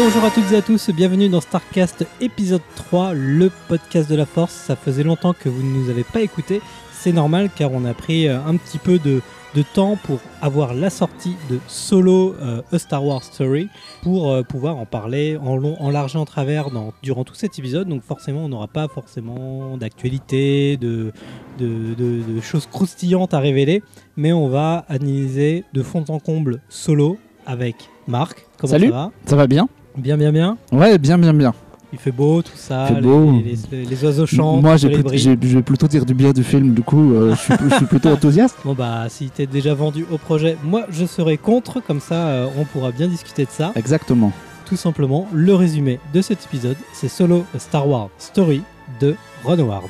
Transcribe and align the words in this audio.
Bonjour 0.00 0.24
à 0.24 0.30
toutes 0.30 0.52
et 0.52 0.56
à 0.56 0.62
tous, 0.62 0.90
bienvenue 0.90 1.28
dans 1.28 1.40
Starcast 1.40 2.06
épisode 2.20 2.62
3, 2.76 3.14
le 3.14 3.50
podcast 3.68 4.08
de 4.08 4.14
la 4.14 4.26
force. 4.26 4.52
Ça 4.52 4.76
faisait 4.76 5.02
longtemps 5.02 5.32
que 5.32 5.48
vous 5.48 5.62
ne 5.62 5.76
nous 5.76 5.90
avez 5.90 6.04
pas 6.04 6.20
écouté, 6.20 6.60
c'est 6.92 7.12
normal 7.12 7.50
car 7.54 7.72
on 7.72 7.84
a 7.84 7.94
pris 7.94 8.28
euh, 8.28 8.38
un 8.46 8.56
petit 8.56 8.78
peu 8.78 8.98
de, 8.98 9.22
de 9.54 9.62
temps 9.62 9.96
pour 10.04 10.18
avoir 10.42 10.74
la 10.74 10.90
sortie 10.90 11.36
de 11.50 11.58
Solo 11.68 12.34
euh, 12.40 12.60
A 12.70 12.78
Star 12.78 13.04
Wars 13.04 13.22
Story 13.24 13.68
pour 14.02 14.30
euh, 14.30 14.42
pouvoir 14.42 14.76
en 14.76 14.84
parler 14.86 15.36
en 15.36 15.56
long, 15.56 15.76
en 15.80 15.90
large 15.90 16.14
et 16.16 16.18
en 16.18 16.24
travers 16.26 16.70
dans, 16.70 16.92
durant 17.02 17.24
tout 17.24 17.34
cet 17.34 17.58
épisode. 17.58 17.88
Donc 17.88 18.02
forcément, 18.02 18.44
on 18.44 18.48
n'aura 18.48 18.68
pas 18.68 18.88
forcément 18.88 19.76
d'actualité, 19.76 20.76
de, 20.76 21.12
de, 21.58 21.94
de- 21.94 22.34
de 22.34 22.40
choses 22.40 22.66
croustillantes 22.66 23.32
à 23.34 23.38
révéler, 23.38 23.82
mais 24.16 24.32
on 24.32 24.48
va 24.48 24.84
analyser 24.88 25.64
de 25.72 25.82
fond 25.82 26.04
en 26.08 26.18
comble 26.18 26.60
Solo 26.68 27.18
avec 27.46 27.76
Marc. 28.06 28.46
Comment 28.58 28.70
Salut. 28.72 28.86
ça 28.88 28.92
va? 28.92 29.10
Ça 29.26 29.36
va 29.36 29.46
bien? 29.46 29.68
Bien, 29.96 30.16
bien, 30.18 30.30
bien. 30.30 30.58
Ouais, 30.72 30.98
bien, 30.98 31.18
bien, 31.18 31.32
bien. 31.32 31.54
Il 31.92 31.98
fait 31.98 32.12
beau, 32.12 32.42
tout 32.42 32.50
ça. 32.54 32.86
Fait 32.86 32.94
les- 32.96 33.00
beau. 33.00 33.32
Les, 33.32 33.56
les- 33.78 33.84
les 33.86 34.04
oiseaux 34.04 34.26
chantent. 34.26 34.62
Moi, 34.62 34.76
je 34.76 34.88
vais 34.88 35.62
plutôt 35.62 35.86
dire 35.88 36.04
du 36.04 36.12
bien 36.14 36.32
du 36.32 36.44
film, 36.44 36.74
du 36.74 36.82
coup, 36.82 37.14
euh, 37.14 37.34
je, 37.34 37.40
suis, 37.40 37.54
je 37.70 37.74
suis 37.76 37.86
plutôt 37.86 38.10
enthousiaste. 38.10 38.56
Bon 38.64 38.74
bah 38.74 39.06
si 39.08 39.30
t'es 39.30 39.46
déjà 39.46 39.72
vendu 39.74 40.04
au 40.10 40.18
projet, 40.18 40.56
moi 40.62 40.84
je 40.90 41.06
serai 41.06 41.38
contre, 41.38 41.80
comme 41.80 42.00
ça 42.00 42.26
euh, 42.28 42.46
on 42.58 42.64
pourra 42.64 42.90
bien 42.92 43.08
discuter 43.08 43.44
de 43.44 43.50
ça. 43.50 43.72
Exactement. 43.76 44.32
Tout 44.66 44.76
simplement, 44.76 45.26
le 45.32 45.54
résumé 45.54 45.98
de 46.12 46.20
cet 46.20 46.44
épisode, 46.44 46.76
c'est 46.92 47.08
Solo 47.08 47.44
A 47.54 47.58
Star 47.58 47.88
Wars 47.88 48.10
Story 48.18 48.60
de 49.00 49.14
Ron 49.44 49.58
Howard. 49.60 49.88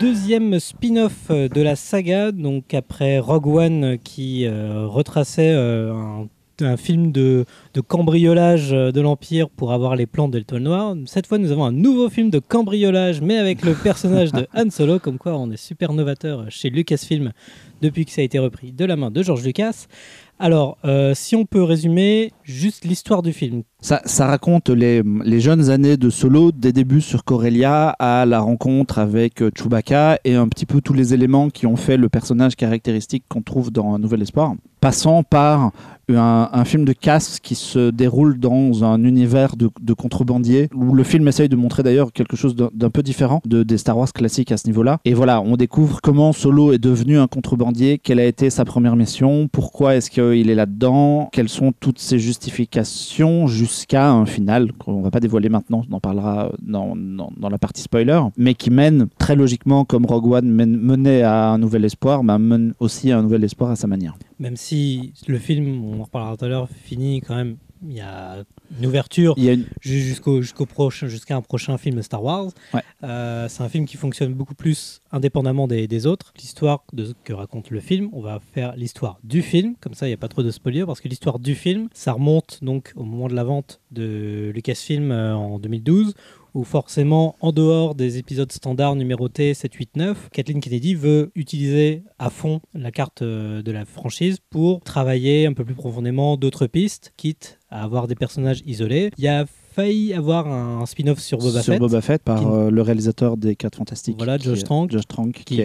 Deuxième 0.00 0.60
spin-off 0.60 1.12
euh, 1.30 1.48
de 1.48 1.60
la 1.60 1.74
saga, 1.74 2.30
donc 2.30 2.72
après 2.72 3.18
Rogue 3.18 3.48
One 3.48 3.98
qui 3.98 4.46
euh, 4.46 4.86
retraçait 4.86 5.50
euh, 5.52 5.92
un, 5.92 6.28
un 6.60 6.76
film 6.76 7.12
de, 7.12 7.44
cambriolage 7.86 8.72
euh, 8.72 8.92
de 8.92 9.00
l'Empire 9.00 9.48
pour 9.48 9.72
avoir 9.72 9.96
les 9.96 10.06
plans 10.06 10.28
de 10.28 10.38
l'Étoile 10.38 10.62
Noire. 10.62 10.94
Cette 11.06 11.26
fois, 11.26 11.38
nous 11.38 11.52
avons 11.52 11.64
un 11.64 11.72
nouveau 11.72 12.08
film 12.10 12.30
de 12.30 12.38
cambriolage, 12.38 13.20
mais 13.20 13.38
avec 13.38 13.64
le 13.64 13.74
personnage 13.74 14.32
de 14.32 14.46
Han 14.54 14.70
Solo, 14.70 14.98
comme 14.98 15.18
quoi 15.18 15.36
on 15.36 15.50
est 15.50 15.56
super 15.56 15.92
novateur 15.92 16.46
chez 16.48 16.70
Lucasfilm 16.70 17.32
depuis 17.80 18.04
que 18.04 18.10
ça 18.10 18.20
a 18.20 18.24
été 18.24 18.38
repris 18.38 18.72
de 18.72 18.84
la 18.84 18.96
main 18.96 19.10
de 19.10 19.22
George 19.22 19.44
Lucas. 19.44 19.86
Alors, 20.40 20.78
euh, 20.84 21.14
si 21.14 21.34
on 21.34 21.44
peut 21.44 21.62
résumer 21.62 22.32
juste 22.44 22.84
l'histoire 22.84 23.22
du 23.22 23.32
film. 23.32 23.62
Ça, 23.80 24.00
raconte 24.20 24.68
les, 24.68 25.02
les 25.24 25.40
jeunes 25.40 25.70
années 25.70 25.96
de 25.96 26.10
Solo, 26.10 26.52
des 26.52 26.72
débuts 26.72 27.00
sur 27.00 27.24
Corellia 27.24 27.88
à 27.98 28.24
la 28.24 28.38
rencontre 28.40 28.98
avec 28.98 29.42
euh, 29.42 29.50
Chewbacca 29.54 30.18
et 30.24 30.34
un 30.34 30.48
petit 30.48 30.66
peu 30.66 30.80
tous 30.80 30.94
les 30.94 31.12
éléments 31.12 31.50
qui 31.50 31.66
ont 31.66 31.76
fait 31.76 31.96
le 31.96 32.08
personnage 32.08 32.54
caractéristique 32.54 33.24
qu'on 33.28 33.42
trouve 33.42 33.72
dans 33.72 33.94
Un 33.94 33.98
Nouvel 33.98 34.22
Espoir. 34.22 34.54
Passant 34.80 35.22
par 35.22 35.72
un, 36.16 36.64
film 36.64 36.84
de 36.84 36.92
casse 36.92 37.38
qui 37.40 37.54
se 37.54 37.90
déroule 37.90 38.38
dans 38.38 38.84
un 38.84 39.02
univers 39.04 39.56
de, 39.56 39.70
de 39.80 39.92
contrebandiers, 39.92 40.68
où 40.74 40.94
le 40.94 41.02
film 41.02 41.28
essaye 41.28 41.48
de 41.48 41.56
montrer 41.56 41.82
d'ailleurs 41.82 42.12
quelque 42.12 42.36
chose 42.36 42.56
d'un 42.56 42.90
peu 42.90 43.02
différent 43.02 43.42
de, 43.44 43.62
des 43.62 43.78
Star 43.78 43.96
Wars 43.96 44.12
classiques 44.12 44.52
à 44.52 44.56
ce 44.56 44.66
niveau-là. 44.66 44.98
Et 45.04 45.14
voilà, 45.14 45.40
on 45.40 45.56
découvre 45.56 46.00
comment 46.00 46.32
Solo 46.32 46.72
est 46.72 46.78
devenu 46.78 47.18
un 47.18 47.26
contrebandier, 47.26 47.98
quelle 47.98 48.20
a 48.20 48.24
été 48.24 48.50
sa 48.50 48.64
première 48.64 48.96
mission, 48.96 49.48
pourquoi 49.50 49.96
est-ce 49.96 50.10
qu'il 50.10 50.50
est 50.50 50.54
là-dedans, 50.54 51.28
quelles 51.32 51.48
sont 51.48 51.72
toutes 51.78 51.98
ses 51.98 52.18
justifications 52.18 53.46
jusqu'à 53.46 54.10
un 54.10 54.26
final 54.26 54.72
qu'on 54.72 55.02
va 55.02 55.10
pas 55.10 55.20
dévoiler 55.20 55.48
maintenant, 55.48 55.82
on 55.90 55.96
en 55.96 56.00
parlera 56.00 56.52
dans, 56.62 56.96
la 57.50 57.58
partie 57.58 57.82
spoiler, 57.82 58.20
mais 58.36 58.54
qui 58.54 58.70
mène 58.70 59.08
très 59.18 59.36
logiquement, 59.36 59.84
comme 59.84 60.06
Rogue 60.06 60.32
One 60.32 60.50
menait 60.50 61.22
à 61.22 61.48
un 61.48 61.58
nouvel 61.58 61.84
espoir, 61.84 62.22
bah, 62.24 62.38
mène 62.38 62.74
aussi 62.78 63.10
à 63.10 63.18
un 63.18 63.22
nouvel 63.22 63.44
espoir 63.44 63.70
à 63.70 63.76
sa 63.76 63.86
manière. 63.86 64.14
Même 64.38 64.56
si 64.56 65.12
le 65.26 65.38
film, 65.38 65.84
on 65.84 66.00
en 66.00 66.04
reparlera 66.04 66.36
tout 66.36 66.44
à 66.44 66.48
l'heure, 66.48 66.68
finit 66.84 67.20
quand 67.20 67.34
même. 67.34 67.56
Il 67.86 67.94
y 67.94 68.00
a 68.00 68.44
une 68.76 68.86
ouverture 68.86 69.36
une... 69.38 69.64
jusqu'au 69.80 70.42
jusqu'au 70.42 70.66
prochain 70.66 71.06
jusqu'à 71.06 71.36
un 71.36 71.42
prochain 71.42 71.78
film 71.78 72.02
Star 72.02 72.24
Wars. 72.24 72.50
Ouais. 72.74 72.82
Euh, 73.04 73.48
c'est 73.48 73.62
un 73.62 73.68
film 73.68 73.86
qui 73.86 73.96
fonctionne 73.96 74.34
beaucoup 74.34 74.56
plus 74.56 75.00
indépendamment 75.12 75.68
des, 75.68 75.86
des 75.86 76.04
autres. 76.04 76.32
L'histoire 76.36 76.82
de 76.92 77.14
que 77.22 77.32
raconte 77.32 77.70
le 77.70 77.78
film, 77.78 78.10
on 78.12 78.20
va 78.20 78.40
faire 78.52 78.74
l'histoire 78.74 79.20
du 79.22 79.42
film, 79.42 79.76
comme 79.80 79.94
ça 79.94 80.06
il 80.06 80.10
n'y 80.10 80.14
a 80.14 80.18
pas 80.18 80.26
trop 80.26 80.42
de 80.42 80.50
spoilers 80.50 80.86
parce 80.86 81.00
que 81.00 81.06
l'histoire 81.06 81.38
du 81.38 81.54
film, 81.54 81.88
ça 81.94 82.14
remonte 82.14 82.58
donc 82.62 82.92
au 82.96 83.04
moment 83.04 83.28
de 83.28 83.34
la 83.34 83.44
vente 83.44 83.80
de 83.92 84.50
Lucasfilm 84.52 85.12
euh, 85.12 85.36
en 85.36 85.60
2012 85.60 86.14
forcément, 86.64 87.36
en 87.40 87.52
dehors 87.52 87.94
des 87.94 88.18
épisodes 88.18 88.50
standards 88.50 88.96
numérotés 88.96 89.54
7, 89.54 89.74
8, 89.74 89.96
9, 89.96 90.28
Kathleen 90.32 90.60
Kennedy 90.60 90.94
veut 90.94 91.30
utiliser 91.34 92.02
à 92.18 92.30
fond 92.30 92.60
la 92.74 92.90
carte 92.90 93.22
euh, 93.22 93.62
de 93.62 93.72
la 93.72 93.84
franchise 93.84 94.38
pour 94.50 94.80
travailler 94.80 95.46
un 95.46 95.52
peu 95.52 95.64
plus 95.64 95.74
profondément 95.74 96.36
d'autres 96.36 96.66
pistes, 96.66 97.12
quitte 97.16 97.58
à 97.70 97.84
avoir 97.84 98.08
des 98.08 98.14
personnages 98.14 98.62
isolés. 98.66 99.10
Failli 99.82 100.12
avoir 100.12 100.48
un 100.48 100.84
spin-off 100.86 101.20
sur 101.20 101.38
Boba 101.38 101.62
sur 101.62 101.72
Fett. 101.72 101.78
Boba 101.80 102.00
Fett 102.00 102.22
par 102.22 102.40
qui- 102.40 102.46
euh, 102.46 102.70
le 102.70 102.82
réalisateur 102.82 103.36
des 103.36 103.54
4 103.54 103.76
Fantastiques. 103.76 104.16
Voilà, 104.18 104.36
Josh 104.36 104.64
Trank. 104.64 104.90
Josh 104.90 105.06
Trank, 105.06 105.42
qui, 105.46 105.58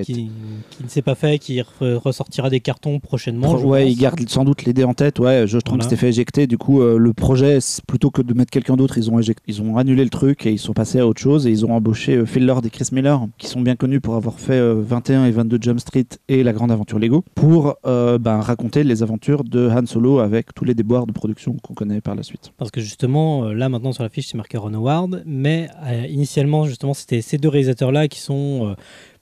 ne 0.83 0.87
s'est 0.87 1.01
pas 1.01 1.15
fait, 1.15 1.39
qui 1.39 1.59
re- 1.59 1.95
ressortira 1.95 2.49
des 2.51 2.59
cartons 2.59 2.99
prochainement. 2.99 3.57
je 3.57 3.65
ouais, 3.65 3.83
pense. 3.85 3.91
il 3.91 3.97
garde 3.97 4.29
sans 4.29 4.43
doute 4.45 4.65
l'idée 4.65 4.83
en 4.83 4.93
tête. 4.93 5.17
Ouais, 5.19 5.45
Josh 5.47 5.63
Trank 5.63 5.77
Voilà. 5.77 5.89
s'était 5.89 5.99
fait 5.99 6.09
éjecter. 6.09 6.45
Du 6.45 6.59
coup, 6.59 6.81
euh, 6.81 6.97
le 6.99 7.13
projet, 7.13 7.57
plutôt 7.87 8.11
que 8.11 8.21
de 8.21 8.33
mettre 8.35 8.51
quelqu'un 8.51 8.75
d'autre, 8.75 8.97
ils 8.99 9.09
ont, 9.09 9.19
ils 9.47 9.61
ont 9.63 9.77
annulé 9.77 10.03
le 10.03 10.09
truc 10.11 10.45
et 10.45 10.51
ils 10.51 10.59
sont 10.59 10.73
passés 10.73 10.99
à 10.99 11.07
autre 11.07 11.19
chose. 11.21 11.47
Et 11.47 11.49
ils 11.49 11.65
ont 11.65 11.71
embauché 11.73 12.15
euh, 12.15 12.25
Phil 12.27 12.45
Lord 12.45 12.61
et 12.65 12.69
Chris 12.69 12.89
Miller, 12.91 13.25
qui 13.39 13.47
sont 13.47 13.61
bien 13.61 13.75
connus 13.75 13.99
pour 13.99 14.13
avoir 14.15 14.39
fait 14.39 14.53
euh, 14.53 14.75
21 14.85 15.25
et 15.25 15.31
22 15.31 15.57
Jump 15.59 15.79
Street 15.79 16.05
et 16.29 16.43
La 16.43 16.53
Grande 16.53 16.71
Aventure 16.71 16.99
Lego, 16.99 17.23
pour 17.33 17.75
ben, 17.83 18.39
raconter 18.41 18.83
les 18.83 19.01
aventures 19.01 19.43
de 19.43 19.69
Han 19.69 19.85
Solo 19.87 20.19
avec 20.19 20.53
tous 20.53 20.65
les 20.65 20.75
déboires 20.75 21.07
de 21.07 21.11
production 21.11 21.55
qu'on 21.63 21.73
connaît 21.73 22.01
par 22.01 22.13
la 22.15 22.21
suite. 22.23 22.51
Parce 22.57 22.69
que 22.69 22.79
justement, 22.79 23.45
là 23.45 23.69
maintenant 23.69 23.91
sur 23.91 24.02
la 24.03 24.09
fiche, 24.09 24.27
c'est 24.27 24.37
marqué 24.37 24.57
Ron 24.57 24.71
mais 25.25 25.69
euh, 25.83 26.05
initialement, 26.07 26.65
justement, 26.65 26.93
c'était 26.93 27.21
ces 27.21 27.37
deux 27.37 27.49
réalisateurs-là 27.49 28.07
qui 28.07 28.19
sont 28.19 28.67
euh, 28.71 28.75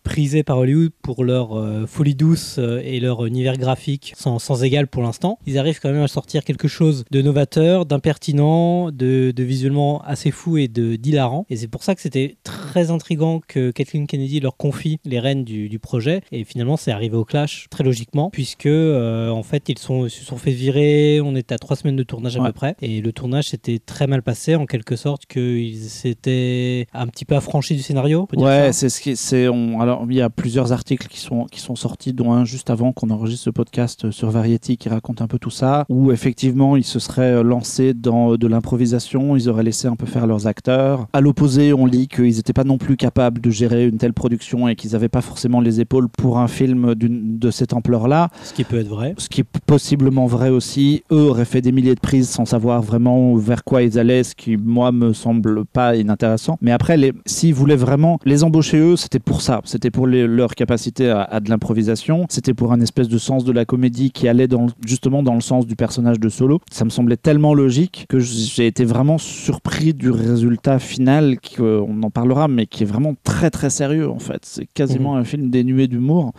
prisés 0.04 0.44
par 0.44 0.58
Hollywood 0.58 0.92
pour 1.02 1.24
leur 1.24 1.54
euh, 1.58 1.86
folie 1.86 2.16
douce 2.16 2.56
euh, 2.60 2.82
et 2.84 3.00
leur 3.00 3.26
univers 3.26 3.58
graphique 3.58 4.14
sans, 4.18 4.40
sans 4.40 4.64
égal 4.64 4.88
pour 4.88 5.04
l'instant. 5.04 5.38
Ils 5.46 5.58
arrivent 5.58 5.80
quand 5.82 5.92
même 5.92 6.02
à 6.04 6.08
sortir 6.08 6.44
quelque 6.44 6.68
chose 6.68 7.04
de 7.12 7.22
novateur, 7.22 7.86
d'impertinent, 7.86 8.92
de, 8.92 9.32
de 9.36 9.44
visuellement 9.44 10.02
assez 10.04 10.32
fou 10.32 10.58
et 10.58 10.68
de 10.68 10.96
d'hilarant. 10.96 11.46
Et 11.50 11.56
c'est 11.56 11.68
pour 11.68 11.84
ça 11.84 11.96
que 11.96 12.02
c'était 12.02 12.38
très 12.44 12.92
intriguant 12.92 13.42
que 13.48 13.72
Kathleen 13.72 14.08
Kennedy 14.08 14.40
leur 14.40 14.58
confie 14.58 15.00
les 15.06 15.20
rênes 15.20 15.44
du, 15.44 15.70
du 15.70 15.80
projet. 15.80 16.22
Et 16.32 16.44
finalement, 16.44 16.78
c'est 16.78 16.92
arrivé 16.92 17.16
au 17.16 17.26
clash 17.26 17.68
très 17.70 17.84
logiquement, 17.84 18.30
puisque 18.32 18.66
euh, 18.66 19.30
en 19.30 19.44
fait, 19.44 19.70
ils 19.70 19.78
sont, 19.80 20.08
se 20.10 20.24
sont 20.24 20.38
fait 20.38 20.52
virer. 20.52 21.22
On 21.24 21.36
était 21.36 21.54
à 21.56 21.58
trois 21.60 21.76
semaines 21.76 21.96
de 21.96 22.04
tournage 22.04 22.38
à 22.38 22.42
Ouais. 22.42 22.48
peu 22.48 22.54
près. 22.54 22.76
Et 22.82 23.02
le 23.02 23.12
tournage 23.14 23.50
s'était 23.50 23.80
très 23.80 24.08
mal 24.08 24.24
passé, 24.24 24.56
en 24.56 24.66
quelque 24.66 24.96
sorte, 24.96 25.26
qu'ils 25.26 25.78
s'étaient 26.12 26.88
un 26.94 27.08
petit 27.08 27.26
peu 27.26 27.36
affranchis 27.36 27.76
du 27.76 27.82
scénario. 27.82 28.22
on 28.22 28.26
peut 28.26 28.38
dire 28.38 28.46
Ouais, 28.46 28.72
c'est 28.74 28.90
ce 28.90 29.00
qui 29.02 29.16
c'est 29.16 29.48
on 29.48 29.80
alors 29.80 29.91
il 30.10 30.16
y 30.16 30.22
a 30.22 30.30
plusieurs 30.30 30.72
articles 30.72 31.08
qui 31.08 31.20
sont 31.20 31.46
qui 31.46 31.60
sont 31.60 31.76
sortis 31.76 32.14
dont 32.14 32.32
un 32.34 32.46
juste 32.46 32.70
avant 32.70 32.92
qu'on 32.92 33.10
enregistre 33.10 33.46
ce 33.46 33.50
podcast 33.50 34.12
sur 34.12 34.30
Variety 34.30 34.78
qui 34.78 34.90
raconte 34.90 35.22
un 35.22 35.28
peu 35.28 35.40
tout 35.40 35.50
ça 35.50 35.86
où 35.90 36.12
effectivement 36.12 36.76
ils 36.76 36.84
se 36.84 37.00
seraient 37.00 37.44
lancés 37.44 37.94
dans 37.94 38.36
de 38.36 38.48
l'improvisation, 38.48 39.36
ils 39.36 39.50
auraient 39.50 39.64
laissé 39.64 39.88
un 39.88 39.96
peu 39.96 40.06
faire 40.06 40.28
leurs 40.28 40.48
acteurs. 40.48 41.08
À 41.14 41.22
l'opposé, 41.22 41.74
on 41.74 41.86
lit 41.86 42.08
qu'ils 42.08 42.36
n'étaient 42.36 42.54
pas 42.54 42.64
non 42.64 42.78
plus 42.78 42.98
capables 42.98 43.42
de 43.42 43.50
gérer 43.50 43.88
une 43.88 43.98
telle 43.98 44.14
production 44.14 44.68
et 44.68 44.76
qu'ils 44.76 44.92
n'avaient 44.92 45.10
pas 45.10 45.22
forcément 45.22 45.62
les 45.62 45.80
épaules 45.80 46.10
pour 46.10 46.40
un 46.40 46.48
film 46.48 46.96
de 46.96 47.52
cette 47.52 47.74
ampleur-là. 47.74 48.30
Ce 48.44 48.54
qui 48.54 48.64
peut 48.64 48.80
être 48.80 48.88
vrai. 48.88 49.14
Ce 49.18 49.30
qui 49.30 49.42
est 49.42 49.60
possiblement 49.66 50.26
vrai 50.26 50.50
aussi. 50.50 51.04
Eux 51.12 51.30
auraient 51.30 51.46
fait 51.46 51.62
des 51.62 51.72
milliers 51.72 51.96
de 51.96 52.00
prises 52.00 52.30
sans 52.30 52.46
savoir 52.46 52.82
vraiment 52.82 53.36
vers 53.36 53.64
quoi 53.64 53.84
ils 53.84 53.98
allaient, 54.00 54.24
ce 54.24 54.36
qui, 54.36 54.58
moi, 54.58 54.92
me 54.92 55.14
semble 55.14 55.66
pas 55.66 55.96
inintéressant. 55.96 56.58
Mais 56.62 56.72
après, 56.72 56.98
s'ils 57.26 57.54
voulaient 57.54 57.76
vraiment 57.76 58.20
les 58.26 58.44
embaucher, 58.44 58.80
eux, 58.80 58.96
c'était 58.96 59.20
pour 59.20 59.42
ça. 59.42 59.62
C'était 59.82 59.90
pour 59.98 60.06
les- 60.06 60.28
leur 60.28 60.54
capacité 60.54 61.10
à, 61.10 61.24
à 61.24 61.40
de 61.40 61.50
l'improvisation. 61.50 62.28
C'était 62.30 62.54
pour 62.54 62.72
un 62.72 62.80
espèce 62.82 63.08
de 63.08 63.18
sens 63.18 63.44
de 63.46 63.52
la 63.52 63.66
comédie 63.66 64.12
qui 64.12 64.28
allait 64.28 64.48
dans, 64.48 64.68
justement 64.86 65.24
dans 65.24 65.34
le 65.34 65.42
sens 65.42 65.66
du 65.66 65.76
personnage 65.76 66.20
de 66.20 66.30
Solo. 66.30 66.60
Ça 66.72 66.86
me 66.86 66.92
semblait 66.92 67.18
tellement 67.18 67.56
logique 67.56 68.06
que 68.08 68.20
j'ai 68.20 68.68
été 68.68 68.86
vraiment 68.86 69.18
surpris 69.18 69.96
du 69.96 70.12
résultat 70.12 70.78
final, 70.78 71.40
qui, 71.40 71.56
euh, 71.62 71.82
en 71.82 72.12
parlera, 72.12 72.48
mais 72.48 72.68
qui 72.68 72.84
est 72.84 72.86
vraiment 72.86 73.16
très 73.24 73.50
très 73.50 73.72
sérieux 73.72 74.08
en 74.08 74.20
fait. 74.20 74.42
C'est 74.46 74.68
quasiment 74.68 75.16
un 75.16 75.24
film 75.24 75.50
dénué 75.50 75.88
d'humour 75.88 76.32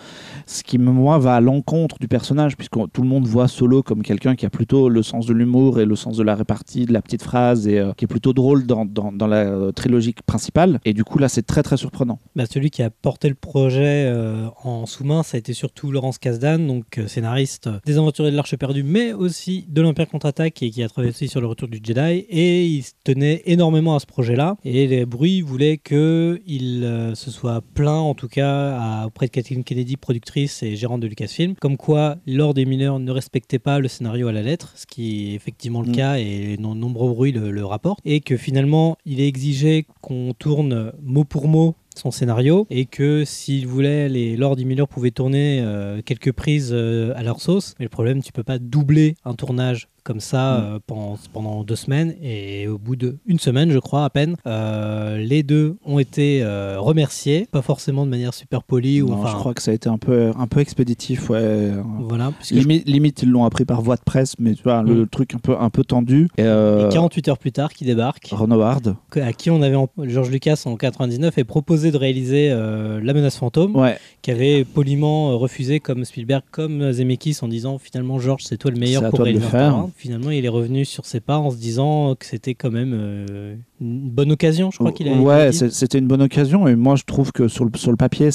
ce 0.47 0.63
qui 0.63 0.79
moi 0.79 1.19
va 1.19 1.35
à 1.35 1.41
l'encontre 1.41 1.97
du 1.99 2.07
personnage 2.07 2.57
puisque 2.57 2.77
tout 2.93 3.03
le 3.03 3.09
monde 3.09 3.27
voit 3.27 3.49
Solo 3.49 3.83
comme 3.83 4.03
quelqu'un 4.03 4.37
qui 4.37 4.47
a 4.47 4.51
plutôt 4.51 4.89
le 4.89 5.03
sens 5.03 5.27
de 5.27 5.33
l'humour 5.33 5.81
et 5.81 5.85
le 5.85 5.97
sens 5.97 6.17
de 6.17 6.23
la 6.23 6.37
répartie 6.37 6.87
de 6.87 6.93
la 6.93 7.03
petite 7.03 7.23
phrase 7.25 7.67
et 7.67 7.81
euh, 7.81 7.93
qui 7.97 8.05
est 8.05 8.09
plutôt 8.09 8.33
drôle 8.33 8.67
dans, 8.67 8.85
dans, 8.85 9.11
dans 9.11 9.27
la 9.27 9.39
euh, 9.47 9.73
trilogie 9.73 10.15
principale 10.27 10.79
et 10.85 10.93
du 10.93 11.03
coup 11.03 11.19
là 11.19 11.29
c'est 11.29 11.43
très 11.43 11.65
très 11.65 11.77
surprenant 11.77 12.21
Bah, 12.37 12.45
celui 12.49 12.71
qui 12.71 12.83
a 12.85 12.91
porté 12.91 13.32
le 13.33 13.37
projet 13.37 14.05
euh, 14.07 14.47
en 14.63 14.87
sous-main, 14.87 15.23
ça 15.23 15.37
a 15.37 15.39
été 15.39 15.53
surtout 15.53 15.91
Laurence 15.91 16.19
Kasdan, 16.19 16.59
donc 16.67 16.99
euh, 16.99 17.07
scénariste 17.09 17.69
des 17.85 17.99
Aventuriers 17.99 18.31
de 18.31 18.37
l'Arche 18.37 18.57
perdue, 18.57 18.83
mais 18.85 19.13
aussi 19.13 19.65
de 19.69 19.83
l'Empire 19.83 20.09
contre-attaque 20.09 20.63
et 20.63 20.71
qui 20.71 20.83
a 20.83 20.89
travaillé 20.89 21.11
aussi 21.11 21.29
sur 21.29 21.41
le 21.41 21.47
retour 21.47 21.69
du 21.69 21.81
Jedi. 21.83 22.25
Et 22.29 22.65
il 22.67 22.85
tenait 23.05 23.43
énormément 23.47 23.97
à 23.97 24.01
ce 24.01 24.07
projet-là. 24.07 24.57
Et 24.65 24.87
les 24.87 25.05
bruits 25.07 25.41
voulaient 25.41 25.79
qu'il 25.79 26.83
euh, 26.85 27.15
se 27.15 27.31
soit 27.31 27.63
plaint, 27.75 28.03
en 28.03 28.15
tout 28.15 28.29
cas, 28.29 28.77
à- 28.79 29.07
auprès 29.07 29.27
de 29.27 29.31
Kathleen 29.33 29.65
Kennedy, 29.65 29.97
productrice 29.97 30.63
et 30.63 30.77
gérante 30.77 31.01
de 31.01 31.07
Lucasfilm, 31.07 31.55
comme 31.57 31.77
quoi 31.77 32.17
Lord 32.27 32.55
et 32.59 32.65
Miller 32.65 32.99
ne 32.99 33.11
respectaient 33.11 33.59
pas 33.59 33.79
le 33.79 33.89
scénario 33.89 34.29
à 34.29 34.33
la 34.33 34.43
lettre, 34.43 34.73
ce 34.77 34.87
qui 34.87 35.31
est 35.31 35.35
effectivement 35.35 35.83
le 35.83 35.89
Mm. 35.89 35.97
cas 35.97 36.17
et 36.19 36.57
de 36.57 36.63
nombreux 36.63 37.09
bruits 37.11 37.33
le, 37.33 37.51
le 37.51 37.65
rapportent. 37.65 38.01
Et 38.05 38.21
que 38.21 38.37
finalement, 38.37 38.97
il 39.07 39.21
est 39.21 39.27
exigé 39.29 39.87
qu'on 40.01 40.33
tourne 40.39 40.93
mot 41.03 41.25
pour 41.25 41.49
mot 41.49 41.75
son 41.99 42.11
scénario 42.11 42.67
et 42.71 42.87
que 42.87 43.25
s'il 43.25 43.67
voulait 43.67 44.09
les 44.09 44.37
Lord 44.37 44.59
et 44.59 44.65
Miller 44.65 44.89
pouvaient 44.89 45.11
tourner 45.11 45.61
euh, 45.63 46.03
quelques 46.03 46.33
prises 46.33 46.71
euh, 46.73 47.13
à 47.17 47.23
leur 47.23 47.41
sauce. 47.41 47.75
Mais 47.79 47.85
le 47.85 47.91
problème 47.91 48.23
tu 48.23 48.33
peux 48.33 48.45
pas 48.45 48.59
doubler 48.59 49.15
un 49.25 49.35
tournage 49.35 49.89
comme 50.05 50.21
ça 50.21 50.59
Mm. 50.59 50.65
euh, 50.75 50.79
pendant, 50.87 51.19
pendant 51.33 51.65
deux 51.65 51.77
semaines 51.77 52.15
et 52.23 52.67
au 52.69 52.79
bout 52.79 52.97
d'une 52.97 53.39
semaine 53.39 53.71
je 53.71 53.79
crois 53.79 54.05
à 54.05 54.11
peine 54.11 54.37
euh, 54.47 55.17
les 55.19 55.43
deux 55.43 55.77
ont 55.85 55.99
été 55.99 56.41
euh, 56.43 56.77
remerciés 56.79 57.47
pas 57.51 57.63
forcément 57.63 58.05
de 58.05 58.11
manière 58.11 58.35
super 58.35 58.63
polie 58.63 59.01
ou 59.03 59.09
Non, 59.09 59.15
enfin 59.15 59.31
je 59.31 59.37
crois 59.37 59.55
que 59.55 59.63
ça 59.63 59.71
a 59.71 59.75
été 59.75 59.89
un 59.89 59.99
peu, 59.99 60.31
un 60.37 60.47
peu 60.47 60.61
expéditif, 60.61 61.31
ouais. 61.31 61.71
voilà 62.01 62.33
puisque 62.39 62.55
je- 62.61 62.69
Limite, 62.87 63.23
ils 63.23 63.31
l'ont 63.31 63.45
appris 63.45 63.65
par 63.65 63.81
voie 63.83 63.97
de 63.97 64.03
presse, 64.03 64.35
mais 64.39 64.55
tu 64.55 64.63
vois, 64.63 64.83
le 64.83 65.03
Mm. 65.03 65.09
truc 65.09 65.35
un 65.35 65.39
peu, 65.39 65.57
un 65.59 65.71
peu 65.71 65.85
tendu. 65.85 66.29
Et, 66.39 66.43
et 66.43 66.89
48 66.91 67.29
heures 67.29 67.39
plus 67.39 67.53
tard 67.53 67.73
qui 67.73 67.85
débarque 67.85 68.29
Ron 68.33 68.51
Howard. 68.51 68.97
à 69.17 69.33
qui 69.33 69.51
on 69.51 69.63
avait 69.63 69.77
en- 69.77 69.89
George 70.05 70.31
Lucas 70.31 70.63
en 70.67 70.77
99 70.77 71.39
et 71.39 71.45
proposé 71.45 71.91
de 71.91 71.97
réaliser 71.97 72.49
La 72.51 73.13
menace 73.15 73.37
fantôme 73.37 73.77
Ouais, 73.77 73.99
qui 74.23 74.31
avait 74.31 74.65
poliment 74.65 75.39
refusé 75.39 75.81
comme 75.81 76.05
Spielberg, 76.05 76.43
comme 76.51 76.93
Zemeckis 76.93 77.39
en 77.43 77.49
disant 77.49 77.79
finalement 77.79 78.19
George 78.19 78.43
c'est 78.45 78.57
toi 78.57 78.71
le 78.71 78.79
meilleur 78.79 79.09
pour 79.11 79.19
le 79.19 79.25
réaliser 79.25 79.47
un 79.47 79.51
faire. 79.51 79.85
Finalement 79.95 80.31
il 80.31 80.45
est 80.45 80.49
revenu 80.49 80.85
sur 80.85 81.07
ses 81.07 81.21
pas 81.21 81.39
en 81.39 81.51
se 81.51 81.57
disant 81.57 82.15
que 82.15 82.27
c'était 82.27 82.55
quand 82.55 82.71
même 82.71 82.93
euh, 82.95 83.57
une 83.83 84.11
bonne 84.11 84.33
occasion, 84.33 84.71
je 84.71 84.79
crois 84.79 84.93
qu'il 84.93 85.09
a 85.09 85.15
Ouais, 85.15 85.53
c'était 85.53 85.99
une 85.99 86.07
bonne 86.07 86.23
occasion 86.23 86.67
et 86.69 86.77
moi 86.77 86.97
je 86.97 87.03
trouve 87.05 87.33
que 87.33 87.49
sur 87.49 87.65
le, 87.65 87.71
sur 87.77 87.91
le 87.91 87.97
papier, 87.97 88.31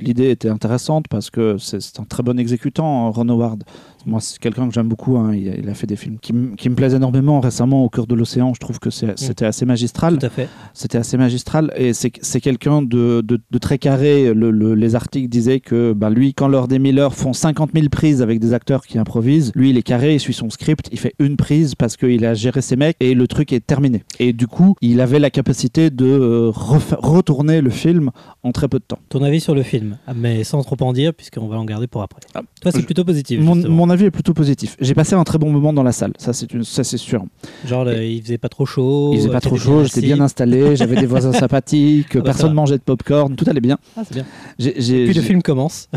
l'idée 0.00 0.30
était 0.30 0.48
intéressante 0.48 1.06
parce 1.08 1.30
que 1.30 1.56
c'est 1.58 1.98
un 2.00 2.04
très 2.04 2.22
bon 2.22 2.38
exécutant, 2.38 3.06
hein, 3.06 3.10
Ron 3.10 3.28
Howard. 3.28 3.64
Moi, 4.06 4.18
c'est 4.22 4.38
quelqu'un 4.38 4.66
que 4.66 4.72
j'aime 4.72 4.88
beaucoup. 4.88 5.18
hein, 5.18 5.34
Il, 5.34 5.46
a, 5.50 5.56
il 5.56 5.68
a 5.68 5.74
fait 5.74 5.86
des 5.86 5.94
films 5.96 6.16
qui, 6.22 6.32
qui 6.56 6.70
me 6.70 6.74
plaisent 6.74 6.94
énormément. 6.94 7.38
Récemment, 7.40 7.84
Au 7.84 7.90
cœur 7.90 8.06
de 8.06 8.14
l'océan, 8.14 8.54
je 8.54 8.58
trouve 8.58 8.78
que 8.78 8.88
c'est- 8.88 9.18
c'était 9.18 9.44
assez 9.44 9.66
magistral. 9.66 10.16
Tout 10.16 10.24
à 10.24 10.30
fait. 10.30 10.48
C'était 10.72 10.96
assez 10.96 11.18
magistral 11.18 11.70
et 11.76 11.92
c'est 11.92 12.10
c'est 12.22 12.40
quelqu'un 12.40 12.80
de, 12.80 13.20
de- 13.20 13.38
de 13.50 13.58
très 13.58 13.76
carré. 13.76 14.32
Le- 14.32 14.50
le- 14.50 14.74
les 14.74 14.94
articles 14.94 15.28
disaient 15.28 15.60
que 15.60 15.92
ben, 15.92 16.08
lui, 16.08 16.32
quand 16.32 16.48
Lord 16.48 16.68
et 16.72 16.78
Miller 16.78 17.12
font 17.14 17.34
50 17.34 17.72
000 17.74 17.88
prises 17.90 18.22
avec 18.22 18.38
des 18.40 18.54
acteurs 18.54 18.86
qui 18.86 18.98
improvisent, 18.98 19.52
lui, 19.54 19.68
il 19.68 19.76
est 19.76 19.82
carré, 19.82 20.14
il 20.14 20.20
suit 20.20 20.32
son 20.32 20.48
script, 20.48 20.88
il 20.92 20.98
fait 20.98 21.12
une 21.18 21.36
prise 21.36 21.74
parce 21.74 21.98
qu'il 21.98 22.24
a 22.24 22.32
géré 22.32 22.62
ses 22.62 22.76
mecs 22.76 22.96
et 23.00 23.12
le 23.12 23.28
truc 23.28 23.52
est 23.52 23.60
terminé. 23.66 24.02
Et 24.18 24.32
du 24.32 24.46
coup, 24.46 24.76
il 24.80 24.89
avait 24.98 25.18
la 25.18 25.28
capacité 25.28 25.90
de 25.90 26.06
euh, 26.06 26.50
retourner 26.54 27.60
le 27.60 27.68
film 27.68 28.10
en 28.42 28.52
très 28.52 28.66
peu 28.66 28.78
de 28.78 28.84
temps. 28.84 28.98
Ton 29.10 29.22
avis 29.22 29.40
sur 29.40 29.54
le 29.54 29.62
film, 29.62 29.98
Ah, 30.06 30.14
mais 30.16 30.42
sans 30.42 30.62
trop 30.62 30.76
en 30.80 30.94
dire 30.94 31.12
puisqu'on 31.12 31.46
va 31.48 31.58
en 31.58 31.66
garder 31.66 31.86
pour 31.86 32.00
après. 32.02 32.20
Ah, 32.34 32.40
Toi 32.62 32.72
c'est 32.72 32.82
plutôt 32.82 33.04
positif. 33.04 33.38
Mon, 33.40 33.90
avis 33.90 34.06
est 34.06 34.10
plutôt 34.10 34.32
positif. 34.32 34.76
J'ai 34.80 34.94
passé 34.94 35.14
un 35.14 35.24
très 35.24 35.36
bon 35.38 35.50
moment 35.50 35.72
dans 35.74 35.82
la 35.82 35.92
salle, 35.92 36.14
ça 36.16 36.32
c'est 36.32 36.96
sûr. 36.96 37.24
Genre 37.66 37.84
le- 37.84 38.02
il 38.02 38.22
faisait 38.22 38.38
pas 38.38 38.48
trop 38.48 38.64
chaud. 38.64 39.10
Il 39.12 39.18
faisait 39.18 39.28
euh, 39.28 39.32
pas 39.32 39.40
trop 39.40 39.56
chaud, 39.56 39.84
j'étais 39.84 40.00
bien 40.00 40.20
installé, 40.20 40.74
j'avais 40.76 40.96
des 40.96 41.06
voisins 41.06 41.32
sympathiques, 41.44 42.12
Ah 42.14 42.18
bah, 42.18 42.24
personne 42.24 42.54
mangeait 42.54 42.78
de 42.78 42.82
popcorn, 42.82 43.36
tout 43.36 43.44
allait 43.48 43.60
bien. 43.60 43.76
Ah, 43.96 44.02
c'est 44.04 44.14
bien. 44.14 44.24
Puis 44.58 45.12
le 45.14 45.20
film 45.22 45.42
commence. 45.42 45.88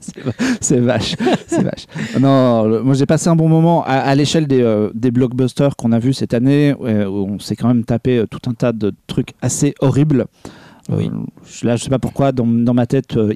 c'est 0.00 0.20
va- 0.24 0.32
c'est 0.60 0.78
vache, 0.78 1.16
c'est 1.46 1.62
vache. 1.62 1.86
Non, 2.20 2.64
le- 2.64 2.82
moi 2.82 2.94
j'ai 2.94 3.06
passé 3.06 3.28
un 3.28 3.36
bon 3.36 3.48
moment 3.48 3.82
à, 3.84 3.92
à 3.94 4.14
l'échelle 4.14 4.46
des, 4.46 4.60
euh, 4.62 4.90
des 4.94 5.10
blockbusters 5.10 5.76
qu'on 5.76 5.92
a 5.92 5.98
vus 5.98 6.12
cette 6.14 6.34
année, 6.34 6.74
où 6.78 6.86
on 7.06 7.38
s'est 7.38 7.56
quand 7.56 7.68
même 7.68 7.84
tapé 7.84 8.18
euh, 8.18 8.26
tout 8.26 8.40
un 8.50 8.54
tas 8.54 8.72
de 8.72 8.92
trucs 9.06 9.32
assez 9.42 9.74
horribles. 9.80 10.26
Euh, 10.90 10.96
Oui. 10.96 11.10
là, 11.62 11.76
je 11.76 11.84
sais 11.84 11.90
pas 11.90 11.98
pourquoi, 12.00 12.32
dans, 12.32 12.46
dans 12.46 12.74
ma 12.74 12.86
tête 12.86 13.16
euh, 13.16 13.32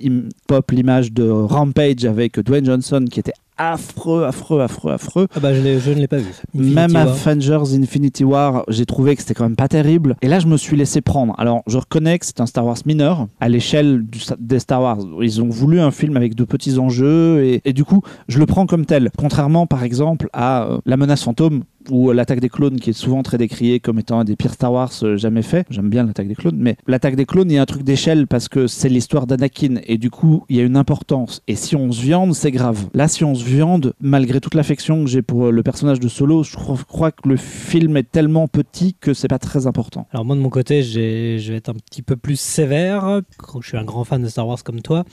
pop 0.48 0.70
l'image 0.72 1.12
de 1.12 1.28
Rampage 1.28 2.04
avec 2.04 2.40
Dwayne 2.40 2.64
Johnson 2.66 3.04
qui 3.10 3.20
était 3.20 3.34
affreux, 3.58 4.25
affreux, 4.25 4.61
affreux, 4.61 4.93
affreux. 4.93 5.29
Ah 5.35 5.41
bah 5.41 5.55
je, 5.55 5.61
ne 5.61 5.94
l'ai 5.94 6.08
pas 6.08 6.19
vu. 6.19 6.31
Infinity 6.55 6.75
Même 6.75 6.93
War. 6.93 7.08
Avengers 7.08 7.76
Infinity 7.76 8.25
War, 8.25 8.64
j'ai 8.69 8.87
trouvé 8.87 9.17
que 9.17 9.23
c'était 9.23 9.35
quand 9.35 9.44
même 9.44 9.56
pas 9.56 9.69
terrible. 9.69 10.17
Et 10.23 10.29
là, 10.29 10.38
je 10.38 10.47
me 10.47 10.56
suis 10.56 10.76
laissé 10.76 11.00
prendre. 11.00 11.35
Alors, 11.38 11.62
je 11.67 11.79
reconnais 11.79 12.19
que 12.19 12.26
c'est 12.26 12.41
un 12.41 12.47
Star 12.47 12.64
Wars 12.67 12.79
mineur 12.87 13.29
à 13.41 13.49
l'échelle 13.49 14.05
des 14.38 14.58
Star 14.58 14.82
Wars. 14.82 14.99
Ils 15.20 15.43
ont 15.43 15.49
voulu 15.49 15.81
un 15.81 15.91
film 15.91 16.17
avec 16.17 16.35
de 16.35 16.44
petits 16.44 16.79
enjeux 16.79 17.44
et, 17.44 17.62
et 17.64 17.73
du 17.73 17.85
coup, 17.85 18.03
je 18.29 18.38
le 18.38 18.47
prends 18.47 18.67
comme 18.67 18.87
tel. 18.87 19.11
Contrairement, 19.17 19.67
par 19.67 19.82
exemple, 19.82 20.29
à 20.32 20.64
euh, 20.64 20.79
La 20.85 20.97
menace 20.97 21.23
fantôme 21.23 21.64
ou 21.91 22.11
euh, 22.11 22.14
l'attaque 22.14 22.41
des 22.41 22.49
clones 22.49 22.79
qui 22.79 22.91
est 22.91 22.94
souvent 22.94 23.23
très 23.23 23.38
décriée 23.38 23.81
comme 23.81 23.99
étant 23.99 24.20
un 24.20 24.25
des 24.25 24.37
pires 24.37 24.55
Star 24.55 24.73
Wars 24.73 24.93
euh, 25.03 25.17
jamais 25.17 25.43
fait. 25.43 25.67
J'aime 25.70 25.88
bien 25.88 26.05
l'attaque 26.05 26.29
des 26.29 26.35
clones, 26.35 26.56
mais 26.58 26.76
l'attaque 26.87 27.17
des 27.17 27.26
clones, 27.26 27.50
il 27.50 27.55
y 27.55 27.58
a 27.58 27.62
un 27.62 27.67
truc 27.67 27.82
d'échelle 27.82 28.26
parce 28.26 28.49
que 28.49 28.67
c'est 28.67 28.88
l'histoire 28.88 29.26
d'Anakin 29.26 29.76
et 29.85 29.99
du 29.99 30.11
coup, 30.11 30.44
il 30.49 30.56
y 30.56 30.61
a 30.61 30.62
une 30.62 30.76
importance. 30.76 31.43
Et 31.49 31.56
si 31.56 31.76
on 31.76 31.93
se 31.93 32.00
viande, 32.00 32.35
c'est 32.35 32.50
grave. 32.50 32.88
Là, 32.94 33.08
si 33.08 33.25
on 33.25 33.35
se 33.35 33.44
viande, 33.48 33.94
malgré 34.00 34.40
toute 34.40 34.54
l'affection 34.54 35.04
que 35.04 35.10
j'ai 35.10 35.22
pour 35.22 35.46
euh, 35.46 35.50
le 35.50 35.62
personnage 35.62 36.00
de 36.00 36.08
Solo, 36.08 36.43
je 36.43 36.56
crois, 36.56 37.12
que 37.12 37.28
le 37.28 37.37
film 37.37 37.96
est 37.96 38.10
tellement 38.10 38.48
petit 38.48 38.94
que 38.94 39.14
c'est 39.14 39.28
pas 39.28 39.38
très 39.38 39.66
important. 39.66 40.06
Alors 40.12 40.25
moi 40.25 40.37
de 40.37 40.40
mon 40.40 40.50
côté, 40.50 40.82
je 40.82 41.50
vais 41.50 41.56
être 41.56 41.69
un 41.69 41.75
petit 41.75 42.02
peu 42.02 42.16
plus 42.16 42.38
sévère. 42.38 43.20
Je 43.60 43.66
suis 43.66 43.76
un 43.76 43.84
grand 43.84 44.04
fan 44.04 44.22
de 44.22 44.28
Star 44.28 44.46
Wars 44.46 44.62
comme 44.62 44.82
toi, 44.82 45.04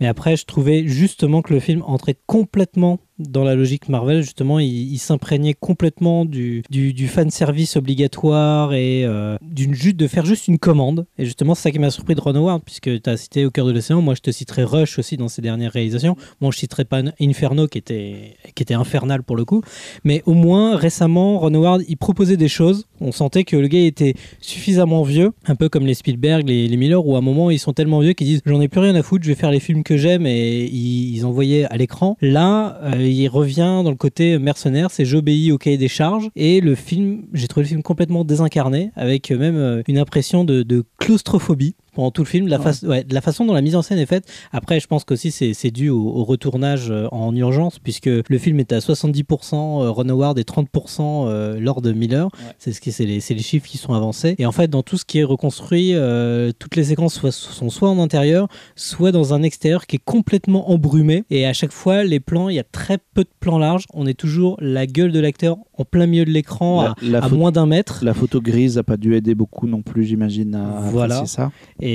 mais 0.00 0.06
après 0.06 0.36
je 0.36 0.44
trouvais 0.44 0.86
justement 0.86 1.42
que 1.42 1.54
le 1.54 1.60
film 1.60 1.82
entrait 1.86 2.16
complètement 2.26 2.98
dans 3.18 3.44
la 3.44 3.54
logique 3.54 3.88
Marvel. 3.88 4.22
Justement, 4.22 4.58
il, 4.58 4.98
s'imprégnait 4.98 5.54
complètement 5.54 6.24
du, 6.24 6.62
du, 6.70 6.92
du 6.92 7.08
fan 7.08 7.30
service 7.30 7.76
obligatoire 7.76 8.74
et 8.74 9.04
euh, 9.04 9.36
d'une 9.42 9.74
juste 9.74 9.96
de 9.96 10.06
faire 10.06 10.24
juste 10.24 10.48
une 10.48 10.58
commande. 10.58 11.06
Et 11.18 11.24
justement, 11.24 11.54
c'est 11.54 11.62
ça 11.62 11.70
qui 11.70 11.78
m'a 11.78 11.90
surpris 11.90 12.14
de 12.14 12.20
Ron 12.20 12.34
Howard, 12.34 12.62
puisque 12.64 13.02
tu 13.02 13.10
as 13.10 13.16
cité 13.16 13.44
Au 13.44 13.50
cœur 13.50 13.66
de 13.66 13.72
l'océan. 13.72 14.02
Moi, 14.02 14.14
je 14.14 14.20
te 14.20 14.30
citerai 14.30 14.64
Rush 14.64 14.98
aussi 14.98 15.16
dans 15.16 15.28
ses 15.28 15.42
dernières 15.42 15.72
réalisations. 15.72 16.16
Moi, 16.40 16.50
je 16.52 16.58
citerai 16.58 16.84
pas 16.84 17.02
Inferno 17.20 17.66
qui 17.68 17.78
était 17.78 18.36
qui 18.54 18.62
était 18.62 18.74
infernal 18.74 19.22
pour 19.22 19.36
le 19.36 19.44
coup. 19.44 19.62
Mais 20.04 20.22
au 20.26 20.34
moins, 20.34 20.76
récemment, 20.76 21.38
Ron 21.38 21.54
Howard, 21.54 21.82
il 21.88 21.96
proposait 21.96 22.36
des 22.36 22.48
choses. 22.48 22.86
On 23.00 23.12
sentait 23.12 23.44
que 23.44 23.56
le 23.56 23.68
gars 23.68 23.80
était 23.80 24.14
suffisamment 24.40 25.02
vieux, 25.02 25.32
un 25.46 25.54
peu 25.54 25.68
comme 25.68 25.86
les 25.86 25.94
Spielberg, 25.94 26.48
les, 26.48 26.68
les 26.68 26.76
Miller, 26.76 27.04
où 27.06 27.14
à 27.14 27.18
un 27.18 27.22
moment, 27.22 27.50
ils 27.50 27.58
sont 27.58 27.72
tellement 27.72 28.00
vieux 28.00 28.12
qu'ils 28.12 28.26
disent 28.26 28.42
J'en 28.44 28.60
ai 28.60 28.68
plus 28.68 28.80
rien 28.80 28.94
à 28.94 29.02
foutre, 29.02 29.24
je 29.24 29.28
vais 29.28 29.34
faire 29.34 29.50
les 29.50 29.60
films 29.60 29.82
que 29.82 29.96
j'aime, 29.96 30.26
et 30.26 30.64
ils, 30.64 31.16
ils 31.16 31.26
envoyaient 31.26 31.64
à 31.64 31.76
l'écran. 31.76 32.16
Là, 32.20 32.78
euh, 32.82 33.05
il 33.10 33.28
revient 33.28 33.82
dans 33.84 33.90
le 33.90 33.96
côté 33.96 34.38
mercenaire, 34.38 34.90
c'est 34.90 35.04
j'obéis 35.04 35.52
au 35.52 35.58
cahier 35.58 35.78
des 35.78 35.88
charges, 35.88 36.28
et 36.36 36.60
le 36.60 36.74
film, 36.74 37.24
j'ai 37.32 37.48
trouvé 37.48 37.64
le 37.64 37.68
film 37.68 37.82
complètement 37.82 38.24
désincarné, 38.24 38.90
avec 38.96 39.30
même 39.30 39.56
euh, 39.56 39.82
une 39.88 39.98
impression 39.98 40.44
de, 40.44 40.62
de 40.62 40.84
claustrophobie 40.98 41.76
pendant 41.96 42.12
tout 42.12 42.22
le 42.22 42.28
film, 42.28 42.44
de 42.46 42.50
la, 42.50 42.58
Ouais. 42.58 42.62
face- 42.62 42.82
ouais, 42.82 43.02
de 43.02 43.12
la 43.14 43.20
façon 43.20 43.44
dont 43.44 43.52
la 43.54 43.62
mise 43.62 43.74
en 43.74 43.82
scène 43.82 43.98
est 43.98 44.06
faite. 44.06 44.24
Après, 44.52 44.78
je 44.78 44.86
pense 44.86 45.02
qu'aussi 45.04 45.30
c'est 45.32 45.52
c'est 45.54 45.70
dû 45.72 45.88
au, 45.88 46.00
au 46.00 46.22
retournage 46.24 46.90
euh, 46.90 47.08
en 47.10 47.34
urgence, 47.34 47.78
puisque 47.80 48.06
le 48.06 48.38
film 48.38 48.60
est 48.60 48.72
à 48.72 48.78
70% 48.78 49.54
euh, 49.82 49.90
Ron 49.90 50.08
Howard 50.08 50.38
et 50.38 50.42
30% 50.44 51.26
euh, 51.28 51.58
Lord 51.58 51.82
Miller. 51.94 52.28
C'est 52.58 52.72
ce 52.72 52.80
qui, 52.80 52.92
c'est 52.92 53.06
les, 53.06 53.20
c'est 53.20 53.34
les 53.34 53.42
chiffres 53.42 53.66
qui 53.66 53.78
sont 53.78 53.94
avancés. 53.94 54.34
Et 54.38 54.46
en 54.46 54.52
fait, 54.52 54.68
dans 54.68 54.82
tout 54.82 54.96
ce 54.98 55.04
qui 55.04 55.18
est 55.18 55.24
reconstruit, 55.24 55.94
euh, 55.94 56.52
toutes 56.58 56.76
les 56.76 56.84
séquences 56.84 57.14
soit- 57.14 57.32
sont 57.32 57.70
soit 57.70 57.88
en 57.88 57.98
intérieur, 57.98 58.48
soit 58.76 59.12
dans 59.12 59.34
un 59.34 59.42
extérieur 59.42 59.86
qui 59.86 59.96
est 59.96 60.04
complètement 60.04 60.70
embrumé. 60.70 61.24
Et 61.30 61.46
à 61.46 61.52
chaque 61.52 61.72
fois, 61.72 62.04
les 62.04 62.20
plans, 62.20 62.48
il 62.48 62.56
y 62.56 62.60
a 62.60 62.64
très 62.64 62.98
peu 63.14 63.24
de 63.24 63.30
plans 63.40 63.58
larges. 63.58 63.86
On 63.94 64.06
est 64.06 64.14
toujours 64.14 64.56
la 64.60 64.86
gueule 64.86 65.12
de 65.12 65.20
l'acteur 65.20 65.56
en 65.78 65.84
plein 65.84 66.06
milieu 66.06 66.24
de 66.24 66.30
l'écran, 66.30 66.82
La, 66.82 66.90
à, 66.90 66.94
la 67.02 67.18
à 67.18 67.22
photo, 67.22 67.36
moins 67.36 67.52
d'un 67.52 67.66
mètre. 67.66 68.04
la 68.04 68.14
photo 68.14 68.40
grise 68.40 68.78
a 68.78 68.82
pas 68.82 68.96
dû 68.96 69.14
aider 69.14 69.34
beaucoup 69.34 69.66
non 69.66 69.82
plus, 69.82 70.04
j'imagine, 70.04 70.54
à 70.54 70.80
Voilà. 70.90 71.26
ça. 71.26 71.50
Et 71.80 71.85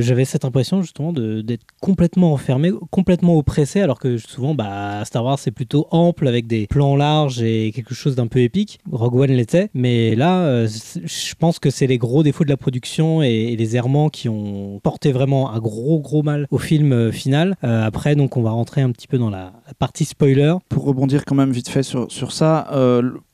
j'avais 0.00 0.24
cette 0.24 0.44
impression 0.44 0.82
justement 0.82 1.12
d'être 1.12 1.64
complètement 1.80 2.32
enfermé, 2.32 2.72
complètement 2.90 3.36
oppressé, 3.36 3.80
alors 3.80 3.98
que 3.98 4.16
souvent 4.18 4.54
bah, 4.54 5.04
Star 5.04 5.24
Wars 5.24 5.38
c'est 5.38 5.50
plutôt 5.50 5.86
ample 5.90 6.28
avec 6.28 6.46
des 6.46 6.66
plans 6.66 6.96
larges 6.96 7.42
et 7.42 7.72
quelque 7.74 7.94
chose 7.94 8.14
d'un 8.16 8.26
peu 8.26 8.40
épique. 8.40 8.78
Rogue 8.90 9.16
One 9.16 9.32
l'était, 9.32 9.70
mais 9.74 10.14
là 10.14 10.42
euh, 10.42 10.68
je 10.68 11.34
pense 11.38 11.58
que 11.58 11.70
c'est 11.70 11.86
les 11.86 11.98
gros 11.98 12.22
défauts 12.22 12.44
de 12.44 12.48
la 12.48 12.56
production 12.56 13.22
et, 13.22 13.28
et 13.28 13.56
les 13.56 13.76
errements 13.76 14.08
qui 14.08 14.28
ont 14.28 14.80
porté 14.82 15.12
vraiment 15.12 15.52
un 15.52 15.58
gros 15.58 16.00
gros 16.00 16.22
mal 16.22 16.46
au 16.50 16.58
film 16.58 16.92
euh, 16.92 17.12
final. 17.12 17.56
Euh, 17.64 17.84
après 17.84 18.16
donc 18.16 18.36
on 18.36 18.42
va 18.42 18.50
rentrer 18.50 18.82
un 18.82 18.90
petit 18.90 19.08
peu 19.08 19.18
dans 19.18 19.30
la, 19.30 19.52
partie 19.78 20.04
spoiler. 20.04 20.54
Pour 20.68 20.84
rebondir 20.84 21.24
quand 21.24 21.34
même 21.34 21.52
vite 21.52 21.68
fait 21.68 21.82
sur, 21.82 22.10
sur 22.10 22.32
ça, 22.32 22.68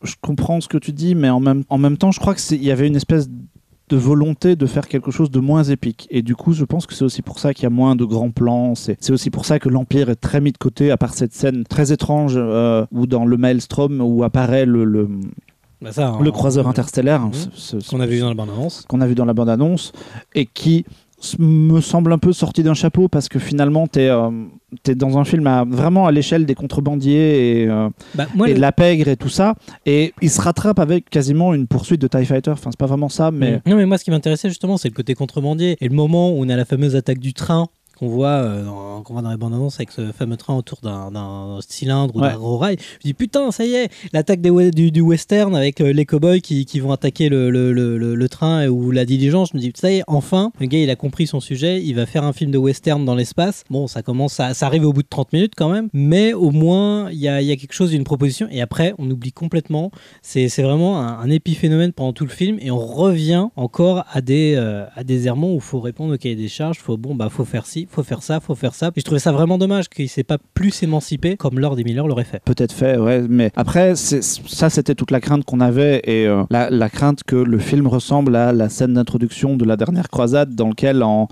je 0.02 0.14
comprends 0.20 0.60
ce 0.60 0.68
que 0.68 0.78
tu 0.78 0.92
dis, 0.92 1.14
mais 1.14 1.30
en 1.30 1.40
même, 1.40 1.64
en 1.68 1.78
même 1.78 1.96
temps, 1.96 2.10
je 2.10 2.20
crois 2.20 2.34
qu'il 2.34 2.62
y 2.62 2.70
avait 2.70 2.86
une 2.86 2.96
espèce 2.96 3.28
de 3.88 3.96
volonté 3.96 4.56
de 4.56 4.66
faire 4.66 4.88
quelque 4.88 5.10
chose 5.10 5.30
de 5.30 5.40
moins 5.40 5.64
épique. 5.64 6.06
Et 6.10 6.22
du 6.22 6.34
coup, 6.34 6.52
je 6.52 6.64
pense 6.64 6.86
que 6.86 6.94
c'est 6.94 7.04
aussi 7.04 7.20
pour 7.22 7.38
ça 7.38 7.52
qu'il 7.52 7.64
y 7.64 7.66
a 7.66 7.70
moins 7.70 7.94
de 7.96 8.04
grands 8.04 8.30
plans. 8.30 8.74
C'est 8.74 9.10
aussi 9.10 9.28
pour 9.30 9.44
ça 9.44 9.58
que 9.58 9.68
l'Empire 9.68 10.08
est 10.08 10.16
très 10.16 10.40
mis 10.40 10.52
de 10.52 10.58
côté, 10.58 10.90
à 10.90 10.96
part 10.96 11.12
cette 11.14 11.34
scène 11.34 11.64
très 11.64 11.92
étrange 11.92 12.34
euh, 12.36 12.86
où 12.90 13.06
dans 13.06 13.24
le 13.26 13.36
Maelstrom, 13.36 14.00
où 14.00 14.22
apparaît 14.24 14.64
le, 14.64 14.84
le, 14.84 15.08
Bah, 15.82 15.92
ça, 15.92 16.16
le 16.22 16.30
en- 16.30 16.32
croiseur 16.32 16.68
interstellaire, 16.68 17.20
Mhm. 17.22 17.32
ce- 17.54 17.80
ce- 17.80 17.90
qu'on 17.90 18.00
a 18.00 18.06
vu 18.06 18.20
dans 18.20 18.28
la 18.28 18.34
bande 18.34 18.50
annonce. 18.50 18.84
qu'on 18.88 19.00
a 19.00 19.06
vu 19.06 19.14
dans 19.14 19.24
la 19.26 19.34
bande-annonce, 19.34 19.92
et 20.34 20.46
qui 20.46 20.86
me 21.38 21.80
semble 21.80 22.12
un 22.12 22.18
peu 22.18 22.32
sorti 22.32 22.62
d'un 22.62 22.74
chapeau 22.74 23.08
parce 23.08 23.28
que 23.28 23.38
finalement, 23.38 23.86
tu 23.86 24.00
es, 24.00 24.94
dans 24.94 25.18
un 25.18 25.24
film 25.24 25.46
à, 25.46 25.64
vraiment 25.64 26.06
à 26.06 26.12
l'échelle 26.12 26.46
des 26.46 26.54
contrebandiers 26.54 27.62
et, 27.62 27.68
euh, 27.68 27.88
Bah, 28.14 28.26
moi, 28.34 28.46
et 28.48 28.50
le- 28.50 28.56
de 28.56 28.60
la 28.60 28.72
pègre 28.72 29.08
et 29.08 29.16
tout 29.16 29.28
ça. 29.28 29.54
Et 29.86 30.12
il 30.20 30.30
se 30.30 30.40
rattrape 30.40 30.78
avec 30.78 31.08
quasiment 31.10 31.54
une 31.54 31.66
poursuite 31.66 32.00
de 32.00 32.06
TIE 32.08 32.24
Fighter. 32.26 32.50
Enfin, 32.50 32.70
c'est 32.70 32.78
pas 32.78 32.86
vraiment 32.86 33.08
ça, 33.08 33.30
mais. 33.30 33.60
Non, 33.66 33.76
mais 33.76 33.86
moi, 33.86 33.98
ce 33.98 34.04
qui 34.04 34.10
m'intéressait 34.10 34.48
justement, 34.48 34.76
c'est 34.76 34.88
le 34.88 34.94
côté 34.94 35.14
contrebandier 35.14 35.76
et 35.80 35.88
le 35.88 35.94
moment 35.94 36.30
où 36.30 36.36
on 36.44 36.48
a 36.48 36.56
la 36.56 36.64
fameuse 36.64 36.96
attaque 36.96 37.18
du 37.18 37.34
train 37.34 37.68
qu'on 38.02 38.08
voit, 38.08 38.28
euh, 38.30 38.64
dans, 38.64 39.02
voit 39.08 39.22
dans 39.22 39.30
les 39.30 39.36
bandes 39.36 39.54
annonces 39.54 39.76
avec 39.76 39.92
ce 39.92 40.10
fameux 40.10 40.36
train 40.36 40.56
autour 40.56 40.78
d'un, 40.82 41.58
cylindre 41.68 42.16
ou 42.16 42.20
Ouais. 42.20 42.30
d'un 42.30 42.36
gros 42.36 42.58
rail. 42.58 42.76
Je 43.00 43.04
dis 43.04 43.14
putain, 43.14 43.52
ça 43.52 43.64
y 43.64 43.74
est, 43.74 43.90
l'attaque 44.12 44.40
du, 44.40 44.90
du 44.90 45.00
western 45.00 45.54
avec 45.54 45.80
euh, 45.80 45.92
les 45.92 46.04
cowboys 46.04 46.40
qui, 46.40 46.64
qui 46.66 46.80
vont 46.80 46.90
attaquer 46.90 47.28
le, 47.28 47.50
le, 47.50 47.72
le, 47.72 47.98
le- 47.98 48.14
le 48.16 48.28
train 48.28 48.66
ou 48.66 48.90
la 48.90 49.04
diligence. 49.04 49.50
Je 49.52 49.56
me 49.56 49.62
dis, 49.62 49.72
ça 49.76 49.90
y 49.92 49.98
est, 49.98 50.02
enfin, 50.08 50.50
le 50.58 50.66
gars 50.66 50.78
il 50.82 50.90
a 50.90 50.96
compris 50.96 51.28
son 51.28 51.38
sujet, 51.38 51.80
il 51.80 51.94
va 51.94 52.04
faire 52.06 52.24
un 52.24 52.32
film 52.32 52.50
de 52.50 52.58
western 52.58 53.04
dans 53.04 53.14
l'espace. 53.14 53.62
Bon, 53.70 53.86
ça 53.86 54.02
commence, 54.02 54.40
à, 54.40 54.52
ça 54.54 54.66
arrive 54.66 54.84
au 54.84 54.92
bout 54.92 55.02
de 55.02 55.08
30 55.08 55.32
minutes 55.32 55.52
quand 55.56 55.68
même, 55.68 55.88
mais 55.92 56.32
au 56.32 56.50
moins 56.50 57.08
il 57.10 57.18
y 57.18 57.28
a, 57.28 57.40
il 57.40 57.46
y 57.46 57.52
a 57.52 57.56
quelque 57.56 57.72
chose 57.74 57.90
d'une 57.90 58.04
proposition. 58.04 58.48
Et 58.50 58.60
après, 58.60 58.94
on 58.98 59.08
oublie 59.10 59.32
complètement 59.32 59.90
c'est 60.22 60.48
vraiment 60.62 60.98
un, 61.00 61.18
un 61.20 61.30
épiphénomène 61.30 61.92
pendant 61.92 62.12
tout 62.12 62.24
le 62.24 62.30
film 62.30 62.58
et 62.60 62.70
on 62.72 62.78
revient 62.78 63.46
encore 63.54 64.04
à 64.12 64.20
des, 64.20 64.54
euh, 64.56 64.84
à 64.96 65.04
des 65.04 65.26
errements 65.28 65.52
où 65.52 65.56
il 65.56 65.60
faut 65.60 65.80
répondre 65.80 66.14
au 66.14 66.16
cahier 66.18 66.34
des 66.36 66.48
charges, 66.48 66.78
faut, 66.78 66.96
bon, 66.96 67.14
bah, 67.14 67.28
faut 67.30 67.44
faire 67.44 67.66
ci, 67.66 67.86
faut 67.92 68.02
faire 68.02 68.22
ça, 68.22 68.40
faut 68.40 68.54
faire 68.54 68.74
ça. 68.74 68.90
Et 68.96 69.00
je 69.00 69.04
trouvais 69.04 69.20
ça 69.20 69.32
vraiment 69.32 69.58
dommage 69.58 69.88
qu'il 69.88 70.04
ne 70.04 70.10
s'est 70.10 70.24
pas 70.24 70.38
plus 70.54 70.82
émancipé 70.82 71.36
comme 71.36 71.58
Lord 71.58 71.78
et 71.78 71.84
Miller 71.84 72.06
l'aurait 72.06 72.24
fait. 72.24 72.42
Peut-être 72.44 72.72
fait, 72.72 72.96
ouais, 72.96 73.24
mais 73.28 73.50
après, 73.56 73.94
ça 73.96 74.70
c'était 74.70 74.94
toute 74.94 75.10
la 75.10 75.20
crainte 75.20 75.44
qu'on 75.44 75.60
avait 75.60 76.00
et 76.04 76.26
euh, 76.26 76.42
la, 76.50 76.70
la 76.70 76.88
crainte 76.88 77.22
que 77.24 77.36
le 77.36 77.58
film 77.58 77.86
ressemble 77.86 78.34
à 78.36 78.52
la 78.52 78.68
scène 78.68 78.94
d'introduction 78.94 79.56
de 79.56 79.64
la 79.64 79.76
dernière 79.76 80.08
croisade 80.08 80.54
dans 80.54 80.68
lequel 80.68 81.02
en, 81.02 81.28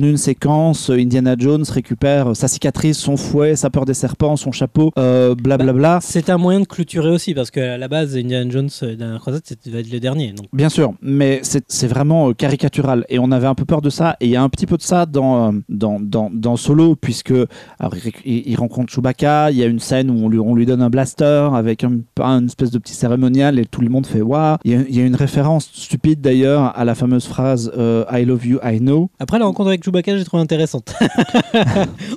une 0.00 0.16
séquence, 0.16 0.90
Indiana 0.90 1.34
Jones 1.38 1.64
récupère 1.68 2.36
sa 2.36 2.48
cicatrice, 2.48 2.98
son 2.98 3.16
fouet, 3.16 3.56
sa 3.56 3.70
peur 3.70 3.84
des 3.84 3.94
serpents, 3.94 4.36
son 4.36 4.52
chapeau, 4.52 4.92
euh, 4.98 5.34
blablabla. 5.34 5.98
C'est 6.02 6.30
un 6.30 6.38
moyen 6.38 6.60
de 6.60 6.66
clôturer 6.66 7.10
aussi 7.10 7.34
parce 7.34 7.50
qu'à 7.50 7.78
la 7.78 7.88
base, 7.88 8.16
Indiana 8.16 8.50
Jones, 8.50 8.70
euh, 8.82 8.96
Dernière 8.96 9.20
croisade, 9.20 9.42
va 9.66 9.78
être 9.78 9.92
le 9.92 10.00
dernier. 10.00 10.32
Donc, 10.32 10.46
Bien 10.52 10.68
sûr, 10.68 10.94
mais 11.02 11.40
c'est 11.42 11.86
vraiment 11.86 12.28
euh, 12.28 12.32
caricatural 12.34 13.04
et 13.08 13.18
on 13.18 13.30
avait 13.32 13.46
un 13.46 13.54
peu 13.54 13.64
peur 13.64 13.80
de 13.80 13.90
ça 13.90 14.16
et 14.20 14.26
il 14.26 14.30
y 14.30 14.36
a 14.36 14.42
un 14.42 14.48
petit 14.48 14.66
peu 14.66 14.76
de 14.76 14.82
ça 14.82 15.06
dans, 15.06 15.54
dans, 15.68 15.98
dans, 16.00 16.30
dans 16.32 16.56
Solo 16.56 16.96
puisque 16.96 17.32
alors, 17.78 17.94
il, 18.24 18.56
rencontre 18.56 18.92
Chewbacca, 18.92 19.50
il 19.50 19.56
y 19.56 19.62
a 19.62 19.66
une 19.66 19.78
scène 19.78 20.10
où 20.10 20.14
on 20.24 20.28
lui, 20.28 20.38
on 20.38 20.54
lui 20.54 20.66
donne 20.66 20.82
un 20.82 20.90
blaster 20.90 21.48
avec 21.54 21.84
un, 21.84 21.98
une 22.20 22.46
espèce 22.46 22.70
de 22.70 22.78
petit 22.78 22.94
cérémonial 22.94 23.58
et 23.58 23.64
tout 23.66 23.80
le 23.80 23.88
monde 23.88 24.06
fait 24.06 24.20
waouh. 24.22 24.56
Il, 24.64 24.72
y 24.72 24.74
a- 24.74 24.84
il 24.88 24.96
y 24.96 25.00
a 25.00 25.04
une 25.04 25.16
référence 25.16 25.70
stupide 25.72 26.20
d'ailleurs 26.20 26.76
à 26.78 26.84
la 26.84 26.94
fameuse 26.94 27.26
phrase 27.26 27.72
euh, 27.76 28.04
I 28.12 28.24
love 28.24 28.46
you, 28.46 28.58
I 28.64 28.78
know. 28.78 29.10
Après, 29.18 29.38
la 29.38 29.44
rencontre 29.46 29.68
avec 29.68 29.84
Chewbacca, 29.84 30.16
j'ai 30.16 30.24
trouvé 30.24 30.42
intéressante. 30.42 30.94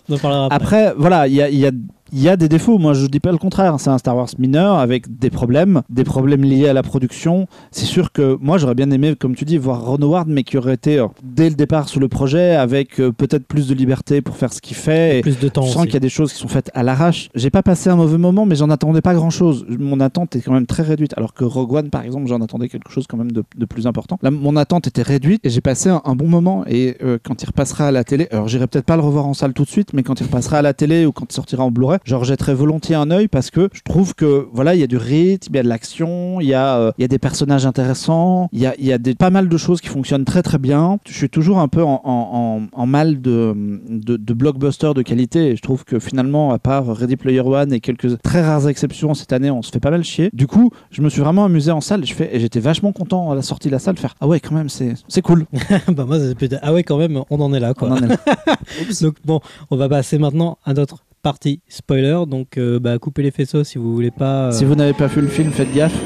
on 0.09 0.13
en 0.13 0.17
parlera 0.17 0.45
après. 0.45 0.55
Après, 0.55 0.93
voilà, 0.97 1.27
il 1.27 1.33
y 1.35 1.41
a, 1.41 1.49
il 1.49 1.57
y 1.59 1.65
a- 1.65 1.71
il 2.15 2.21
y 2.21 2.29
a 2.29 2.37
des 2.37 2.47
défauts. 2.47 2.77
Moi, 2.77 2.93
je 2.93 3.07
dis 3.07 3.19
pas 3.19 3.33
le 3.33 3.37
contraire. 3.37 3.75
C'est 3.77 3.89
un 3.89 3.97
Star 3.97 4.15
Wars 4.15 4.29
mineur 4.39 4.77
avec 4.77 5.19
des 5.19 5.29
problèmes, 5.29 5.81
des 5.89 6.05
problèmes 6.05 6.43
liés 6.43 6.69
à 6.69 6.73
la 6.73 6.81
production. 6.81 7.45
C'est 7.71 7.85
sûr 7.85 8.13
que 8.13 8.37
moi, 8.39 8.57
j'aurais 8.57 8.73
bien 8.73 8.89
aimé, 8.91 9.15
comme 9.19 9.35
tu 9.35 9.43
dis, 9.43 9.57
voir 9.57 9.85
Ron 9.85 9.97
Howard, 10.01 10.29
mais 10.29 10.43
qui 10.43 10.57
aurait 10.57 10.75
été 10.75 10.97
euh, 10.97 11.07
dès 11.23 11.49
le 11.49 11.55
départ 11.55 11.89
sur 11.89 11.99
le 11.99 12.07
projet 12.07 12.55
avec 12.55 13.01
euh, 13.01 13.11
peut-être 13.11 13.45
plus 13.45 13.67
de 13.67 13.73
liberté 13.73 14.21
pour 14.21 14.37
faire 14.37 14.53
ce 14.53 14.61
qu'il 14.61 14.77
fait. 14.77 15.19
Et 15.19 15.21
Plus 15.23 15.39
de 15.39 15.49
temps 15.49 15.63
je 15.63 15.71
sens 15.71 15.83
qu'il 15.83 15.93
y 15.93 15.97
a 15.97 15.99
des 15.99 16.07
choses 16.07 16.31
qui 16.31 16.39
sont 16.39 16.47
faites 16.47 16.71
à 16.73 16.83
l'arrache. 16.83 17.27
J'ai 17.35 17.49
pas 17.49 17.63
passé 17.63 17.89
un 17.89 17.97
mauvais 17.97 18.17
moment, 18.17 18.45
mais 18.45 18.55
j'en 18.55 18.69
attendais 18.69 19.01
pas 19.01 19.13
grand 19.13 19.29
chose. 19.29 19.65
Mon 19.67 19.99
attente 19.99 20.37
est 20.37 20.41
quand 20.41 20.53
même 20.53 20.67
très 20.67 20.83
réduite. 20.83 21.13
Alors 21.17 21.33
que 21.33 21.43
Rogue 21.43 21.73
One, 21.73 21.89
par 21.89 22.03
exemple, 22.03 22.27
j'en 22.27 22.39
attendais 22.39 22.69
quelque 22.69 22.91
chose 22.91 23.07
quand 23.09 23.17
même 23.17 23.33
de, 23.33 23.43
de 23.57 23.65
plus 23.65 23.87
important. 23.87 24.19
Là, 24.21 24.31
mon 24.31 24.55
attente 24.55 24.87
était 24.87 25.01
réduite 25.01 25.41
et 25.45 25.49
j'ai 25.49 25.59
passé 25.59 25.89
un, 25.89 26.01
un 26.05 26.15
bon 26.15 26.29
moment. 26.29 26.63
Et 26.65 26.95
euh, 27.03 27.17
quand 27.21 27.43
il 27.43 27.45
repassera 27.45 27.87
à 27.87 27.91
la 27.91 28.05
télé, 28.05 28.29
alors 28.31 28.47
j'irai 28.47 28.67
peut-être 28.67 28.85
pas 28.85 28.95
le 28.95 29.03
revoir 29.03 29.25
en 29.25 29.33
salle 29.33 29.51
tout 29.51 29.65
de 29.65 29.69
suite, 29.69 29.91
mais 29.91 30.01
quand 30.01 30.21
il 30.21 30.23
repassera 30.23 30.59
à 30.59 30.61
la 30.61 30.73
télé 30.73 31.05
ou 31.05 31.11
quand 31.11 31.25
il 31.29 31.35
sortira 31.35 31.65
en 31.65 31.71
Blu-ray, 31.71 31.99
je 32.05 32.15
rejetterai 32.15 32.53
volontiers 32.53 32.95
un 32.95 33.11
œil 33.11 33.27
parce 33.27 33.51
que 33.51 33.67
je 33.73 33.81
trouve 33.83 34.15
que 34.15 34.47
voilà, 34.53 34.73
il 34.75 34.79
y 34.79 34.83
a 34.83 34.87
du 34.87 34.95
rythme, 34.97 35.51
il 35.53 35.57
y 35.57 35.59
a 35.59 35.63
de 35.63 35.67
l'action, 35.67 36.39
il 36.39 36.47
y 36.47 36.53
a, 36.53 36.77
euh, 36.77 36.91
il 36.97 37.01
y 37.01 37.05
a 37.05 37.07
des 37.09 37.19
personnages 37.19 37.65
intéressants, 37.65 38.47
il 38.53 38.59
y 38.61 38.65
a, 38.65 38.73
il 38.79 38.85
y 38.85 38.93
a 38.93 38.97
des, 38.97 39.15
pas 39.15 39.29
mal 39.29 39.49
de 39.49 39.57
choses 39.57 39.81
qui 39.81 39.89
fonctionnent 39.89 40.23
très 40.25 40.41
très 40.43 40.57
bien. 40.57 40.97
Je 41.07 41.13
suis 41.13 41.29
toujours 41.29 41.59
un 41.59 41.67
peu 41.67 41.83
en, 41.83 42.01
en- 42.03 42.29
en- 42.33 42.61
en 42.71 42.85
mal 42.85 43.21
de, 43.21 43.53
de, 43.89 44.15
de 44.17 44.33
blockbusters 44.33 44.93
de 44.93 45.01
qualité 45.01 45.47
et 45.49 45.55
je 45.55 45.61
trouve 45.61 45.83
que 45.83 45.99
finalement, 45.99 46.51
à 46.51 46.59
part 46.59 46.85
Ready 46.95 47.15
Player 47.17 47.41
One 47.41 47.73
et 47.73 47.79
quelques 47.79 48.21
très 48.21 48.41
rares 48.41 48.67
exceptions 48.67 49.13
cette 49.13 49.33
année, 49.33 49.49
on 49.51 49.61
se 49.61 49.71
fait 49.71 49.79
pas 49.79 49.91
mal 49.91 50.03
chier. 50.03 50.29
Du 50.33 50.47
coup, 50.47 50.71
je 50.91 51.01
me 51.01 51.09
suis 51.09 51.21
vraiment 51.21 51.45
amusé 51.45 51.71
en 51.71 51.81
salle 51.81 52.03
et 52.03 52.05
je 52.05 52.13
fais- 52.13 52.35
et 52.35 52.39
j'étais 52.39 52.59
vachement 52.59 52.91
content 52.91 53.31
à 53.31 53.35
la 53.35 53.41
sortie 53.41 53.67
de 53.67 53.73
la 53.73 53.79
salle 53.79 53.95
de 53.95 53.99
faire 53.99 54.15
Ah 54.21 54.27
ouais, 54.27 54.39
quand 54.39 54.53
même, 54.55 54.69
c'est 54.69 54.93
c'est 55.07 55.21
cool. 55.21 55.45
bah 55.87 56.05
moi, 56.05 56.17
ah 56.61 56.73
ouais, 56.73 56.83
quand 56.83 56.97
même, 56.97 57.21
on 57.29 57.39
en 57.41 57.53
est 57.53 57.59
là, 57.59 57.73
quoi. 57.73 57.89
On 57.89 57.93
en 57.93 57.97
est 58.03 58.07
là. 58.07 58.17
Donc 59.01 59.15
bon, 59.25 59.39
on 59.71 59.75
va 59.77 59.89
passer 59.89 60.17
maintenant 60.17 60.57
à 60.65 60.73
notre 60.73 61.04
partie 61.25 61.59
spoiler. 61.67 62.23
Donc 62.27 62.57
euh, 62.57 62.79
bah, 62.79 62.97
coupez 62.99 63.23
les 63.23 63.31
faisceaux 63.31 63.63
si 63.63 63.77
vous 63.79 63.93
voulez 63.93 64.11
pas. 64.11 64.47
euh, 64.47 64.51
Si 64.51 64.63
vous 64.63 64.75
n'avez 64.75 64.93
pas 64.93 65.07
vu 65.07 65.21
le 65.21 65.27
film, 65.27 65.51
faites 65.51 65.73
gaffe. 65.73 65.97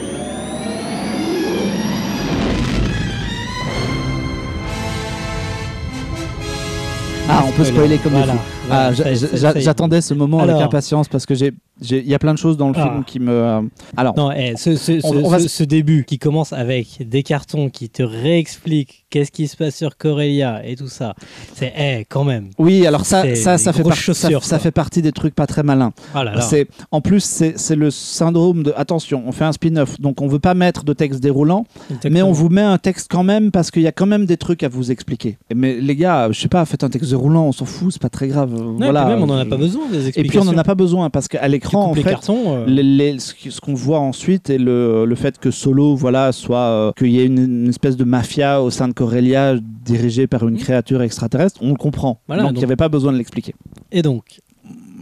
Ah, 7.32 7.44
on 7.48 7.52
peut 7.52 7.64
spoiler 7.64 7.98
comme 8.00 8.14
voilà. 8.14 8.34
Voilà, 8.68 8.92
Ah. 8.92 9.56
J'attendais 9.60 10.02
ce 10.02 10.14
moment 10.14 10.40
avec 10.40 10.56
impatience 10.56 11.08
parce 11.08 11.26
que 11.26 11.36
j'ai- 11.36 11.54
il 11.82 12.08
y 12.08 12.14
a 12.14 12.20
plein 12.20 12.34
de 12.34 12.40
choses 12.40 12.58
dans 12.58 12.70
le 12.70 12.76
Ah. 12.78 12.84
film 12.84 13.04
qui 13.06 13.20
me. 13.20 13.32
euh, 13.32 13.62
Alors, 13.98 14.16
Non, 14.18 14.32
eh, 14.32 14.54
ce, 14.58 14.76
ce- 14.76 15.00
On- 15.04 15.12
ce- 15.14 15.18
on 15.18 15.30
va 15.30 15.40
ce- 15.40 15.48
se- 15.48 15.58
ce 15.60 15.64
début 15.64 16.04
qui 16.06 16.18
commence 16.20 16.54
avec 16.54 17.08
des 17.08 17.24
cartons 17.24 17.70
qui 17.70 17.90
te 17.90 18.04
réexpliquent 18.04 19.06
qu'est-ce 19.10 19.32
qui 19.32 19.48
se 19.48 19.58
passe 19.58 19.76
sur 19.76 19.98
Corellia 19.98 20.62
et 20.66 20.76
tout 20.76 20.88
ça, 20.88 21.16
c'est 21.56 21.74
eh, 21.78 22.06
quand 22.08 22.24
même. 22.24 22.50
oui, 22.58 22.86
alors 22.86 23.06
ça, 23.06 23.36
ça, 23.36 23.58
ça 23.58 23.74
fait, 23.74 23.84
par- 23.84 23.96
ça, 23.96 24.60
fait 24.60 24.72
partie 24.72 25.02
des 25.02 25.12
trucs 25.12 25.36
pas 25.36 25.48
très 25.48 25.64
malins. 25.64 25.94
Ah 26.14 26.24
là 26.24 26.36
là. 26.36 26.42
C'est, 26.42 26.68
en 26.92 27.02
plus, 27.02 27.24
c'est, 27.24 27.76
le 27.76 27.92
syndrome 27.92 28.64
de 28.64 28.74
attention, 28.76 29.24
on 29.26 29.32
fait 29.32 29.46
un 29.46 29.52
spin-off, 29.52 30.00
donc 30.00 30.22
on 30.22 30.28
veut 30.28 30.40
pas 30.40 30.54
mettre 30.54 30.84
de 30.84 30.94
texte 30.94 31.20
déroulant, 31.22 31.66
mais 32.10 32.22
on 32.22 32.32
vous 32.32 32.50
met 32.50 32.62
un 32.62 32.78
texte 32.78 33.08
quand 33.10 33.24
même 33.24 33.52
parce 33.52 33.72
qu'il 33.72 33.82
y 33.84 33.88
a 33.88 33.92
quand 33.92 34.06
même 34.06 34.26
des 34.26 34.38
trucs 34.38 34.64
à 34.64 34.70
vous 34.70 34.92
expliquer. 34.92 35.38
Mais 35.56 35.80
les 35.80 35.96
gars, 35.96 36.30
je 36.32 36.40
sais 36.40 36.48
pas, 36.48 36.66
faites 36.66 36.84
un 36.84 36.90
texte 36.90 37.10
déroulant, 37.12 37.46
on 37.46 37.52
s'en 37.52 37.66
fout, 37.66 37.94
c'est 37.94 38.02
pas 38.02 38.10
très 38.10 38.28
grave. 38.28 38.52
Voilà. 38.78 39.04
puis 39.06 39.14
même, 39.14 39.24
on 39.24 39.28
n'en 39.28 39.38
a 39.38 39.46
pas 39.46 39.58
besoin 39.58 39.88
des 39.92 40.10
Et 40.20 40.24
puis 40.24 40.38
on 40.40 40.48
en 40.48 40.58
a 40.58 40.64
pas 40.64 40.76
besoin 40.76 41.10
parce 41.10 41.28
qu'à 41.28 41.48
l'écran, 41.48 41.69
en 41.78 41.94
les 41.94 42.02
fait, 42.04 42.10
cartons. 42.12 42.56
euh, 42.56 42.66
les- 42.66 42.84
les- 42.84 43.20
ce 43.20 43.62
qu'on 43.62 43.74
voit 43.74 44.00
ensuite 44.00 44.50
et 44.50 44.58
le, 44.58 45.06
le 45.06 45.16
fait 45.16 45.38
que 45.40 45.52
Solo 45.52 45.96
voilà 45.96 46.32
soit 46.32 46.58
euh, 46.60 46.92
qu'il 46.98 47.08
y 47.12 47.20
ait 47.20 47.26
une, 47.26 47.38
une 47.64 47.70
espèce 47.70 47.98
de 47.98 48.04
mafia 48.04 48.62
au 48.62 48.70
sein 48.70 48.88
de 48.88 48.94
Corellia 48.94 49.56
dirigée 49.86 50.28
par 50.28 50.48
une 50.48 50.58
créature 50.58 51.02
extraterrestre, 51.02 51.60
on 51.62 51.70
le 51.70 51.76
comprend. 51.78 52.22
Voilà, 52.28 52.44
donc 52.44 52.54
il 52.54 52.58
n'y 52.60 52.64
avait 52.64 52.76
pas 52.76 52.90
besoin 52.90 53.12
de 53.12 53.18
l'expliquer. 53.18 53.54
Et 53.92 54.02
donc, 54.02 54.40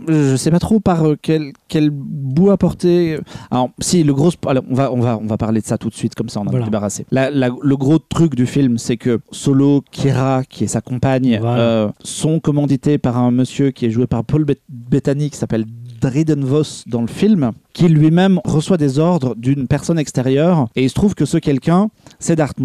Je 0.10 0.38
sais 0.38 0.52
pas 0.52 0.60
trop 0.60 0.80
par 0.80 1.06
euh, 1.06 1.18
quel, 1.22 1.52
quel 1.68 1.90
bout 1.92 2.52
apporter. 2.52 3.18
Alors 3.52 3.72
si 3.80 4.04
le 4.04 4.14
gros, 4.14 4.32
alors, 4.48 4.64
on 4.70 4.74
va 4.74 4.90
on 4.94 5.02
va 5.02 5.20
on 5.22 5.26
va 5.26 5.36
parler 5.38 5.60
de 5.60 5.66
ça 5.66 5.78
tout 5.78 5.90
de 5.90 5.94
suite 5.96 6.16
comme 6.16 6.30
ça 6.30 6.40
on 6.40 6.44
en 6.48 6.50
Voilà. 6.52 6.64
débarrassé. 6.64 7.06
La- 7.12 7.30
la- 7.30 7.50
le 7.62 7.76
gros 7.78 8.00
truc 8.00 8.34
du 8.36 8.46
film 8.46 8.78
c'est 8.78 8.96
que 8.96 9.20
Solo, 9.32 9.84
Kira 9.92 10.44
qui 10.48 10.64
est 10.64 10.68
sa 10.68 10.80
compagne, 10.80 11.38
Voilà. 11.42 11.60
euh, 11.62 11.90
sont 12.04 12.40
commandités 12.40 12.98
par 12.98 13.18
un 13.18 13.32
monsieur 13.32 13.72
qui 13.72 13.86
est 13.86 13.90
joué 13.90 14.08
par 14.08 14.24
Paul 14.24 14.46
Bet- 14.46 14.62
Bettany 14.70 15.30
qui 15.30 15.36
s'appelle 15.38 15.66
Driden 16.00 16.44
Voss 16.44 16.84
dans 16.88 17.02
le 17.02 17.08
film, 17.08 17.52
qui 17.74 17.88
lui-même 17.88 18.40
reçoit 18.46 18.78
des 18.78 19.00
ordres 19.00 19.36
d'une 19.36 19.68
personne 19.68 20.00
extérieure 20.00 20.68
et 20.76 20.84
il 20.84 20.90
se 20.90 20.96
trouve 20.96 21.16
que 21.16 21.26
ce 21.26 21.38
quelqu'un 21.38 21.90
c'est 22.20 22.36
Darth. 22.36 22.58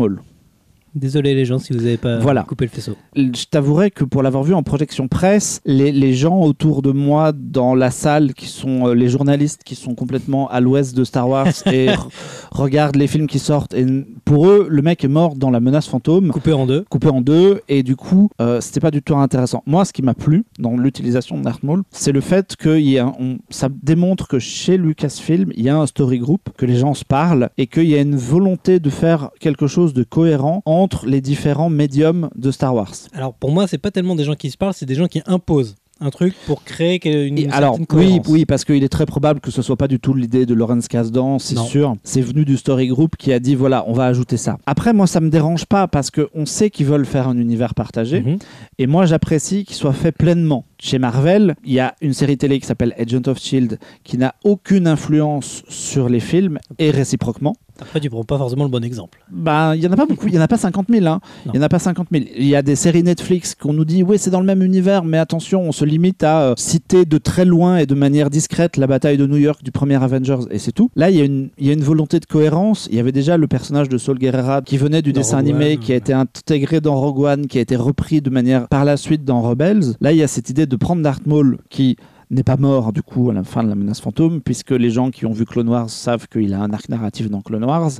Désolé 0.95 1.35
les 1.35 1.45
gens 1.45 1.59
si 1.59 1.73
vous 1.73 1.79
n'avez 1.81 1.97
pas 1.97 2.19
Voilà. 2.19 2.43
coupé 2.43 2.65
le 2.67 2.71
faisceau. 2.71 2.97
Je 3.17 3.45
t'avouerai 3.51 3.91
que 3.91 4.05
pour 4.05 4.23
l'avoir 4.23 4.43
vu 4.45 4.55
en 4.55 4.63
projection 4.63 5.09
presse, 5.09 5.61
les, 5.65 5.93
les 5.93 6.15
gens 6.15 6.41
autour 6.41 6.83
de 6.83 6.93
moi 6.93 7.33
dans 7.33 7.75
la 7.75 7.91
salle, 7.91 8.35
qui 8.35 8.47
sont 8.47 8.89
euh, 8.89 8.95
les 8.95 9.09
journalistes 9.09 9.63
qui 9.65 9.75
sont 9.75 9.95
complètement 9.95 10.49
à 10.49 10.61
l'ouest 10.61 10.97
de 10.97 11.05
Star 11.05 11.29
Wars 11.29 11.47
et 11.67 11.89
re- 11.89 12.09
regardent 12.51 12.97
les 12.97 13.07
films 13.07 13.27
qui 13.27 13.39
sortent, 13.39 13.75
et 13.75 13.87
pour 14.25 14.49
eux, 14.49 14.67
le 14.69 14.83
mec 14.83 15.05
est 15.05 15.09
mort 15.09 15.35
dans 15.37 15.51
la 15.51 15.61
menace 15.61 15.87
fantôme, 15.87 16.29
Coupé 16.31 16.53
en 16.53 16.67
deux. 16.67 16.85
coupé 16.89 17.09
en 17.09 17.21
deux, 17.21 17.61
et 17.69 17.83
du 17.83 17.97
coup, 17.97 18.31
euh, 18.41 18.61
c'était 18.61 18.81
pas 18.81 18.91
du 18.91 19.03
tout 19.03 19.17
intéressant. 19.17 19.63
Moi, 19.67 19.85
ce 19.85 19.93
qui 19.93 20.03
m'a 20.03 20.15
plu 20.15 20.45
dans 20.59 20.77
l'utilisation 20.77 21.39
de 21.39 21.43
Maul, 21.63 21.83
c'est 21.91 22.13
le 22.13 22.21
fait 22.21 22.57
que 22.57 22.79
y 22.79 22.99
a 22.99 23.13
on- 23.21 23.39
ça 23.51 23.69
démontre 23.83 24.27
que 24.29 24.39
chez 24.39 24.77
Lucasfilm, 24.77 25.53
il 25.57 25.63
y 25.65 25.69
a 25.69 25.77
un 25.77 25.87
story 25.87 26.19
group, 26.19 26.49
que 26.57 26.65
les 26.67 26.77
gens 26.77 26.95
se 26.95 27.05
parlent, 27.05 27.51
et 27.59 27.67
qu'il 27.67 27.89
y 27.89 27.95
a 27.95 28.01
une 28.01 28.17
volonté 28.17 28.81
de 28.81 28.91
faire 28.91 29.31
quelque 29.41 29.67
chose 29.67 29.93
de 29.93 30.03
cohérent 30.03 30.63
entre 30.83 31.07
les 31.07 31.21
différents 31.21 31.71
médiums 31.71 32.29
de 32.37 32.51
Star 32.51 32.75
Wars. 32.75 32.93
Alors 33.15 33.35
pour 33.35 33.51
moi, 33.53 33.67
c'est 33.67 33.79
pas 33.79 33.91
tellement 33.91 34.15
des 34.17 34.25
gens 34.25 34.35
qui 34.35 34.51
se 34.51 34.57
parlent, 34.57 34.75
c'est 34.75 34.87
des 34.87 34.95
gens 34.95 35.07
qui 35.07 35.23
imposent 35.27 35.77
un 36.01 36.11
truc 36.11 36.35
pour 36.47 36.65
créer 36.65 36.99
que- 36.99 37.27
une, 37.29 37.39
une 37.39 37.53
alors, 37.53 37.79
oui, 37.93 38.21
oui, 38.29 38.45
parce 38.45 38.65
qu'il 38.65 38.83
est 38.83 38.89
très 38.89 39.07
probable 39.07 39.39
que 39.39 39.53
ce 39.53 39.62
soit 39.62 39.77
pas 39.77 39.87
du 39.87 40.01
tout 40.01 40.15
l'idée 40.15 40.47
de 40.47 40.53
Lawrence 40.55 40.89
Kasdan, 40.89 41.39
c'est 41.39 41.57
sûr. 41.57 41.95
C'est 42.03 42.21
venu 42.23 42.45
du 42.45 42.57
story 42.57 42.89
group 42.89 43.15
qui 43.17 43.33
a 43.33 43.39
dit 43.39 43.55
voilà, 43.55 43.85
on 43.87 43.93
va 43.93 44.07
ajouter 44.07 44.37
ça. 44.37 44.57
Après, 44.67 44.93
moi, 44.93 45.07
ça 45.07 45.21
me 45.21 45.31
dérange 45.31 45.65
pas 45.67 45.87
parce 45.87 46.11
qu'on 46.11 46.45
sait 46.45 46.71
qu'ils 46.71 46.87
veulent 46.87 47.07
faire 47.07 47.29
un 47.29 47.39
univers 47.39 47.75
partagé. 47.77 48.21
Mhm. 48.23 48.39
Et 48.79 48.89
moi, 48.89 49.07
j'apprécie 49.07 49.65
qu'il 49.65 49.77
soit 49.77 49.93
fait 49.93 50.11
pleinement. 50.11 50.65
Chez 50.85 50.99
Marvel, 50.99 51.55
il 51.65 51.75
y 51.75 51.79
a 51.79 51.95
une 52.01 52.12
série 52.12 52.37
télé 52.37 52.59
qui 52.59 52.67
s'appelle 52.67 52.93
Agent 52.99 53.29
of 53.29 53.39
Shield 53.39 53.79
qui 54.03 54.19
n'a 54.19 54.35
aucune 54.43 54.89
influence 54.89 55.62
sur 55.69 56.09
les 56.09 56.19
films 56.19 56.59
et 56.81 56.91
réciproquement. 56.91 57.55
Après, 57.81 58.01
tu 58.01 58.11
prends 58.11 58.23
pas 58.23 58.39
forcément 58.39 58.65
le 58.65 58.71
bon 58.71 58.85
exemple. 58.85 59.25
Ben, 59.31 59.75
il 59.75 59.83
y 59.83 59.87
en 59.87 59.93
a 59.93 59.97
pas 59.97 60.07
beaucoup, 60.07 60.29
il 60.29 60.35
y 60.35 60.39
en 60.39 60.43
a 60.43 60.49
pas 60.49 60.59
50 60.59 60.87
000. 60.89 61.07
Hein. 61.07 61.21
Il 61.47 61.57
y 61.57 61.59
en 61.59 61.62
a 61.62 61.69
pas 61.69 61.79
50 61.79 62.09
000. 62.12 62.25
Il 62.37 62.47
y 62.47 62.55
a 62.55 62.62
des 62.62 62.77
séries 62.77 63.03
Netflix 63.03 63.55
qu'on 63.55 63.73
nous 63.73 63.85
dit, 63.85 64.03
oui, 64.03 64.19
c'est 64.19 64.31
dans 64.31 64.41
le 64.41 64.47
même 64.47 64.62
univers, 64.62 65.05
mais 65.05 65.19
attention, 65.19 65.62
on 65.62 65.73
se 65.73 65.85
limite 65.85 66.23
à 66.23 66.43
euh, 66.43 66.55
citer 66.57 67.05
de 67.07 67.19
très 67.19 67.45
loin 67.45 67.79
et 67.79 67.87
de 67.87 67.95
manière 67.95 68.31
discrète 68.31 68.77
la 68.77 68.87
bataille 68.87 69.17
de 69.17 69.27
New 69.27 69.37
York 69.37 69.62
du 69.65 69.73
premier 69.73 70.01
Avengers 70.03 70.41
et 70.51 70.59
c'est 70.59 70.73
tout. 70.73 70.91
Là, 70.97 71.11
il 71.11 71.17
y, 71.17 71.21
a 71.21 71.25
une, 71.25 71.49
il 71.59 71.67
y 71.67 71.71
a 71.71 71.73
une 71.73 71.83
volonté 71.83 72.21
de 72.21 72.27
cohérence. 72.27 72.89
Il 72.91 72.97
y 72.97 73.01
avait 73.01 73.12
déjà 73.12 73.37
le 73.37 73.49
personnage 73.49 73.89
de 73.89 73.99
Saul 73.99 74.19
Guerrera 74.19 74.62
qui 74.62 74.77
venait 74.77 75.03
du 75.03 75.12
Dans 75.12 75.21
dessin 75.21 75.39
Rogue 75.39 75.49
animé, 75.49 75.73
One, 75.73 75.79
qui 75.79 75.93
a 75.93 75.97
été 75.97 76.12
intégré 76.12 76.81
dans 76.81 77.01
Rogue 77.01 77.21
One, 77.21 77.47
qui 77.47 77.59
a 77.59 77.62
été 77.62 77.77
repris 77.77 78.21
de 78.21 78.31
manière 78.31 78.69
par 78.69 78.85
la 78.85 78.97
suite 78.97 79.25
dans 79.25 79.41
Rebels. 79.41 79.95
Là, 80.01 80.12
il 80.12 80.19
y 80.19 80.23
a 80.23 80.29
cette 80.29 80.51
idée 80.51 80.67
de 80.73 80.76
prendre 80.76 81.02
Darth 81.02 81.26
Maul 81.26 81.59
qui 81.69 81.97
n'est 82.31 82.43
pas 82.43 82.57
mort 82.57 82.95
du 82.95 83.02
coup 83.02 83.29
à 83.29 83.35
la 83.35 83.45
fin 83.45 83.62
de 83.62 83.69
la 83.69 83.75
menace 83.75 84.00
fantôme 84.00 84.41
puisque 84.41 84.71
les 84.71 84.88
gens 84.88 85.11
qui 85.11 85.26
ont 85.26 85.33
vu 85.33 85.45
Clone 85.45 85.69
Wars 85.69 85.91
savent 85.91 86.26
qu'il 86.29 86.55
a 86.55 86.61
un 86.62 86.71
arc 86.73 86.88
narratif 86.88 87.29
dans 87.29 87.43
Clone 87.43 87.64
Wars 87.64 87.91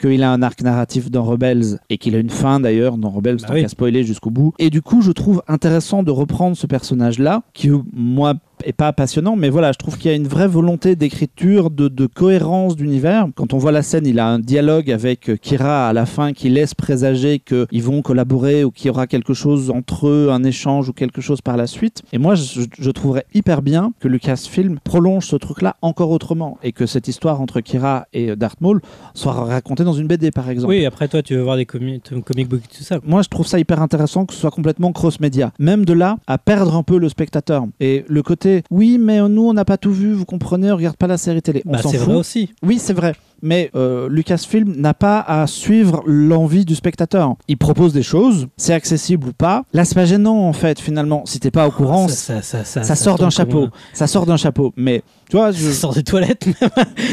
qu'il 0.00 0.22
a 0.22 0.30
un 0.30 0.40
arc 0.40 0.62
narratif 0.62 1.10
dans 1.10 1.24
Rebels 1.24 1.80
et 1.90 1.98
qu'il 1.98 2.14
a 2.14 2.18
une 2.18 2.30
fin 2.30 2.60
d'ailleurs 2.60 2.96
dans 2.96 3.10
Rebels 3.10 3.38
Bah 3.42 3.48
tant 3.48 3.54
oui. 3.54 3.62
qu'à 3.62 3.68
spoiler 3.68 4.04
jusqu'au 4.04 4.30
bout 4.30 4.52
et 4.60 4.70
du 4.70 4.82
coup 4.82 5.02
je 5.02 5.10
trouve 5.10 5.42
intéressant 5.48 6.04
de 6.04 6.12
reprendre 6.12 6.56
ce 6.56 6.68
personnage 6.68 7.18
là 7.18 7.42
qui 7.54 7.70
moi 7.92 8.34
est 8.64 8.72
pas 8.72 8.92
passionnant 8.92 9.36
mais 9.36 9.48
voilà 9.48 9.72
je 9.72 9.78
trouve 9.78 9.98
qu'il 9.98 10.10
y 10.10 10.14
a 10.14 10.16
une 10.16 10.28
vraie 10.28 10.48
volonté 10.48 10.96
d'écriture 10.96 11.70
de, 11.70 11.88
de 11.88 12.06
cohérence 12.06 12.76
d'univers 12.76 13.26
quand 13.34 13.54
on 13.54 13.58
voit 13.58 13.72
la 13.72 13.82
scène 13.82 14.06
il 14.06 14.18
a 14.18 14.26
un 14.26 14.38
dialogue 14.38 14.90
avec 14.90 15.30
euh, 15.30 15.36
Kira 15.36 15.88
à 15.88 15.92
la 15.92 16.06
fin 16.06 16.32
qui 16.32 16.48
laisse 16.48 16.74
présager 16.74 17.38
qu'ils 17.38 17.82
vont 17.82 18.02
collaborer 18.02 18.64
ou 18.64 18.70
qu'il 18.70 18.86
y 18.86 18.90
aura 18.90 19.06
quelque 19.06 19.34
chose 19.34 19.70
entre 19.70 20.08
eux 20.08 20.28
un 20.30 20.44
échange 20.44 20.88
ou 20.88 20.92
quelque 20.92 21.20
chose 21.20 21.40
par 21.40 21.56
la 21.56 21.66
suite 21.66 22.02
et 22.12 22.18
moi 22.18 22.34
je, 22.34 22.62
je 22.78 22.90
trouverais 22.90 23.26
hyper 23.34 23.62
bien 23.62 23.92
que 24.00 24.08
Lucasfilm 24.08 24.78
prolonge 24.84 25.26
ce 25.26 25.36
truc 25.36 25.62
là 25.62 25.76
encore 25.82 26.10
autrement 26.10 26.58
et 26.62 26.72
que 26.72 26.86
cette 26.86 27.08
histoire 27.08 27.40
entre 27.40 27.60
Kira 27.60 28.06
et 28.12 28.30
euh, 28.30 28.36
Darth 28.36 28.60
Maul 28.60 28.80
soit 29.14 29.32
racontée 29.32 29.84
dans 29.84 29.92
une 29.92 30.06
BD 30.06 30.30
par 30.30 30.48
exemple 30.48 30.68
Oui, 30.68 30.84
après, 30.86 31.08
toi, 31.08 31.22
tu 31.22 31.34
veux 31.34 31.42
voir 31.42 31.56
des 31.56 31.66
comi 31.66 32.00
comic 32.24 32.48
books 32.48 32.64
et 32.64 32.76
tout 32.76 32.82
ça. 32.82 32.98
moi, 33.04 33.22
je 33.22 33.28
trouve 33.28 33.46
ça 33.46 33.58
hyper 33.58 33.80
intéressant 33.80 34.26
que 34.26 34.34
ce 34.34 34.40
soit 34.40 34.50
complètement 34.50 34.92
cross-média. 34.92 35.52
Même 35.58 35.84
de 35.84 35.92
là 35.92 36.16
à 36.26 36.38
perdre 36.38 36.76
un 36.76 36.82
peu 36.82 36.98
le 36.98 37.08
spectateur. 37.08 37.64
Et 37.80 38.04
le 38.08 38.22
côté, 38.22 38.51
oui, 38.70 38.98
mais 38.98 39.20
nous, 39.28 39.42
on 39.48 39.52
n'a 39.52 39.64
pas 39.64 39.76
tout 39.76 39.92
vu, 39.92 40.12
vous 40.12 40.24
comprenez, 40.24 40.70
on 40.72 40.76
regarde 40.76 40.96
pas 40.96 41.06
la 41.06 41.18
série 41.18 41.42
télé. 41.42 41.62
On 41.66 41.72
Bah, 41.72 41.78
s'en 41.82 41.90
c'est 41.90 41.98
fout. 41.98 42.06
vrai 42.08 42.16
aussi. 42.16 42.50
Oui, 42.62 42.78
c'est 42.78 42.92
vrai. 42.92 43.14
Mais 43.44 43.70
euh, 43.74 44.08
Lucasfilm 44.08 44.74
n'a 44.76 44.94
pas 44.94 45.18
à 45.18 45.46
suivre 45.48 46.02
l'envie 46.06 46.64
du 46.64 46.76
spectateur. 46.76 47.34
Il 47.48 47.56
propose 47.56 47.92
des 47.92 48.04
choses, 48.04 48.46
c'est 48.56 48.72
accessible 48.72 49.28
ou 49.28 49.32
pas. 49.32 49.64
Là, 49.72 49.84
c'est 49.84 49.96
pas 49.96 50.04
gênant, 50.04 50.46
en 50.48 50.52
fait, 50.52 50.78
finalement. 50.78 51.22
Si 51.26 51.40
t'es 51.40 51.50
pas 51.50 51.66
au 51.66 51.72
courant, 51.72 52.06
ça, 52.06 52.40
ça, 52.40 52.42
ça, 52.42 52.64
ça, 52.64 52.82
ça 52.84 52.94
sort 52.94 53.18
d'un 53.18 53.30
chapeau. 53.30 53.68
Ça 53.94 54.06
sort 54.06 54.26
d'un 54.26 54.36
chapeau. 54.36 54.72
Mais, 54.76 55.02
tu 55.32 55.38
vois, 55.38 55.50
je... 55.50 55.64
Ça 55.68 55.72
sort 55.72 55.94
des 55.94 56.02
toilettes. 56.02 56.44
même. 56.46 56.54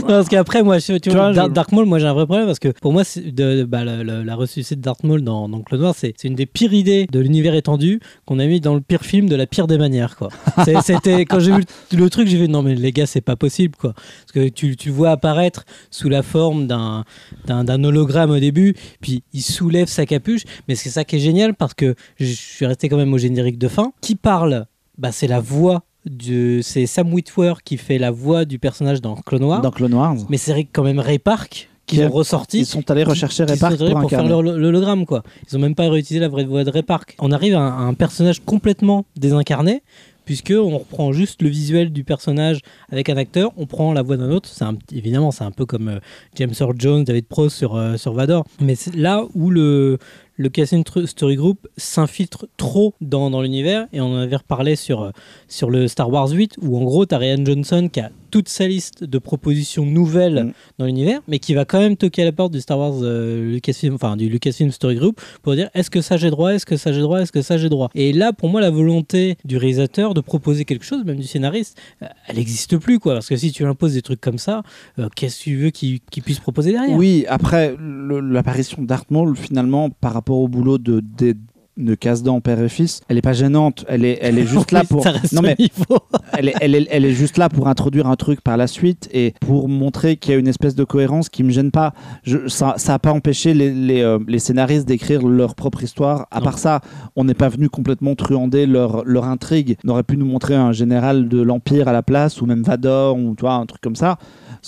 non, 0.02 0.08
parce 0.08 0.28
qu'après, 0.28 0.62
moi, 0.62 0.78
je- 0.80 0.98
tu, 0.98 1.10
vois, 1.10 1.28
vois, 1.28 1.34
Dark, 1.34 1.50
je- 1.50 1.54
Dark 1.54 1.72
Maul, 1.72 1.86
moi, 1.86 2.00
j'ai 2.00 2.06
un 2.06 2.14
vrai 2.14 2.26
problème 2.26 2.46
parce 2.48 2.60
que 2.60 2.68
pour 2.82 2.92
moi, 2.92 3.06
c'est 3.06 3.22
de, 3.34 3.60
de- 3.60 3.64
bah, 3.64 3.86
la, 3.86 4.04
la, 4.04 4.24
la 4.26 4.36
ressuscité 4.36 4.76
de 4.76 4.82
Dark 4.82 5.04
Maul 5.06 5.22
dans, 5.24 5.48
dans 5.48 5.62
Clone 5.62 5.82
Wars, 5.84 5.96
c'est 5.98 6.22
une 6.26 6.36
des 6.36 6.46
pires 6.46 6.74
idées 6.74 7.08
de 7.10 7.18
l'univers 7.20 7.56
étendu 7.56 8.02
qu'on 8.26 8.38
a 8.40 8.46
mis 8.46 8.60
dans 8.60 8.76
le 8.76 8.82
pire 8.82 9.04
film 9.04 9.30
de 9.30 9.36
la 9.38 9.48
pire 9.48 9.68
des 9.68 9.78
manières. 9.78 10.18
Quoi. 10.18 10.28
C'est- 10.66 10.82
C'était 10.82 11.22
quand 11.26 11.40
j'ai 11.40 11.54
vu 11.54 11.64
le, 11.94 11.98
le 11.98 12.10
truc, 12.10 12.28
j'ai 12.28 12.38
vu 12.38 12.50
non 12.50 12.62
mais 12.62 12.76
les 12.76 12.92
gars, 12.92 13.06
c'est 13.06 13.22
pas 13.22 13.38
possible 13.38 13.76
quoi. 13.78 13.94
Parce 13.94 14.32
que 14.34 14.50
tu, 14.50 14.76
tu 14.76 14.90
vois 14.90 15.12
apparaître 15.12 15.64
sous 15.90 16.10
la 16.10 16.22
forme 16.22 16.68
d'un 16.68 17.06
d'un 17.46 17.64
d'un 17.64 17.82
hologramme 17.86 18.32
au 18.32 18.40
début, 18.40 18.76
puis 19.00 19.24
il 19.32 19.42
soulève 19.42 19.88
sa 19.88 20.06
capuche. 20.06 20.44
Mais 20.68 20.76
c'est 20.76 20.90
ça 20.90 21.06
qui 21.06 21.16
est 21.16 21.20
génial 21.20 21.54
parce 21.54 21.74
que 21.74 21.96
je 22.20 22.26
suis 22.26 22.66
resté 22.66 22.90
quand 22.90 22.98
même 22.98 23.14
au 23.14 23.18
générique 23.18 23.58
de 23.58 23.68
fin. 23.70 23.94
Qui 24.02 24.16
parle 24.16 24.66
bah, 24.98 25.12
C'est 25.14 25.28
la 25.28 25.40
voix. 25.40 25.84
De- 26.06 26.60
C'est 26.62 26.86
Sam 26.86 27.14
Witwer 27.14 27.54
qui 27.64 27.78
fait 27.78 27.98
la 27.98 28.12
voix 28.12 28.46
du 28.46 28.60
personnage 28.60 29.02
dans 29.02 29.16
Clone 29.16 29.44
Wars. 29.44 29.62
dans 29.62 29.72
Clone 29.72 29.94
Wars, 29.94 30.16
Mais 30.30 30.38
c'est 30.38 30.64
quand 30.72 30.84
même 30.84 31.00
Ray 31.00 31.20
Park 31.20 31.70
qui 31.86 31.96
Qui 31.98 32.04
a- 32.04 32.08
ont 32.08 32.12
ressorti. 32.12 32.60
ils 32.60 32.66
sont 32.66 32.90
allés 32.92 33.04
rechercher 33.04 33.44
Ray 33.46 33.58
Park 33.58 33.78
sont 33.78 33.90
pour 33.90 34.02
pour 34.02 34.10
faire 34.10 34.24
l'hologramme 34.28 35.06
quoi. 35.06 35.24
Ils 35.50 35.58
ont 35.58 35.60
même 35.60 35.76
pas 35.76 35.90
réutilisé 35.90 36.20
la 36.20 36.28
vraie 36.30 36.46
voix 36.46 36.64
de 36.64 36.70
Ray 36.70 36.84
Park. 36.84 37.16
On 37.20 37.32
arrive 37.32 37.56
à 37.56 37.60
un, 37.60 37.68
à 37.68 37.82
un 37.82 37.94
personnage 37.96 38.42
complètement 38.46 39.06
désincarné 39.16 39.82
puisque 40.26 40.54
on 40.56 40.78
reprend 40.78 41.12
juste 41.12 41.42
le 41.42 41.50
visuel 41.50 41.92
du 41.92 42.04
personnage 42.04 42.60
avec 42.92 43.10
un 43.10 43.18
acteur, 43.18 43.52
on 43.58 43.66
prend 43.66 43.94
la 43.94 44.04
voix 44.04 44.16
d'un 44.18 44.30
autre. 44.30 44.48
C'est 44.48 44.64
évidemment 44.96 45.32
c'est 45.32 45.44
un 45.44 45.50
peu 45.52 45.66
comme 45.66 45.88
euh, 45.90 46.00
James 46.36 46.54
Earl 46.60 46.76
Jones, 46.78 47.04
David 47.04 47.26
Prowse 47.26 47.54
sur 47.54 47.76
euh, 47.76 47.98
sur 47.98 48.14
Vador. 48.14 48.46
Mais 48.62 48.76
c'est 48.76 48.94
là 48.96 49.26
où 49.34 49.50
le 49.50 49.98
le 50.40 50.48
Casting 50.50 50.84
Tr- 50.84 51.06
Story 51.06 51.36
Group 51.36 51.68
s'infiltre 51.76 52.48
trop 52.56 52.94
dans, 53.02 53.30
dans 53.30 53.42
l'univers 53.42 53.88
et 53.92 54.00
on 54.00 54.14
en 54.14 54.18
avait 54.18 54.38
reparlé 54.38 54.76
sur, 54.78 55.02
euh, 55.02 55.12
sur 55.50 55.70
le 55.70 55.88
Star 55.90 56.10
Wars 56.10 56.30
8 56.30 56.56
où 56.62 56.78
en 56.78 56.84
gros 56.86 57.06
t'as 57.06 57.18
Ryan 57.18 57.44
Johnson 57.46 57.90
qui 57.92 58.00
a 58.00 58.10
toute 58.32 58.48
sa 58.48 58.68
liste 58.68 59.04
de 59.04 59.18
propositions 59.18 59.86
nouvelles 59.86 60.44
Mm. 60.46 60.52
dans 60.78 60.86
l'univers 60.86 61.20
mais 61.28 61.40
qui 61.40 61.54
va 61.54 61.66
quand 61.66 61.80
même 61.80 61.98
toquer 61.98 62.22
à 62.22 62.26
la 62.26 62.32
porte 62.32 62.54
du 62.54 62.62
Star 62.62 62.78
Wars 62.80 62.94
euh, 63.02 63.52
Lucasfilm, 63.54 63.96
enfin 63.96 64.16
du 64.16 64.30
Lucasfilm 64.30 64.72
Story 64.72 64.96
Group 64.96 65.20
pour 65.44 65.56
dire 65.56 65.70
est-ce 65.74 65.90
que 65.90 66.00
ça 66.02 66.16
j'ai 66.16 66.30
droit, 66.30 66.54
est-ce 66.54 66.66
que 66.66 66.78
ça 66.78 66.94
j'ai 66.94 67.02
droit, 67.02 67.20
est-ce 67.22 67.32
que 67.34 67.42
ça 67.42 67.58
j'ai 67.58 67.68
droit? 67.70 67.90
Et 67.96 68.14
là 68.14 68.32
pour 68.32 68.48
moi 68.50 68.62
la 68.62 68.70
volonté 68.70 69.36
du 69.44 69.58
réalisateur 69.58 70.14
de 70.14 70.22
proposer 70.22 70.64
quelque 70.64 70.86
chose, 70.86 71.04
même 71.04 71.18
du 71.18 71.28
scénariste, 71.28 71.78
euh, 72.02 72.06
elle 72.28 72.38
n'existe 72.38 72.78
plus 72.78 73.00
quoi 73.00 73.14
parce 73.14 73.28
que 73.28 73.36
si 73.36 73.52
tu 73.52 73.66
imposes 73.66 73.94
des 73.96 74.02
trucs 74.02 74.22
comme 74.22 74.38
ça, 74.38 74.64
euh, 75.00 75.10
qu'est-ce 75.16 75.40
que 75.40 75.44
tu 75.44 75.56
veux 75.58 75.70
qu'il 75.72 76.00
qu'il 76.00 76.24
puisse 76.24 76.40
proposer 76.40 76.72
derrière? 76.72 76.96
Oui, 76.96 77.26
après 77.28 77.76
l'apparition 77.80 78.86
Maul, 79.10 79.36
finalement, 79.36 79.90
par 79.90 80.14
rapport 80.14 80.29
au 80.36 80.48
boulot 80.48 80.78
de, 80.78 81.00
de, 81.00 81.36
de 81.78 81.96
Casse-Dents, 81.96 82.42
père 82.42 82.60
et 82.62 82.68
fils, 82.70 83.02
elle 83.08 83.18
est 83.18 83.22
pas 83.22 83.34
gênante. 83.34 83.86
Elle 83.88 84.04
est, 84.04 84.20
elle 84.22 84.38
est 84.38 84.46
juste 84.48 84.72
là 84.72 84.84
pour. 84.84 85.06
Non 85.32 85.42
mais 85.42 85.56
elle 86.38 86.50
est, 86.50 86.54
elle, 86.60 86.76
est, 86.76 86.88
elle 86.92 87.06
est 87.06 87.14
juste 87.14 87.38
là 87.38 87.48
pour 87.50 87.68
introduire 87.68 88.08
un 88.08 88.16
truc 88.16 88.42
par 88.42 88.58
la 88.58 88.68
suite 88.68 89.08
et 89.14 89.34
pour 89.40 89.70
montrer 89.70 90.18
qu'il 90.18 90.34
y 90.34 90.36
a 90.36 90.40
une 90.40 90.48
espèce 90.48 90.76
de 90.76 90.84
cohérence 90.84 91.30
qui 91.30 91.44
me 91.44 91.52
gêne 91.52 91.72
pas. 91.72 91.94
Je, 92.24 92.48
ça, 92.48 92.74
ça 92.78 92.96
a 92.96 93.00
pas 93.00 93.12
empêché 93.14 93.54
les, 93.54 93.72
les, 93.74 94.02
euh, 94.02 94.20
les 94.28 94.40
scénaristes 94.40 94.88
d'écrire 94.88 95.26
leur 95.28 95.56
propre 95.56 95.84
histoire. 95.84 96.28
À 96.32 96.40
Non. 96.40 96.46
part 96.46 96.58
ça, 96.58 96.82
on 97.16 97.24
n'est 97.24 97.34
pas 97.34 97.50
venu 97.50 97.70
complètement 97.70 98.16
truander 98.16 98.66
leur, 98.66 99.04
leur 99.06 99.26
intrigue. 99.26 99.78
On 99.86 99.90
aurait 99.90 100.04
pu 100.04 100.18
nous 100.18 100.26
montrer 100.26 100.56
un 100.56 100.72
général 100.74 101.30
de 101.30 101.42
l'Empire 101.42 101.88
à 101.88 101.94
la 101.94 102.04
place 102.04 102.42
ou 102.42 102.46
même 102.46 102.64
Vador 102.64 103.18
ou 103.18 103.36
tu 103.36 103.42
vois, 103.42 103.54
un 103.54 103.66
truc 103.66 103.82
comme 103.82 103.96
ça. 103.96 104.18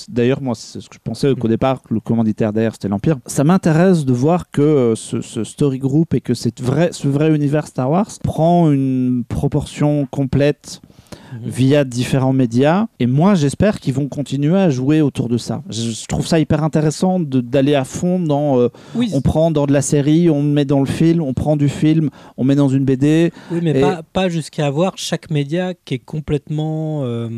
D'ailleurs, 0.07 0.41
moi, 0.41 0.55
c'est 0.55 0.79
ce 0.79 0.87
que 0.87 0.95
je 0.95 0.99
pensais 1.03 1.35
qu'au 1.35 1.49
départ, 1.49 1.81
que 1.81 1.93
le 1.93 1.99
commanditaire 1.99 2.53
derrière, 2.53 2.71
c'était 2.71 2.87
l'Empire. 2.87 3.17
Ça 3.25 3.43
m'intéresse 3.43 4.05
de 4.05 4.13
voir 4.13 4.49
que 4.49 4.61
euh, 4.61 4.95
ce, 4.95 5.19
ce 5.19 5.43
story 5.43 5.79
group 5.79 6.13
et 6.13 6.21
que 6.21 6.33
cette 6.33 6.61
vraie, 6.61 6.91
ce 7.01 7.07
vrai 7.07 7.33
univers 7.33 7.65
Star 7.67 7.89
Wars 7.89 8.07
prend 8.23 8.71
une 8.71 9.23
proportion 9.27 10.05
complète 10.05 10.81
via 11.43 11.83
différents 11.83 12.33
médias. 12.33 12.87
Et 12.99 13.05
moi, 13.07 13.35
j'espère 13.35 13.79
qu'ils 13.79 13.93
vont 13.93 14.07
continuer 14.07 14.57
à 14.59 14.69
jouer 14.69 15.01
autour 15.01 15.29
de 15.29 15.37
ça. 15.37 15.63
Je, 15.69 16.05
trouve 16.05 16.27
ça 16.27 16.39
hyper 16.39 16.63
intéressant 16.63 17.19
d'aller 17.19 17.73
à 17.73 17.85
fond 17.85 18.19
dans. 18.19 18.59
euh, 18.59 18.67
Oui, 18.95 19.09
on 19.13 19.21
prend 19.21 19.49
dans 19.49 19.65
de 19.65 19.73
la 19.73 19.81
série, 19.81 20.29
on 20.29 20.43
met 20.43 20.65
dans 20.65 20.79
le 20.81 20.85
film, 20.85 21.21
on 21.21 21.33
prend 21.33 21.55
du 21.55 21.69
film, 21.69 22.09
on 22.37 22.43
met 22.43 22.55
dans 22.55 22.69
une 22.69 22.83
BD. 22.85 23.31
Oui, 23.51 23.59
mais 23.63 23.71
Et- 23.71 23.81
pas, 23.81 24.03
pas 24.03 24.29
jusqu'à 24.29 24.67
avoir 24.67 24.97
chaque 24.97 25.29
média 25.31 25.73
qui 25.85 25.95
est 25.95 25.99
complètement 25.99 27.03
euh, 27.05 27.29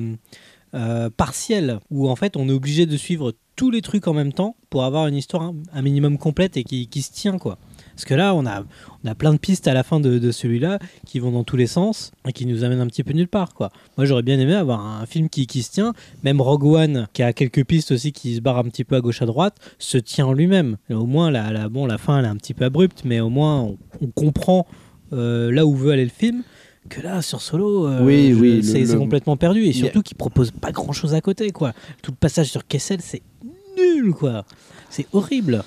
euh, 0.74 1.10
partiel, 1.16 1.80
où 1.92 2.10
en 2.10 2.16
fait 2.16 2.36
on 2.36 2.50
est 2.50 2.54
obligé 2.54 2.86
de 2.86 2.98
suivre 2.98 3.34
tous 3.56 3.70
les 3.70 3.82
trucs 3.82 4.08
en 4.08 4.14
même 4.14 4.34
temps 4.34 4.56
pour 4.72 4.84
avoir 4.84 5.06
une 5.08 5.16
histoire 5.16 5.44
un, 5.44 5.56
un 5.74 5.82
minimum 5.84 6.18
complète 6.18 6.58
et 6.58 6.64
qui, 6.64 6.88
qui 6.88 7.02
se 7.04 7.12
tient 7.14 7.38
quoi. 7.38 7.58
Parce 7.96 8.06
que 8.06 8.14
là, 8.16 8.34
on 8.34 8.46
a, 8.46 8.64
on 9.04 9.08
a 9.08 9.16
plein 9.16 9.34
de 9.34 9.38
pistes 9.38 9.68
à 9.68 9.74
la 9.74 9.84
fin 9.84 10.00
de, 10.00 10.18
de 10.18 10.32
celui-là 10.32 10.80
qui 11.06 11.20
vont 11.20 11.32
dans 11.32 11.44
tous 11.44 11.58
les 11.58 11.68
sens 11.68 12.12
et 12.28 12.34
qui 12.34 12.46
nous 12.46 12.64
amènent 12.64 12.80
un 12.82 12.88
petit 12.88 13.04
peu 13.04 13.14
nulle 13.14 13.28
part. 13.28 13.54
Quoi. 13.54 13.72
Moi, 13.98 14.06
j'aurais 14.06 14.24
bien 14.24 14.40
aimé 14.40 14.56
avoir 14.56 14.80
un 14.86 15.06
film 15.06 15.30
qui, 15.30 15.46
qui 15.48 15.62
se 15.64 15.72
tient. 15.72 15.94
Même 16.24 16.42
Rogue 16.42 16.64
One, 16.66 17.08
qui 17.14 17.22
a 17.24 17.34
quelques 17.34 17.64
pistes 17.66 17.92
aussi 17.92 18.12
qui 18.12 18.36
se 18.36 18.42
barrent 18.42 18.58
un 18.60 18.64
petit 18.64 18.84
peu 18.84 18.96
à 18.96 19.02
gauche 19.02 19.22
à 19.22 19.26
droite, 19.26 19.56
se 19.78 19.98
tient 19.98 20.26
en 20.26 20.34
lui-même. 20.34 20.78
Au 20.90 21.06
moins, 21.06 21.30
la, 21.32 21.52
la, 21.52 21.70
bon, 21.70 21.86
la 21.86 21.98
fin, 21.98 22.20
elle 22.20 22.26
est 22.26 22.30
un 22.30 22.36
petit 22.36 22.54
peu 22.54 22.66
abrupte, 22.66 23.04
mais 23.06 23.20
au 23.20 23.30
moins, 23.30 23.62
on, 23.62 23.78
on 24.02 24.08
comprend 24.08 24.66
euh, 25.14 25.52
là 25.52 25.66
où 25.66 25.76
veut 25.76 25.92
aller 25.92 26.06
le 26.06 26.10
film. 26.10 26.42
Que 26.90 27.00
là, 27.02 27.22
sur 27.22 27.42
Solo, 27.42 27.88
euh, 27.88 28.04
Oui, 28.04 28.34
oui, 28.34 28.62
c'est 28.64 28.82
le- 28.84 28.98
complètement 28.98 29.38
perdu. 29.38 29.64
Et 29.66 29.72
surtout 29.72 30.02
qu'il 30.02 30.18
propose 30.18 30.52
pas 30.52 30.72
grand-chose 30.72 31.14
à 31.14 31.22
côté. 31.22 31.52
Quoi. 31.52 31.72
Tout 32.02 32.12
le 32.12 32.18
passage 32.18 32.48
sur 32.48 32.68
Kessel, 32.68 33.00
c'est 33.02 33.22
nul. 33.78 34.14
quoi. 34.14 34.44
C'est 34.90 35.08
horrible. 35.14 35.64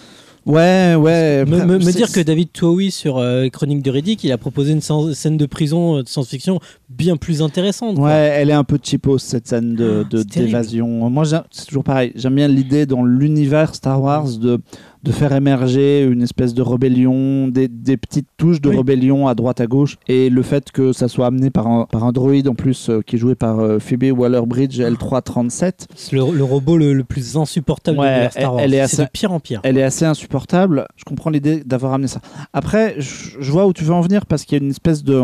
Ouais, 0.46 0.94
ouais. 0.94 1.44
Me, 1.44 1.64
me- 1.78 1.92
dire 1.92 2.10
que 2.12 2.20
David 2.20 2.52
Towie 2.52 2.92
sur 2.92 3.18
euh, 3.18 3.48
Chronique 3.48 3.82
de 3.82 3.90
Riddick, 3.90 4.22
il 4.22 4.30
a 4.30 4.38
proposé 4.38 4.72
une 4.72 4.80
scène 4.80 5.12
scène 5.12 5.36
de 5.36 5.46
prison 5.46 5.96
euh, 5.98 6.02
de 6.04 6.08
science-fiction 6.08 6.60
bien 6.88 7.16
plus 7.16 7.42
intéressante. 7.42 7.96
quoi. 7.96 8.04
Ouais, 8.06 8.30
elle 8.36 8.50
est 8.50 8.54
un 8.54 8.62
peu 8.62 8.78
cheapos 8.80 9.18
cette 9.18 9.48
scène 9.48 9.74
de 9.74 10.04
Ah, 10.04 10.08
de- 10.08 10.18
c'est 10.18 10.24
terrible. 10.28 10.52
d'évasion. 10.52 11.10
Moi, 11.10 11.24
j'ai- 11.24 11.38
c'est 11.50 11.66
toujours 11.66 11.82
pareil. 11.82 12.12
J'aime 12.14 12.36
bien 12.36 12.46
l'idée 12.46 12.86
dans 12.86 13.02
l'univers 13.04 13.74
Star 13.74 14.00
Wars 14.00 14.28
de 14.38 14.60
de 15.06 15.12
faire 15.12 15.32
émerger 15.32 16.02
une 16.02 16.20
espèce 16.22 16.52
de 16.52 16.62
rébellion, 16.62 17.48
des, 17.48 17.68
des 17.68 17.96
petites 17.96 18.26
touches 18.36 18.60
de 18.60 18.68
Oui. 18.70 18.76
rébellion 18.78 19.28
à 19.28 19.34
droite 19.34 19.60
à 19.60 19.66
gauche, 19.66 19.96
et 20.08 20.28
le 20.30 20.42
fait 20.42 20.72
que 20.72 20.92
ça 20.92 21.06
soit 21.08 21.26
amené 21.26 21.50
par 21.50 21.66
un 21.68 21.86
par 21.90 22.04
un 22.04 22.12
droïde 22.12 22.48
en 22.48 22.54
plus 22.54 22.90
euh, 22.90 23.00
qui 23.02 23.16
est 23.16 23.18
joué 23.18 23.34
par 23.36 23.60
euh, 23.60 23.78
Phoebe 23.78 24.10
Waller-Bridge 24.18 24.80
L337. 24.80 25.86
C'est 25.94 26.16
le, 26.16 26.22
le 26.32 26.44
robot 26.44 26.76
le, 26.76 26.92
le 26.92 27.04
plus 27.04 27.36
insupportable 27.36 27.98
Ouais, 27.98 28.26
de 28.26 28.30
Star 28.30 28.42
elle- 28.42 28.48
Wars. 28.50 28.60
elle 28.60 28.74
est 28.74 28.80
assez- 28.80 29.04
de 29.04 29.08
pire 29.12 29.32
en 29.32 29.40
pire. 29.40 29.60
Elle 29.62 29.78
est 29.78 29.82
assez 29.82 30.04
insupportable. 30.04 30.86
Je 30.96 31.04
comprends 31.04 31.30
l'idée 31.30 31.62
d'avoir 31.64 31.92
amené 31.94 32.08
ça. 32.08 32.20
Après, 32.52 32.96
je, 32.98 33.36
je 33.40 33.52
vois 33.52 33.66
où 33.66 33.72
tu 33.72 33.84
veux 33.84 33.94
en 33.94 34.00
venir 34.00 34.26
parce 34.26 34.44
qu'il 34.44 34.58
y 34.58 34.60
a 34.60 34.64
une 34.64 34.70
espèce 34.70 35.04
de 35.04 35.22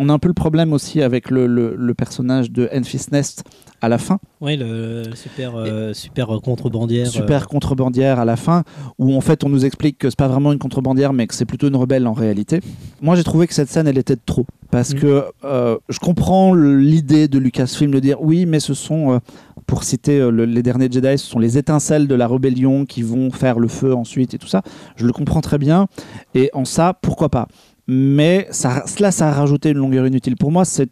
On 0.00 0.08
a 0.08 0.12
un 0.12 0.18
peu 0.20 0.28
le 0.28 0.34
problème 0.34 0.72
aussi 0.72 1.02
avec 1.02 1.28
le, 1.30 1.46
le- 1.48 1.74
le 1.76 1.94
personnage 1.94 2.52
de 2.52 2.68
Enfys 2.72 3.06
Nest 3.10 3.42
à 3.80 3.88
la 3.88 3.98
fin, 3.98 4.18
Oui, 4.40 4.56
le 4.56 5.04
super, 5.14 5.52
euh, 5.56 5.92
super 5.92 6.28
contrebandière. 6.42 7.06
euh, 7.06 7.10
super 7.10 7.46
contrebandière 7.48 8.18
à 8.20 8.24
la 8.24 8.36
fin, 8.36 8.64
où 8.98 9.14
en 9.16 9.20
fait 9.20 9.44
on 9.44 9.48
nous 9.48 9.64
explique 9.64 9.98
que 9.98 10.08
c'est 10.10 10.18
pas 10.18 10.28
vraiment 10.28 10.52
une 10.52 10.58
contrebandière, 10.58 11.12
mais 11.12 11.26
que 11.26 11.34
c'est 11.34 11.44
plutôt 11.44 11.68
une 11.68 11.76
rebelle 11.76 12.06
en 12.06 12.12
réalité. 12.12 12.60
Moi 13.02 13.14
j'ai 13.16 13.24
trouvé 13.24 13.46
que 13.46 13.54
cette 13.54 13.68
scène 13.70 13.86
elle 13.88 13.98
était 13.98 14.16
de 14.16 14.20
trop, 14.24 14.46
parce 14.70 14.94
Mm. 14.94 14.98
que 14.98 15.24
euh, 15.44 15.76
je 15.88 15.98
comprends 16.00 16.54
l'idée 16.54 17.26
de 17.28 17.38
Lucasfilm 17.38 17.90
de 17.92 18.00
dire 18.00 18.20
oui, 18.20 18.46
mais 18.46 18.58
ce 18.60 18.74
sont, 18.74 19.20
pour 19.66 19.84
citer 19.84 20.18
le- 20.30 20.44
les 20.44 20.62
derniers 20.62 20.88
Jedi, 20.90 21.16
ce 21.18 21.26
sont 21.26 21.38
les 21.38 21.56
étincelles 21.58 22.08
de 22.08 22.14
la 22.16 22.26
rébellion 22.26 22.84
qui 22.84 23.02
vont 23.02 23.30
faire 23.30 23.58
le 23.60 23.68
feu 23.68 23.94
ensuite 23.94 24.34
et 24.34 24.38
tout 24.38 24.48
ça. 24.48 24.62
Je 24.96 25.06
le 25.06 25.12
comprends 25.12 25.40
très 25.40 25.58
bien, 25.58 25.86
et 26.34 26.50
en 26.52 26.64
ça 26.64 26.94
pourquoi 27.00 27.28
pas? 27.28 27.46
Mais 27.88 28.46
ça, 28.50 28.84
cela, 28.86 29.10
ça 29.10 29.28
a 29.28 29.32
rajouté 29.32 29.70
une 29.70 29.78
longueur 29.78 30.06
inutile. 30.06 30.36
Pour 30.36 30.52
moi, 30.52 30.64
c'est 30.64 30.90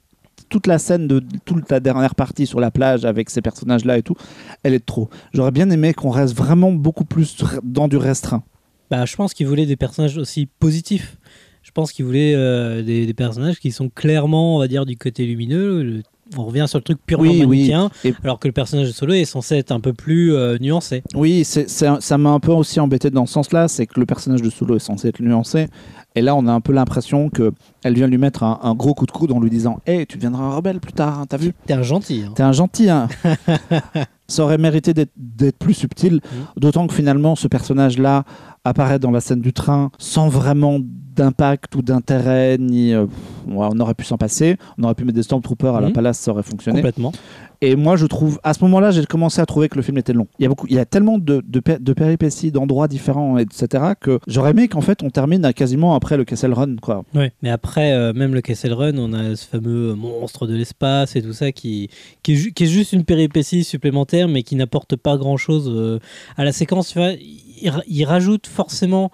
toute 0.48 0.66
la 0.66 0.78
scène 0.78 1.06
de 1.06 1.22
toute 1.44 1.70
la 1.70 1.80
dernière 1.80 2.14
partie 2.14 2.46
sur 2.46 2.60
la 2.60 2.70
plage 2.70 3.04
avec 3.04 3.30
ces 3.30 3.42
personnages-là 3.42 3.98
et 3.98 4.02
tout, 4.02 4.16
elle 4.62 4.74
est 4.74 4.84
trop. 4.84 5.08
J'aurais 5.34 5.50
bien 5.50 5.68
aimé 5.70 5.92
qu'on 5.92 6.10
reste 6.10 6.34
vraiment 6.34 6.72
beaucoup 6.72 7.04
plus 7.04 7.36
dans 7.62 7.88
du 7.88 7.96
restreint. 7.96 8.42
Bah, 8.90 9.04
je 9.04 9.16
pense 9.16 9.34
qu'il 9.34 9.46
voulait 9.46 9.66
des 9.66 9.76
personnages 9.76 10.16
aussi 10.16 10.46
positifs. 10.46 11.18
Je 11.62 11.72
pense 11.72 11.92
qu'il 11.92 12.04
voulait 12.04 12.34
euh, 12.34 12.82
des, 12.82 13.12
personnages 13.12 13.58
qui 13.58 13.72
sont 13.72 13.88
clairement, 13.88 14.56
on 14.56 14.58
va 14.60 14.68
dire, 14.68 14.86
du 14.86 14.96
côté 14.96 15.26
lumineux. 15.26 16.02
On 16.36 16.44
revient 16.44 16.64
sur 16.66 16.78
le 16.78 16.82
truc 16.82 16.98
purement 17.06 17.24
Oui, 17.24 17.72
Et- 18.04 18.14
alors 18.24 18.38
que 18.38 18.48
le 18.48 18.52
personnage 18.52 18.88
de 18.88 18.92
Solo 18.92 19.14
est 19.14 19.24
censé 19.24 19.56
être 19.56 19.70
un 19.72 19.80
peu 19.80 19.92
plus 19.92 20.34
euh, 20.34 20.56
nuancé. 20.60 21.02
Oui, 21.14 21.44
c'est, 21.44 21.68
ça 21.68 22.18
m'a 22.18 22.30
un 22.30 22.40
peu 22.40 22.52
aussi 22.52 22.80
embêté 22.80 23.10
dans 23.10 23.26
ce 23.26 23.34
sens-là, 23.34 23.68
c'est 23.68 23.86
que 23.86 24.00
le 24.00 24.06
personnage 24.06 24.42
de 24.42 24.50
Solo 24.50 24.76
est 24.76 24.80
censé 24.80 25.08
être 25.08 25.20
nuancé, 25.20 25.68
et 26.14 26.22
là 26.22 26.34
on 26.34 26.46
a 26.46 26.52
un 26.52 26.60
peu 26.60 26.72
l'impression 26.72 27.28
que 27.28 27.52
elle 27.84 27.94
vient 27.94 28.06
lui 28.08 28.18
mettre 28.18 28.42
un, 28.42 28.58
un 28.62 28.74
gros 28.74 28.94
coup 28.94 29.06
de 29.06 29.12
coude 29.12 29.30
en 29.32 29.40
lui 29.40 29.50
disant 29.50 29.78
Hey, 29.86 30.06
tu 30.06 30.16
deviendras 30.16 30.42
un 30.44 30.54
rebelle 30.56 30.80
plus 30.80 30.92
tard, 30.94 31.20
hein, 31.20 31.26
t'as 31.28 31.36
vu? 31.36 31.52
T'es 31.66 31.74
un 31.74 31.82
gentil. 31.82 32.24
hein. 32.26 32.32
T'es 32.34 32.42
un 32.42 32.52
gentil, 32.52 32.90
hein 32.90 33.08
Ça 34.28 34.42
aurait 34.42 34.58
mérité 34.58 34.92
d'être, 34.92 35.12
d'être 35.16 35.56
plus 35.58 35.74
subtil, 35.74 36.20
d'autant 36.56 36.88
que 36.88 36.94
finalement 36.94 37.36
ce 37.36 37.46
personnage-là 37.46 38.24
apparaît 38.64 38.98
dans 38.98 39.12
la 39.12 39.20
scène 39.20 39.40
du 39.40 39.52
train 39.52 39.92
sans 39.98 40.28
vraiment 40.28 40.80
d'impact 41.16 41.74
ou 41.74 41.82
d'intérêt, 41.82 42.56
ni 42.58 42.92
euh, 42.94 43.06
on 43.48 43.78
aurait 43.80 43.94
pu 43.94 44.04
s'en 44.04 44.16
passer, 44.18 44.56
on 44.78 44.84
aurait 44.84 44.94
pu 44.94 45.04
mettre 45.04 45.16
des 45.16 45.22
Stormtroopers 45.22 45.74
à 45.76 45.80
la 45.80 45.88
Mhm. 45.88 45.92
palace, 45.94 46.18
ça 46.18 46.30
aurait 46.30 46.42
fonctionné. 46.42 46.78
Complètement. 46.78 47.12
Et 47.62 47.74
moi, 47.74 47.96
je 47.96 48.04
trouve, 48.04 48.38
à 48.44 48.52
ce 48.52 48.62
moment-là, 48.64 48.90
j'ai 48.90 49.04
commencé 49.06 49.40
à 49.40 49.46
trouver 49.46 49.70
que 49.70 49.76
le 49.76 49.82
film 49.82 49.96
était 49.96 50.12
long. 50.12 50.26
Il 50.38 50.42
y 50.42 50.46
a 50.46 50.48
beaucoup, 50.50 50.66
il 50.68 50.74
y 50.74 50.78
a 50.78 50.84
tellement 50.84 51.16
de, 51.18 51.42
de, 51.46 51.60
pé- 51.60 51.78
de 51.80 51.92
péripéties, 51.94 52.50
d'endroits 52.52 52.86
différents, 52.86 53.38
etc., 53.38 53.94
que 53.98 54.18
j'aurais 54.26 54.50
aimé 54.50 54.68
qu'en 54.68 54.82
fait, 54.82 55.02
on 55.02 55.08
termine 55.08 55.42
à 55.46 55.54
quasiment 55.54 55.94
après 55.94 56.18
le 56.18 56.24
Kessel 56.24 56.52
Run, 56.52 56.76
quoi. 56.82 57.04
Ouais. 57.14 57.32
Mais 57.42 57.48
après, 57.48 57.92
euh, 57.92 58.12
même 58.12 58.34
le 58.34 58.42
Kessel 58.42 58.74
Run, 58.74 58.98
on 58.98 59.14
a 59.14 59.34
ce 59.36 59.46
fameux 59.46 59.94
monstre 59.94 60.46
de 60.46 60.54
l'espace 60.54 61.16
et 61.16 61.22
tout 61.22 61.32
ça 61.32 61.50
qui, 61.50 61.88
qui, 62.22 62.32
est, 62.34 62.36
ju- 62.36 62.52
qui 62.52 62.64
est 62.64 62.68
juste 62.68 62.92
une 62.92 63.04
péripétie 63.04 63.64
supplémentaire, 63.64 64.28
mais 64.28 64.42
qui 64.42 64.54
n'apporte 64.54 64.96
pas 64.96 65.16
grand-chose 65.16 65.70
euh, 65.74 65.98
à 66.36 66.44
la 66.44 66.52
séquence. 66.52 66.88
Tu 66.88 66.98
vois, 66.98 67.12
il, 67.62 67.70
ra- 67.70 67.82
il 67.88 68.04
rajoute 68.04 68.46
forcément 68.46 69.10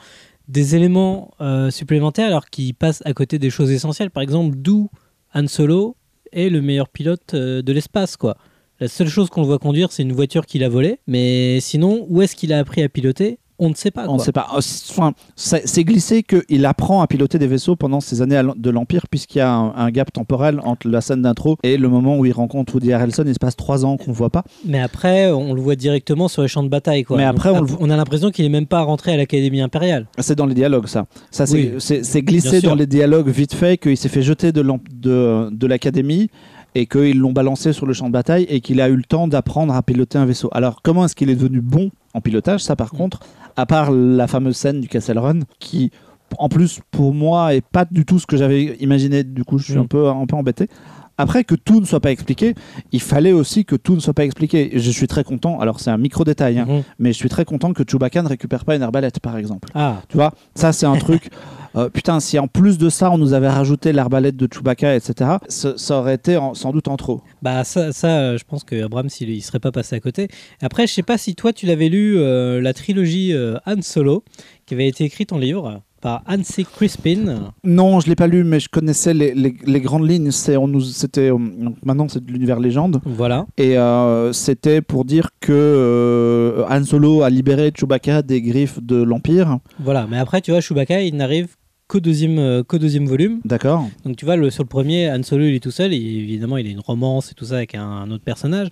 des 0.53 0.77
éléments 0.77 1.31
euh, 1.41 1.71
supplémentaires 1.71 2.27
alors 2.27 2.51
qu'il 2.51 2.75
passe 2.75 3.03
à 3.07 3.15
côté 3.15 3.38
des 3.38 3.49
choses 3.49 3.71
essentielles. 3.71 4.11
Par 4.11 4.23
exemple, 4.23 4.55
d'où 4.57 4.91
Han 5.35 5.47
Solo 5.47 5.97
est 6.31 6.51
le 6.51 6.61
meilleur 6.61 6.91
pilote 6.91 7.33
euh, 7.35 7.62
de 7.62 7.73
l'espace, 7.73 8.17
quoi. 8.17 8.37
La 8.79 8.88
seule 8.88 9.09
chose 9.09 9.31
qu'on 9.31 9.41
le 9.41 9.47
voit 9.47 9.59
conduire, 9.59 9.93
c'est 9.93 10.03
une 10.03 10.12
voiture 10.12 10.45
qu'il 10.45 10.62
a 10.62 10.69
volée. 10.69 10.99
Mais 11.07 11.59
sinon, 11.61 12.05
où 12.09 12.21
est-ce 12.21 12.37
qu'il 12.37 12.53
a 12.53 12.59
appris 12.59 12.83
à 12.83 12.88
piloter? 12.88 13.38
On 13.64 13.68
ne 13.70 13.75
sait 13.75 13.92
pas. 13.92 14.07
On 14.09 14.12
ne 14.14 14.16
quoi. 14.16 14.25
sait 14.25 14.33
pas. 14.33 14.48
Euh, 14.57 14.61
Enfin, 14.90 15.12
c'est 15.37 15.85
glissé 15.85 16.25
qu'il 16.25 16.66
apprend 16.66 17.01
à 17.01 17.07
piloter 17.07 17.38
des 17.38 17.46
vaisseaux 17.46 17.77
pendant 17.77 18.01
ces 18.01 18.20
années 18.20 18.42
de 18.57 18.70
l'Empire, 18.70 19.07
puisqu'il 19.09 19.38
y 19.38 19.40
a 19.40 19.53
un, 19.53 19.72
un 19.77 19.90
gap 19.90 20.12
temporel 20.12 20.61
entre 20.64 20.88
la 20.88 21.01
scène 21.01 21.22
d'intro 21.22 21.57
et 21.62 21.77
le 21.77 21.88
moment 21.88 22.18
où 22.18 22.25
il 22.27 22.33
rencontre 22.33 22.75
Woody 22.75 22.92
Harrelson. 22.92 23.22
Il 23.27 23.35
se 23.35 23.38
passe 23.38 23.55
trois 23.57 23.85
ans 23.85 23.96
qu'on 23.96 24.11
ne 24.11 24.16
voit 24.16 24.31
pas. 24.31 24.42
Mais 24.64 24.81
après, 24.81 25.31
on 25.31 25.55
le 25.55 25.61
voit 25.61 25.77
directement 25.77 26.27
sur 26.27 26.42
les 26.42 26.48
champs 26.48 26.64
de 26.64 26.68
bataille. 26.68 27.05
Quoi. 27.05 27.16
Mais 27.18 27.25
après, 27.25 27.55
Donc, 27.55 27.70
on 27.79 27.88
a 27.88 27.96
l'impression 27.96 28.31
qu'il 28.31 28.44
est 28.44 28.48
même 28.51 28.66
pas 28.66 28.83
rentré 28.83 29.12
à 29.12 29.16
l'Académie 29.16 29.61
impériale. 29.61 30.07
C'est 30.18 30.35
dans 30.37 30.46
les 30.46 30.55
dialogues, 30.55 30.88
ça. 30.88 31.07
Ça, 31.31 31.46
c'est 31.46 31.55
Oui. 31.79 32.22
glissé 32.22 32.61
dans 32.62 32.75
les 32.75 32.87
dialogues 32.87 33.29
vite 33.29 33.55
fait 33.55 33.79
qu'il 33.79 33.96
s'est 33.96 34.09
fait 34.09 34.22
jeter 34.22 34.51
de 34.51 34.61
l'em- 34.61 34.79
de, 34.92 35.48
de 35.53 35.66
l'académie 35.68 36.29
et 36.75 36.87
qu'ils 36.87 37.18
l'ont 37.18 37.33
balancé 37.33 37.72
sur 37.75 37.85
le 37.87 37.92
champ 37.92 38.07
de 38.07 38.12
bataille 38.12 38.44
et 38.48 38.61
qu'il 38.62 38.81
a 38.81 38.88
eu 38.88 38.96
le 38.96 39.05
temps 39.05 39.29
d'apprendre 39.29 39.75
à 39.75 39.83
piloter 39.83 40.16
un 40.18 40.25
vaisseau. 40.25 40.48
Alors, 40.53 40.81
comment 40.83 41.05
est-ce 41.05 41.14
qu'il 41.14 41.29
est 41.29 41.35
devenu 41.35 41.61
bon 41.61 41.90
en 42.14 42.20
pilotage 42.22 42.61
Ça, 42.62 42.77
par 42.77 42.94
Mm. 42.94 42.96
contre, 42.96 43.20
à 43.57 43.67
part 43.67 43.91
la 43.93 44.27
fameuse 44.27 44.57
scène 44.57 44.81
du 44.81 44.88
Castle 44.88 45.19
Run, 45.19 45.41
qui, 45.59 45.91
en 46.38 46.49
plus, 46.49 46.81
pour 46.91 47.12
moi, 47.15 47.55
est 47.55 47.61
pas 47.67 47.85
du 47.85 48.05
tout 48.05 48.19
ce 48.19 48.27
que 48.27 48.37
j'avais 48.37 48.77
imaginé. 48.81 49.25
Du 49.25 49.45
coup, 49.45 49.59
je 49.59 49.65
suis 49.65 49.75
Mm. 49.75 49.81
un, 49.83 49.87
peu, 49.87 50.09
un 50.09 50.27
peu 50.27 50.37
embêté. 50.37 50.69
Après 51.18 51.44
que 51.44 51.55
tout 51.55 51.81
ne 51.81 51.85
soit 51.85 52.01
pas 52.01 52.11
expliqué, 52.11 52.55
il 52.90 53.01
fallait 53.01 53.33
aussi 53.33 53.64
que 53.64 53.77
tout 53.77 53.94
ne 53.94 54.01
soit 54.01 54.14
pas 54.14 54.25
expliqué. 54.25 54.70
Je 54.75 54.90
suis 54.90 55.07
très 55.07 55.25
content, 55.25 55.61
alors 55.61 55.79
c'est 55.81 55.90
un 55.90 55.98
micro 55.98 56.25
détail, 56.25 56.59
hein, 56.59 56.66
Mhm. 56.68 56.83
mais 56.98 57.12
je 57.12 57.16
suis 57.18 57.29
très 57.29 57.44
content 57.44 57.72
que 57.72 57.83
Chewbacca 57.88 58.22
ne 58.22 58.29
récupère 58.29 58.64
pas 58.64 58.75
une 58.77 58.83
arbalète, 58.83 59.20
par 59.20 59.37
exemple. 59.37 59.68
Ah, 59.75 60.03
Tu 60.09 60.16
vois, 60.16 60.33
ça 60.55 60.72
c'est 60.72 60.87
un 60.87 60.96
truc. 60.96 61.31
euh, 61.77 61.88
putain, 61.88 62.18
si 62.20 62.38
en 62.38 62.48
plus 62.48 62.77
de 62.79 62.88
ça 62.90 63.11
on 63.11 63.18
nous 63.18 63.33
avait 63.35 63.48
rajouté 63.48 63.92
l'arbalète 63.92 64.37
de 64.37 64.48
Chewbacca, 64.53 64.94
etc., 64.96 65.33
ça, 65.48 65.75
ça 65.77 65.98
aurait 65.98 66.14
été 66.14 66.37
en- 66.37 66.55
sans 66.55 66.72
doute 66.72 66.88
en 66.88 66.96
trop. 66.96 67.22
bah 67.42 67.64
ça, 67.64 67.92
ça 67.92 68.09
euh, 68.18 68.38
je 68.38 68.44
pense 68.44 68.64
que 68.64 68.83
Abrams, 68.85 69.09
il, 69.20 69.31
il 69.31 69.42
serait 69.42 69.61
pas 69.61 69.72
passé 69.72 69.94
à 69.96 70.01
côté. 70.01 70.29
Après, 70.62 70.87
je 70.87 70.92
sais 70.92 71.03
pas 71.03 71.18
si 71.18 71.35
toi, 71.35 71.53
tu 71.53 71.66
l'avais 71.66 71.88
lu, 71.88 72.18
euh, 72.18 72.61
la 72.61 72.72
trilogie 72.75 73.35
Han 73.66 73.83
Solo, 73.83 74.25
qui 74.66 74.75
avait 74.75 74.88
été 74.88 75.05
écrite 75.05 75.33
en 75.33 75.38
livre 75.38 75.83
par 76.03 76.23
Hansi 76.29 76.67
Crispin. 76.67 77.53
Non, 77.65 78.01
je 78.01 78.09
l'ai 78.09 78.15
pas 78.17 78.27
lu, 78.27 78.45
mais 78.45 78.61
je 78.61 78.69
connaissais 78.69 79.15
les, 79.15 79.33
les- 79.35 79.57
les 79.65 79.81
grandes 79.81 80.07
lignes. 80.07 80.31
C'est, 80.31 80.57
on 80.59 80.69
nous, 80.69 80.81
c'était, 80.83 81.31
euh, 81.31 81.38
donc 81.38 81.77
maintenant 81.85 82.07
c'est 82.09 82.23
de 82.23 82.31
l'univers 82.31 82.61
légende, 82.61 83.01
Voilà. 83.07 83.47
et 83.57 83.79
euh, 83.79 84.33
c'était 84.33 84.83
pour 84.83 85.05
dire 85.07 85.31
que 85.41 85.53
euh, 85.53 86.65
Han 86.69 86.85
Solo 86.85 87.23
a 87.23 87.31
libéré 87.31 87.73
Chewbacca 87.75 88.23
des 88.23 88.43
griffes 88.43 88.83
de 88.83 88.97
l'Empire. 89.03 89.59
Voilà. 89.81 90.07
Mais 90.11 90.19
après, 90.19 90.41
tu 90.41 90.51
vois, 90.51 90.61
Chewbacca, 90.61 91.01
il 91.03 91.17
n'arrive 91.17 91.57
qu'au 91.93 92.01
deuxième, 92.01 92.39
euh, 92.39 92.63
qu'au 92.63 92.79
deuxième 92.79 93.07
volume. 93.07 93.41
D'accord. 93.45 93.87
Donc 94.05 94.17
tu 94.17 94.25
vois, 94.25 94.37
le, 94.37 94.49
sur 94.51 94.63
le 94.63 94.69
premier, 94.69 95.11
Han 95.11 95.23
Solo, 95.23 95.45
il 95.45 95.55
est 95.55 95.61
tout 95.61 95.71
seul. 95.71 95.93
Et 95.93 95.97
évidemment, 95.97 96.57
il 96.57 96.67
a 96.67 96.71
une 96.71 96.81
romance 96.81 97.31
et 97.31 97.35
tout 97.35 97.45
ça 97.45 97.57
avec 97.57 97.75
un, 97.75 97.85
un 97.85 98.11
autre 98.11 98.25
personnage. 98.25 98.69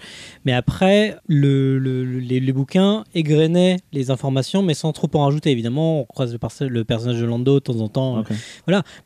Mais 0.47 0.53
après, 0.53 1.17
le, 1.29 1.79
le- 1.79 2.05
le- 2.05 2.19
les, 2.21 2.41
les 2.41 2.53
bouquins 2.53 3.05
égrenaient 3.15 3.77
les 3.93 4.11
informations, 4.11 4.63
mais 4.63 4.75
sans 4.75 4.93
trop 4.93 5.09
en 5.15 5.25
rajouter. 5.27 5.51
Évidemment, 5.51 6.01
on 6.01 6.05
croise 6.05 6.33
le, 6.33 6.39
perso- 6.39 6.69
le 6.69 6.85
personnage 6.85 7.21
de 7.21 7.27
Lando 7.27 7.55
de 7.55 7.59
temps 7.59 7.81
en 7.81 7.89
temps. 7.89 8.21
Ok. 8.21 8.29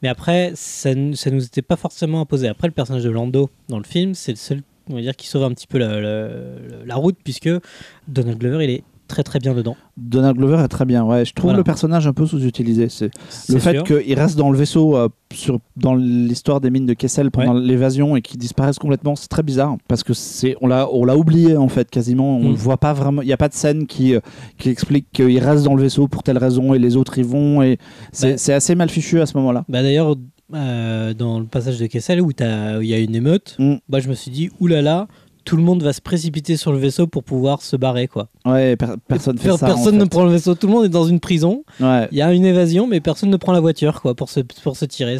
Mais 0.02 0.08
après, 0.08 0.52
ça, 0.54 0.90
ça 1.14 1.30
nous 1.30 1.44
était 1.44 1.62
pas 1.62 1.76
forcément 1.76 2.20
imposé. 2.20 2.46
Après, 2.48 2.68
le 2.68 2.72
personnage 2.74 3.02
de 3.04 3.10
Lando 3.10 3.50
dans 3.68 3.78
le 3.78 3.84
film, 3.84 4.14
c'est 4.14 4.32
le 4.32 4.36
seul, 4.36 4.62
on 4.90 4.94
va 4.94 5.00
dire, 5.00 5.16
qui 5.16 5.26
sauve 5.26 5.42
un 5.44 5.50
petit 5.52 5.66
peu 5.66 5.78
la, 5.78 6.00
la- 6.00 6.28
la 6.86 6.94
route, 6.94 7.16
puisque 7.24 7.50
Donald 8.06 8.38
Glover, 8.38 8.64
il 8.64 8.70
est 8.70 8.82
très 9.08 9.22
très 9.22 9.38
bien 9.38 9.54
dedans. 9.54 9.76
Donald 9.96 10.36
Glover 10.36 10.62
est 10.64 10.68
très 10.68 10.84
bien. 10.84 11.04
Ouais, 11.04 11.24
je 11.24 11.32
trouve 11.32 11.48
Voilà. 11.50 11.58
le 11.58 11.64
personnage 11.64 12.06
un 12.06 12.12
peu 12.12 12.26
sous-utilisé. 12.26 12.88
C'est 12.88 13.10
Le 13.48 13.58
fait 13.58 13.82
qu'il 13.84 14.18
reste 14.18 14.36
dans 14.36 14.50
le 14.50 14.58
vaisseau 14.58 14.96
euh, 14.96 15.08
sur, 15.32 15.58
dans 15.76 15.94
l'histoire 15.94 16.60
des 16.60 16.70
mines 16.70 16.86
de 16.86 16.94
Kessel 16.94 17.30
pendant 17.30 17.54
l'évasion 17.54 18.16
et 18.16 18.22
qu'il 18.22 18.38
disparaisse 18.38 18.78
complètement, 18.78 19.16
c'est 19.16 19.28
très 19.28 19.42
bizarre 19.42 19.76
parce 19.88 20.02
que 20.02 20.14
c'est 20.14 20.56
on 20.60 20.66
l'a 20.66 20.88
on 20.92 21.04
l'a 21.04 21.16
oublié 21.16 21.56
en 21.56 21.68
fait 21.68 21.90
quasiment. 21.90 22.36
On 22.38 22.50
Mm. 22.50 22.54
voit 22.54 22.76
pas 22.78 22.92
vraiment. 22.92 23.22
Il 23.22 23.26
n'y 23.26 23.32
a 23.32 23.36
pas 23.36 23.48
de 23.48 23.54
scène 23.54 23.86
qui 23.86 24.14
euh, 24.14 24.20
qui 24.58 24.68
explique 24.70 25.06
qu'il 25.12 25.38
reste 25.38 25.64
dans 25.64 25.74
le 25.74 25.82
vaisseau 25.82 26.08
pour 26.08 26.22
telle 26.22 26.38
raison 26.38 26.74
et 26.74 26.78
les 26.78 26.96
autres 26.96 27.18
y 27.18 27.22
vont 27.22 27.62
et 27.62 27.78
c'est 28.12 28.36
Bah. 28.48 28.54
assez 28.56 28.74
mal 28.74 28.88
fichu 28.90 29.20
à 29.20 29.26
ce 29.26 29.36
moment-là. 29.36 29.64
Bah 29.68 29.82
d'ailleurs, 29.82 30.16
euh, 30.52 31.14
dans 31.14 31.40
le 31.40 31.46
passage 31.46 31.78
de 31.78 31.86
Kessel 31.86 32.20
où 32.20 32.30
il 32.30 32.86
y 32.88 32.94
a 32.94 32.98
une 32.98 33.14
émeute, 33.14 33.56
Mm. 33.58 33.74
bah, 33.88 33.98
je 34.00 34.08
me 34.08 34.14
suis 34.14 34.30
dit, 34.30 34.50
oulala, 34.60 35.08
tout 35.44 35.56
le 35.56 35.62
monde 35.62 35.82
va 35.82 35.92
se 35.92 36.00
précipiter 36.00 36.56
sur 36.56 36.72
le 36.72 36.78
vaisseau 36.78 37.06
pour 37.06 37.22
pouvoir 37.24 37.62
se 37.62 37.76
barrer. 37.76 38.08
quoi. 38.08 38.28
Ouais, 38.46 38.76
per- 38.76 38.94
personne 39.08 39.38
fait 39.38 39.48
Per- 39.50 39.58
ça. 39.58 39.66
en 39.66 39.74
personne 39.74 39.98
ne 39.98 40.04
prend 40.04 40.24
le 40.24 40.30
vaisseau, 40.30 40.54
tout 40.54 40.66
le 40.66 40.72
monde 40.72 40.84
est 40.84 40.88
dans 40.90 41.04
une 41.06 41.20
prison. 41.20 41.64
Ouais. 41.80 42.08
Il 42.12 42.18
y 42.18 42.22
a 42.22 42.32
une 42.32 42.44
évasion, 42.44 42.86
mais 42.86 43.00
personne 43.00 43.30
ne 43.30 43.36
prend 43.36 43.52
la 43.52 43.60
voiture 43.60 44.00
quoi, 44.00 44.14
pour, 44.14 44.30
se, 44.30 44.40
pour 44.40 44.76
se 44.76 44.84
tirer. 44.84 45.18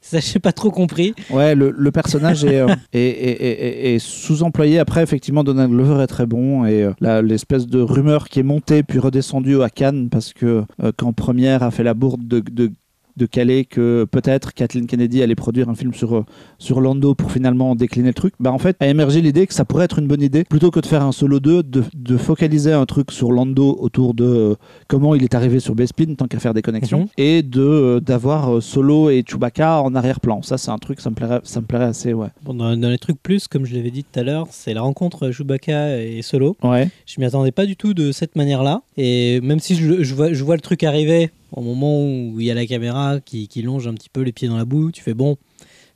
Ça, 0.00 0.20
j'ai 0.20 0.38
pas 0.38 0.52
trop 0.52 0.70
compris. 0.70 1.14
Ouais, 1.30 1.54
le, 1.54 1.70
le 1.76 1.90
personnage 1.90 2.44
est, 2.44 2.60
euh, 2.60 2.68
est, 2.92 2.98
est- 3.00 3.42
est- 3.42 3.94
est- 3.94 3.98
sous-employé. 3.98 4.78
Après, 4.78 5.02
effectivement, 5.02 5.44
Donald 5.44 5.70
Glover 5.70 6.02
est 6.02 6.06
très 6.06 6.26
bon. 6.26 6.64
Et 6.64 6.88
euh, 7.02 7.22
l'espèce 7.22 7.66
de 7.66 7.80
rumeur 7.80 8.28
qui 8.28 8.40
est 8.40 8.44
montée 8.44 8.82
puis 8.82 8.98
redescendue 8.98 9.62
à 9.62 9.70
Cannes, 9.70 10.08
parce 10.10 10.32
que 10.32 10.64
euh, 10.82 10.92
quand 10.96 11.12
Première 11.12 11.62
a 11.62 11.70
fait 11.70 11.82
la 11.84 11.94
bourde 11.94 12.26
de, 12.26 12.40
de, 12.40 12.70
de 13.16 13.26
Calais, 13.26 13.64
que 13.64 14.06
peut-être 14.10 14.52
Kathleen 14.54 14.86
Kennedy 14.86 15.22
allait 15.22 15.34
produire 15.34 15.68
un 15.68 15.74
film 15.74 15.94
sur, 15.94 16.16
euh, 16.16 16.24
sur 16.58 16.80
Lando 16.80 17.14
pour 17.14 17.30
finalement 17.32 17.74
décliner 17.74 18.08
le 18.08 18.14
truc, 18.14 18.34
bah 18.40 18.52
en 18.52 18.58
fait, 18.58 18.76
a 18.80 18.88
émergé 18.88 19.20
l'idée 19.20 19.46
que 19.46 19.54
ça 19.54 19.64
pourrait 19.64 19.84
être 19.84 19.98
une 19.98 20.06
bonne 20.06 20.22
idée, 20.22 20.44
plutôt 20.44 20.70
que 20.70 20.80
de 20.80 20.86
faire 20.86 21.02
un 21.02 21.12
solo 21.12 21.40
2, 21.40 21.62
de, 21.62 21.84
de 21.94 22.16
focaliser 22.16 22.72
un 22.72 22.86
truc 22.86 23.10
sur 23.12 23.30
Lando 23.32 23.76
autour 23.80 24.14
de 24.14 24.24
euh, 24.24 24.54
comment 24.88 25.14
il 25.14 25.22
est 25.22 25.34
arrivé 25.34 25.60
sur 25.60 25.74
Bespin, 25.74 26.14
tant 26.14 26.26
qu'à 26.26 26.38
faire 26.38 26.54
des 26.54 26.62
connexions, 26.62 27.00
Mhm. 27.00 27.06
et 27.18 27.42
de 27.42 27.60
euh, 27.62 28.00
d'avoir 28.00 28.56
euh, 28.56 28.60
Solo 28.60 29.10
et 29.10 29.22
Chewbacca 29.26 29.80
en 29.82 29.94
arrière-plan. 29.94 30.42
Ça, 30.42 30.58
c'est 30.58 30.70
un 30.70 30.78
truc, 30.78 31.00
ça 31.00 31.10
me 31.10 31.14
plairait, 31.14 31.40
ça 31.44 31.60
me 31.60 31.66
plairait 31.66 31.84
assez, 31.86 32.12
ouais. 32.12 32.28
Bon, 32.44 32.54
dans, 32.54 32.76
dans 32.76 32.88
les 32.90 32.98
trucs 32.98 33.22
plus, 33.22 33.48
comme 33.48 33.64
je 33.64 33.74
l'avais 33.74 33.90
dit 33.90 34.04
tout 34.04 34.18
à 34.18 34.22
l'heure, 34.22 34.46
c'est 34.50 34.74
la 34.74 34.82
rencontre 34.82 35.30
Chewbacca 35.30 36.00
et 36.02 36.22
Solo. 36.22 36.56
Ouais. 36.62 36.88
Je 37.06 37.20
m'y 37.20 37.26
attendais 37.26 37.52
pas 37.52 37.66
du 37.66 37.76
tout 37.76 37.94
de 37.94 38.12
cette 38.12 38.36
manière-là. 38.36 38.82
Et 38.96 39.40
même 39.42 39.60
si 39.60 39.74
je, 39.76 40.02
je 40.02 40.14
vois, 40.14 40.32
je 40.32 40.42
vois 40.44 40.54
le 40.56 40.60
truc 40.60 40.82
arriver 40.84 41.30
au 41.56 41.62
moment 41.62 42.02
où 42.04 42.38
il 42.40 42.46
y 42.46 42.50
a 42.50 42.54
la 42.54 42.66
caméra 42.66 43.20
qui, 43.20 43.48
qui 43.48 43.62
longe 43.62 43.86
un 43.88 43.94
petit 43.94 44.08
peu 44.10 44.20
les 44.22 44.32
pieds 44.32 44.48
dans 44.48 44.56
la 44.56 44.64
boue, 44.64 44.90
tu 44.92 45.02
fais 45.02 45.14
bon, 45.14 45.36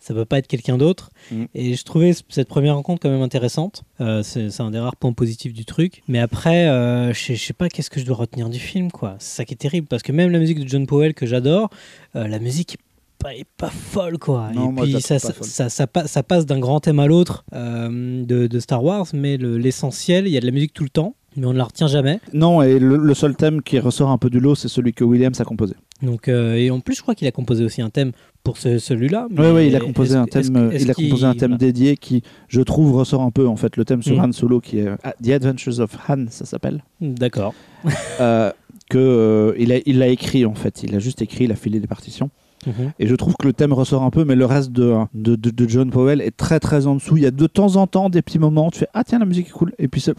ça 0.00 0.14
peut 0.14 0.24
pas 0.24 0.38
être 0.38 0.46
quelqu'un 0.46 0.78
d'autre. 0.78 1.10
Mm. 1.32 1.44
Et 1.54 1.74
je 1.74 1.82
trouvais 1.84 2.12
cette 2.28 2.48
première 2.48 2.76
rencontre 2.76 3.00
quand 3.02 3.10
même 3.10 3.22
intéressante. 3.22 3.82
Euh, 4.00 4.22
c'est 4.22 4.60
un 4.60 4.70
des 4.70 4.78
rares 4.78 4.96
points 4.96 5.12
positifs 5.12 5.52
du 5.52 5.64
truc. 5.64 6.02
Mais 6.08 6.20
après, 6.20 6.68
euh, 6.68 7.12
je 7.12 7.34
sais- 7.34 7.52
pas 7.52 7.68
qu'est-ce 7.68 7.90
que 7.90 7.98
je 8.00 8.06
dois 8.06 8.16
retenir 8.16 8.48
du 8.48 8.58
film, 8.60 8.90
quoi. 8.92 9.16
C'est 9.18 9.36
ça 9.38 9.44
qui 9.44 9.54
est 9.54 9.56
terrible, 9.56 9.86
parce 9.88 10.02
que 10.02 10.12
même 10.12 10.30
la 10.30 10.38
musique 10.38 10.60
de 10.60 10.68
John 10.68 10.86
Powell 10.86 11.14
que 11.14 11.26
j'adore, 11.26 11.68
euh, 12.14 12.28
la 12.28 12.38
musique 12.38 12.74
est 12.74 12.78
pas, 13.18 13.34
est 13.34 13.46
pas 13.56 13.70
folle, 13.70 14.16
quoi. 14.18 14.50
Non, 14.54 14.68
et 14.70 14.72
moi, 14.72 14.84
puis 14.84 14.92
ça, 15.02 16.22
passe 16.22 16.46
d'un 16.46 16.60
grand 16.60 16.78
thème 16.78 17.00
à 17.00 17.06
l'autre 17.08 17.44
euh, 17.52 18.24
de, 18.24 18.46
de 18.46 18.60
Star 18.60 18.84
Wars, 18.84 19.06
mais 19.12 19.36
le- 19.36 19.58
l'essentiel, 19.58 20.28
il 20.28 20.32
y 20.32 20.36
a 20.36 20.40
de 20.40 20.46
la 20.46 20.52
musique 20.52 20.72
tout 20.72 20.84
le 20.84 20.88
temps. 20.90 21.16
Mais 21.38 21.46
on 21.46 21.52
ne 21.52 21.58
la 21.58 21.64
retient 21.64 21.86
jamais. 21.86 22.20
Non, 22.34 22.60
et 22.62 22.78
le, 22.78 22.96
le 22.96 23.14
seul 23.14 23.34
thème 23.36 23.62
qui 23.62 23.78
ressort 23.78 24.10
un 24.10 24.18
peu 24.18 24.28
du 24.28 24.40
lot, 24.40 24.54
c'est 24.54 24.68
celui 24.68 24.92
que 24.92 25.04
Williams 25.04 25.40
a 25.40 25.44
composé. 25.44 25.74
Donc, 26.02 26.28
euh, 26.28 26.54
et 26.54 26.70
en 26.70 26.80
plus, 26.80 26.94
je 26.96 27.02
crois 27.02 27.14
qu'il 27.14 27.26
a 27.26 27.32
composé 27.32 27.64
aussi 27.64 27.80
un 27.82 27.90
thème 27.90 28.12
pour 28.44 28.56
ce- 28.56 28.78
celui-là. 28.78 29.26
Oui, 29.30 29.46
oui, 29.54 29.66
il 29.68 29.76
a 29.76 29.80
composé 29.80 30.16
un 30.16 30.26
thème, 30.26 30.70
il 30.78 30.90
a 30.90 30.94
composé 30.94 31.24
un 31.24 31.34
thème 31.34 31.50
voilà. 31.50 31.58
dédié 31.58 31.96
qui, 31.96 32.22
je 32.48 32.60
trouve, 32.60 32.92
ressort 32.94 33.22
un 33.22 33.30
peu 33.30 33.46
en 33.48 33.56
fait 33.56 33.76
le 33.76 33.84
thème 33.84 34.02
sur 34.02 34.16
Mm. 34.16 34.24
Han 34.26 34.32
Solo 34.32 34.60
qui 34.60 34.78
est 34.78 34.86
euh, 34.88 34.96
The 35.24 35.30
Adventures 35.30 35.80
of 35.80 35.96
Han, 36.08 36.26
ça 36.30 36.44
s'appelle. 36.44 36.82
D'accord. 37.00 37.54
Euh, 38.20 38.50
que 38.90 38.98
euh, 38.98 39.52
il 39.58 39.70
a, 39.72 39.76
il 39.86 39.98
l'a 39.98 40.08
écrit 40.08 40.44
en 40.46 40.54
fait. 40.54 40.82
Il 40.82 40.94
a 40.94 40.98
juste 40.98 41.20
écrit, 41.22 41.44
il 41.44 41.52
a 41.52 41.56
filé 41.56 41.78
des 41.78 41.86
partitions. 41.86 42.30
Mhm. 42.66 42.92
Et 42.98 43.06
je 43.06 43.14
trouve 43.14 43.34
que 43.38 43.46
le 43.46 43.52
thème 43.52 43.72
ressort 43.72 44.02
un 44.02 44.10
peu, 44.10 44.24
mais 44.24 44.34
le 44.34 44.46
reste 44.46 44.72
de, 44.72 44.94
de, 45.14 45.36
de- 45.36 45.50
de 45.50 45.68
John 45.68 45.90
Powell 45.90 46.20
est 46.20 46.36
très 46.36 46.58
très 46.58 46.86
en 46.86 46.94
dessous. 46.96 47.16
Il 47.16 47.22
y 47.22 47.26
a 47.26 47.30
de 47.30 47.46
temps 47.46 47.76
en 47.76 47.86
temps 47.86 48.08
des 48.10 48.22
petits 48.22 48.38
moments 48.38 48.68
où 48.68 48.70
tu 48.70 48.78
fais 48.80 48.88
ah 48.94 49.04
tiens 49.04 49.18
la 49.20 49.26
musique 49.26 49.48
est 49.48 49.52
cool 49.52 49.72
et 49.78 49.86
puis 49.88 50.00
ça, 50.00 50.12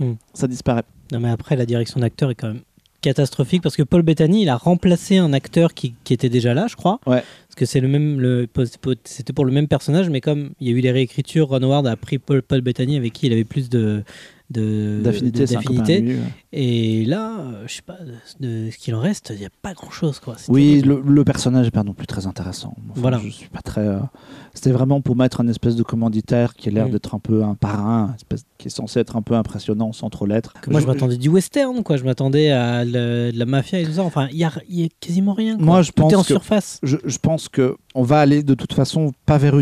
Mm. 0.00 0.12
ça 0.32 0.46
disparaît. 0.48 0.82
Non, 1.12 1.20
mais 1.20 1.30
après, 1.30 1.56
la 1.56 1.66
direction 1.66 2.00
d'acteur 2.00 2.30
est 2.30 2.34
quand 2.34 2.48
même 2.48 2.62
catastrophique 3.00 3.62
parce 3.62 3.76
que 3.76 3.82
Paul 3.82 4.00
Bettany, 4.02 4.42
il 4.42 4.48
a 4.48 4.56
remplacé 4.56 5.18
un 5.18 5.32
acteur 5.34 5.74
qui, 5.74 5.94
qui 6.04 6.14
était 6.14 6.30
déjà 6.30 6.54
là, 6.54 6.66
je 6.68 6.74
crois. 6.76 7.00
Ouais. 7.06 7.22
Parce 7.48 7.54
que 7.56 7.66
c'est 7.66 7.80
le 7.80 7.88
même, 7.88 8.18
le, 8.18 8.48
c'était 9.04 9.32
pour 9.34 9.44
le 9.44 9.52
même 9.52 9.68
personnage, 9.68 10.08
mais 10.08 10.22
comme 10.22 10.52
il 10.60 10.68
y 10.68 10.70
a 10.72 10.74
eu 10.76 10.80
les 10.80 10.90
réécritures, 10.90 11.48
Ron 11.48 11.62
Howard 11.62 11.86
a 11.86 11.96
pris 11.96 12.18
Paul, 12.18 12.42
Paul 12.42 12.62
Bettany 12.62 12.96
avec 12.96 13.12
qui 13.12 13.26
il 13.26 13.32
avait 13.32 13.44
plus 13.44 13.68
de- 13.68 14.02
D'affinité, 14.50 15.44
ouais. 16.02 16.18
Et 16.52 17.04
là, 17.06 17.36
je 17.66 17.74
sais 17.74 17.82
pas, 17.82 17.96
de, 18.40 18.70
ce 18.70 18.76
qu'il 18.78 18.94
en 18.94 19.00
reste, 19.00 19.32
il 19.34 19.40
n'y 19.40 19.46
a 19.46 19.50
pas 19.62 19.72
grand 19.74 19.90
chose, 19.90 20.20
quoi. 20.20 20.34
C'est 20.36 20.50
Oui, 20.52 20.80
le, 20.82 21.00
le 21.04 21.24
personnage 21.24 21.66
est 21.66 21.70
pas 21.70 21.82
non 21.82 21.94
plus 21.94 22.06
très 22.06 22.26
intéressant. 22.26 22.74
Enfin, 22.90 23.00
Voilà. 23.00 23.20
Je 23.24 23.30
suis 23.30 23.48
pas 23.48 23.62
très. 23.62 23.86
euh, 23.86 23.98
C'était 24.52 24.70
vraiment 24.70 25.00
pour 25.00 25.16
mettre 25.16 25.40
un 25.40 25.48
espèce 25.48 25.74
de 25.76 25.82
commanditaire 25.82 26.54
qui 26.54 26.68
a 26.68 26.72
l'air 26.72 26.88
Mm. 26.88 26.90
d'être 26.92 27.14
un 27.14 27.18
peu 27.18 27.42
un 27.42 27.54
parrain, 27.54 28.10
un 28.12 28.14
espèce 28.14 28.44
qui 28.58 28.68
est 28.68 28.70
censé 28.70 29.00
être 29.00 29.16
un 29.16 29.22
peu 29.22 29.34
impressionnant 29.34 29.92
sans 29.92 30.10
trop 30.10 30.26
l'être. 30.26 30.54
Moi, 30.68 30.80
je, 30.80 30.86
m'attendais 30.86 31.16
du 31.16 31.28
western, 31.28 31.82
quoi. 31.82 31.96
Je 31.96 32.04
m'attendais 32.04 32.50
à 32.50 32.84
le- 32.84 33.32
de 33.32 33.38
la 33.38 33.46
mafia 33.46 33.80
et 33.80 33.84
tout 33.84 33.92
ça. 33.94 34.02
Enfin, 34.02 34.28
il 34.30 34.36
y 34.38 34.44
a, 34.44 34.52
il 34.68 34.80
y 34.80 34.84
a 34.84 34.88
quasiment 35.00 35.32
rien. 35.32 35.56
quoi. 35.56 35.64
Moi, 35.64 35.82
je 35.82 35.90
Tout 35.90 36.02
pense 36.02 36.12
est 36.12 36.16
en 36.16 36.20
que- 36.20 36.26
surface. 36.26 36.78
Je, 36.82 36.98
je 37.04 37.18
pense 37.18 37.48
que 37.48 37.76
on 37.94 38.02
va 38.02 38.20
aller 38.20 38.42
de 38.42 38.54
toute 38.54 38.72
façon 38.72 39.12
pas 39.24 39.38
vers 39.38 39.54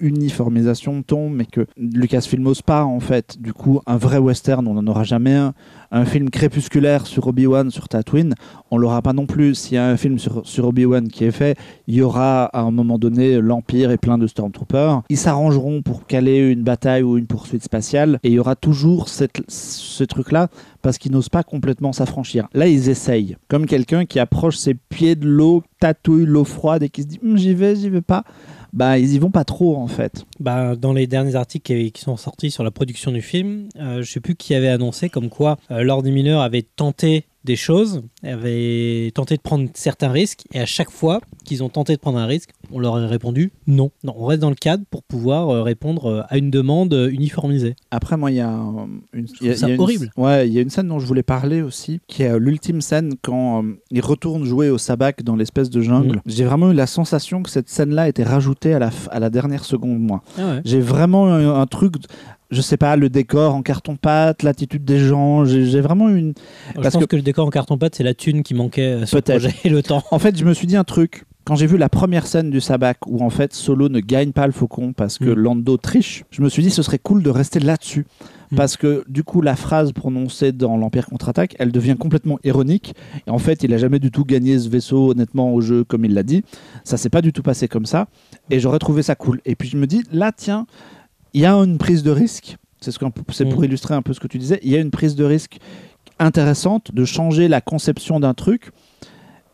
uniformisation 0.00 0.98
de 0.98 1.02
ton, 1.02 1.28
mais 1.28 1.44
que 1.44 1.66
Lucasfilm 1.76 2.42
n'ose 2.42 2.62
pas 2.62 2.84
en 2.84 3.00
fait. 3.00 3.40
Du 3.40 3.52
coup, 3.52 3.80
un 3.86 3.96
vrai 3.96 4.18
western, 4.18 4.66
on 4.66 4.74
n'en 4.74 4.86
aura 4.90 5.04
jamais 5.04 5.34
un. 5.34 5.54
Un 5.92 6.04
film 6.04 6.30
crépusculaire 6.30 7.04
sur 7.06 7.26
Obi-Wan, 7.26 7.72
sur 7.72 7.88
Tatooine, 7.88 8.34
on 8.70 8.78
l'aura 8.78 9.02
pas 9.02 9.12
non 9.12 9.26
plus. 9.26 9.56
S'il 9.56 9.74
y 9.74 9.78
a 9.78 9.88
un 9.88 9.96
film 9.96 10.20
sur, 10.20 10.64
Obi-Wan 10.64 11.08
qui 11.08 11.24
est 11.24 11.32
fait, 11.32 11.58
il 11.88 11.96
y 11.96 12.02
aura 12.02 12.44
à 12.44 12.60
un 12.60 12.70
moment 12.70 12.96
donné 12.96 13.40
l'Empire 13.40 13.90
et 13.90 13.96
plein 13.96 14.16
de 14.16 14.28
Stormtroopers. 14.28 15.02
Ils 15.08 15.18
s'arrangeront 15.18 15.82
pour 15.82 16.06
caler 16.06 16.38
une 16.38 16.62
bataille 16.62 17.02
ou 17.02 17.18
une 17.18 17.26
poursuite 17.26 17.64
spatiale, 17.64 18.20
et 18.22 18.28
il 18.28 18.34
y 18.34 18.38
aura 18.38 18.54
toujours 18.54 19.08
ce 19.08 20.04
truc-là 20.04 20.48
parce 20.82 20.98
qu'ils 20.98 21.12
n'osent 21.12 21.28
pas 21.28 21.42
complètement 21.42 21.92
s'affranchir. 21.92 22.48
Là, 22.54 22.66
ils 22.66 22.88
essayent, 22.88 23.36
comme 23.48 23.66
quelqu'un 23.66 24.06
qui 24.06 24.18
approche 24.18 24.56
ses 24.56 24.74
pieds 24.74 25.14
de 25.14 25.28
l'eau, 25.28 25.62
tatouille 25.78 26.26
l'eau 26.26 26.44
froide 26.44 26.82
et 26.82 26.88
qui 26.88 27.02
se 27.02 27.06
dit 27.06 27.20
Hum, 27.22 27.36
j'y 27.36 27.54
vais, 27.54 27.76
j'y 27.76 27.90
vais 27.90 28.00
pas. 28.00 28.24
Bah, 28.72 28.98
ils 28.98 29.14
y 29.14 29.18
vont 29.18 29.30
pas 29.30 29.44
trop 29.44 29.76
en 29.76 29.88
fait. 29.88 30.24
Bah, 30.38 30.76
dans 30.76 30.92
les 30.92 31.06
derniers 31.06 31.34
articles 31.34 31.90
qui, 31.90 32.00
sont 32.00 32.16
sortis 32.16 32.50
sur 32.50 32.62
la 32.62 32.70
production 32.70 33.10
du 33.10 33.20
film, 33.20 33.68
euh, 33.76 34.02
je 34.02 34.10
sais 34.10 34.20
plus 34.20 34.36
qui 34.36 34.54
avait 34.54 34.68
annoncé 34.68 35.08
comme 35.08 35.28
quoi 35.28 35.58
euh, 35.70 35.82
Lord 35.82 36.04
Miller 36.04 36.40
avait 36.40 36.62
tenté 36.62 37.24
des 37.44 37.56
choses, 37.56 38.02
avait 38.22 39.10
tenté 39.14 39.36
de 39.36 39.40
prendre 39.40 39.68
certains 39.74 40.10
risques, 40.10 40.44
et 40.52 40.60
à 40.60 40.66
chaque 40.66 40.90
fois 40.90 41.20
qu'ils 41.44 41.62
ont 41.64 41.68
tenté 41.68 41.94
de 41.94 41.98
prendre 42.00 42.18
un 42.18 42.26
risque, 42.26 42.50
on 42.72 42.78
leur 42.78 42.96
a 42.96 43.06
répondu 43.06 43.50
non. 43.66 43.90
Non, 44.04 44.14
on 44.16 44.26
reste 44.26 44.40
dans 44.42 44.50
le 44.50 44.54
cadre 44.54 44.84
pour 44.90 45.02
pouvoir 45.02 45.48
euh, 45.48 45.62
répondre 45.62 46.06
euh, 46.06 46.22
à 46.28 46.38
une 46.38 46.50
demande 46.50 46.92
euh, 46.94 47.08
uniformisée. 47.10 47.74
Après, 47.90 48.16
moi, 48.16 48.30
il 48.30 48.36
y 48.36 48.40
a 48.40 48.48
un- 48.50 48.88
une, 49.12 49.26
y 49.26 49.30
a- 49.30 49.34
trouve 49.34 49.54
ça 49.54 49.66
il 49.66 49.68
y 49.68 49.72
a 49.72 49.74
une- 49.74 49.80
horrible. 49.80 50.10
Ouais, 50.16 50.46
il 50.48 50.52
y 50.54 50.58
a 50.58 50.60
une 50.62 50.70
scène 50.70 50.88
dont 50.88 50.98
je 50.98 51.06
voulais 51.06 51.22
parler 51.22 51.62
aussi, 51.62 52.00
qui 52.06 52.22
est 52.22 52.38
l'ultime 52.38 52.80
scène 52.80 53.14
quand 53.22 53.64
euh, 53.64 53.72
ils 53.90 54.00
retournent 54.02 54.44
jouer 54.44 54.68
au 54.70 54.78
sabac 54.78 55.22
dans 55.22 55.34
l'espèce 55.36 55.70
de 55.70 55.80
jungle. 55.80 56.16
Mhm. 56.16 56.22
J'ai 56.26 56.44
vraiment 56.44 56.70
eu 56.70 56.74
la 56.74 56.86
sensation 56.86 57.42
que 57.42 57.50
cette 57.50 57.68
scène-là 57.68 58.08
était 58.08 58.22
rajoutée 58.24 58.74
à 58.74 58.78
la, 58.78 58.90
f- 58.90 59.08
à 59.10 59.18
la 59.18 59.30
dernière 59.30 59.64
seconde, 59.64 59.98
moi. 60.00 60.22
Ah 60.38 60.46
ouais. 60.56 60.60
J'ai 60.64 60.80
vraiment 60.80 61.38
eu 61.38 61.44
un 61.46 61.66
truc, 61.66 61.94
je 62.50 62.60
sais 62.60 62.76
pas, 62.76 62.96
le 62.96 63.08
décor 63.08 63.54
en 63.54 63.62
carton-pâte, 63.62 64.42
l'attitude 64.42 64.84
des 64.84 64.98
gens. 64.98 65.44
J'ai 65.44 65.80
vraiment 65.80 66.08
eu 66.08 66.16
une. 66.18 66.34
je 66.76 66.80
Parce 66.80 66.94
pense 66.94 67.02
que- 67.02 67.06
que... 67.08 67.16
le 67.16 67.22
décor 67.22 67.46
en 67.46 67.50
carton-pâte, 67.50 67.94
c'est 67.94 68.04
la 68.04 68.14
thune 68.14 68.42
qui 68.42 68.54
manquait 68.54 68.82
euh, 69.02 69.06
sur 69.06 69.16
le 69.18 69.22
Peut-être. 69.22 69.40
projet 69.42 69.56
et 69.64 69.68
le 69.68 69.82
temps. 69.82 70.02
En 70.10 70.18
fait, 70.18 70.36
je 70.38 70.44
me 70.44 70.52
suis 70.54 70.66
dit 70.66 70.76
un 70.76 70.84
truc. 70.84 71.24
Quand 71.44 71.56
j'ai 71.56 71.66
vu 71.66 71.78
la 71.78 71.88
première 71.88 72.26
scène 72.26 72.50
du 72.50 72.60
sabac 72.60 72.98
où 73.06 73.24
en 73.24 73.30
fait 73.30 73.54
Solo 73.54 73.88
ne 73.88 73.98
gagne 74.00 74.30
pas 74.32 74.46
le 74.46 74.52
faucon 74.52 74.92
parce 74.92 75.18
que 75.18 75.24
Mm. 75.24 75.34
Lando 75.34 75.76
triche, 75.78 76.24
je 76.30 76.42
me 76.42 76.48
suis 76.50 76.62
dit 76.62 76.70
ce 76.70 76.82
serait 76.82 76.98
cool 76.98 77.22
de 77.22 77.30
rester 77.30 77.58
là-dessus. 77.60 78.06
Mm. 78.52 78.56
Parce 78.56 78.76
que 78.76 79.04
du 79.08 79.24
coup, 79.24 79.40
la 79.40 79.56
phrase 79.56 79.92
prononcée 79.92 80.52
dans 80.52 80.76
l'Empire 80.76 81.06
contre-attaque, 81.06 81.56
elle 81.58 81.72
devient 81.72 81.96
complètement 81.98 82.38
ironique. 82.44 82.94
Et 83.26 83.30
en 83.30 83.38
fait, 83.38 83.62
il 83.64 83.72
a 83.72 83.78
jamais 83.78 83.98
du 83.98 84.10
tout 84.10 84.24
gagné 84.24 84.58
ce 84.58 84.68
vaisseau 84.68 85.10
honnêtement 85.12 85.52
au 85.54 85.60
jeu 85.62 85.82
comme 85.82 86.04
il 86.04 86.12
l'a 86.14 86.22
dit. 86.22 86.44
Ça 86.84 86.96
s'est 86.98 87.10
pas 87.10 87.22
du 87.22 87.32
tout 87.32 87.42
passé 87.42 87.68
comme 87.68 87.86
ça. 87.86 88.08
Et 88.50 88.60
j'aurais 88.60 88.78
trouvé 88.78 89.02
ça 89.02 89.14
cool. 89.14 89.40
Et 89.46 89.56
puis 89.56 89.68
je 89.68 89.76
me 89.78 89.86
dis, 89.86 90.02
là, 90.12 90.32
tiens, 90.36 90.66
il 91.34 91.40
y 91.42 91.46
a 91.46 91.54
une 91.54 91.78
prise 91.78 92.02
de 92.02 92.10
risque. 92.10 92.56
C'est 92.80 92.92
ce 92.92 92.98
c'est 93.32 93.44
pour 93.46 93.60
Mm. 93.60 93.64
illustrer 93.64 93.94
un 93.94 94.02
peu 94.02 94.12
ce 94.14 94.20
que 94.20 94.26
tu 94.26 94.38
disais. 94.38 94.58
Il 94.62 94.70
y 94.70 94.76
a 94.76 94.78
une 94.80 94.90
prise 94.90 95.14
de 95.14 95.24
risque 95.24 95.58
intéressante 96.18 96.94
de 96.94 97.04
changer 97.04 97.48
la 97.48 97.60
conception 97.60 98.20
d'un 98.20 98.34
truc. 98.34 98.70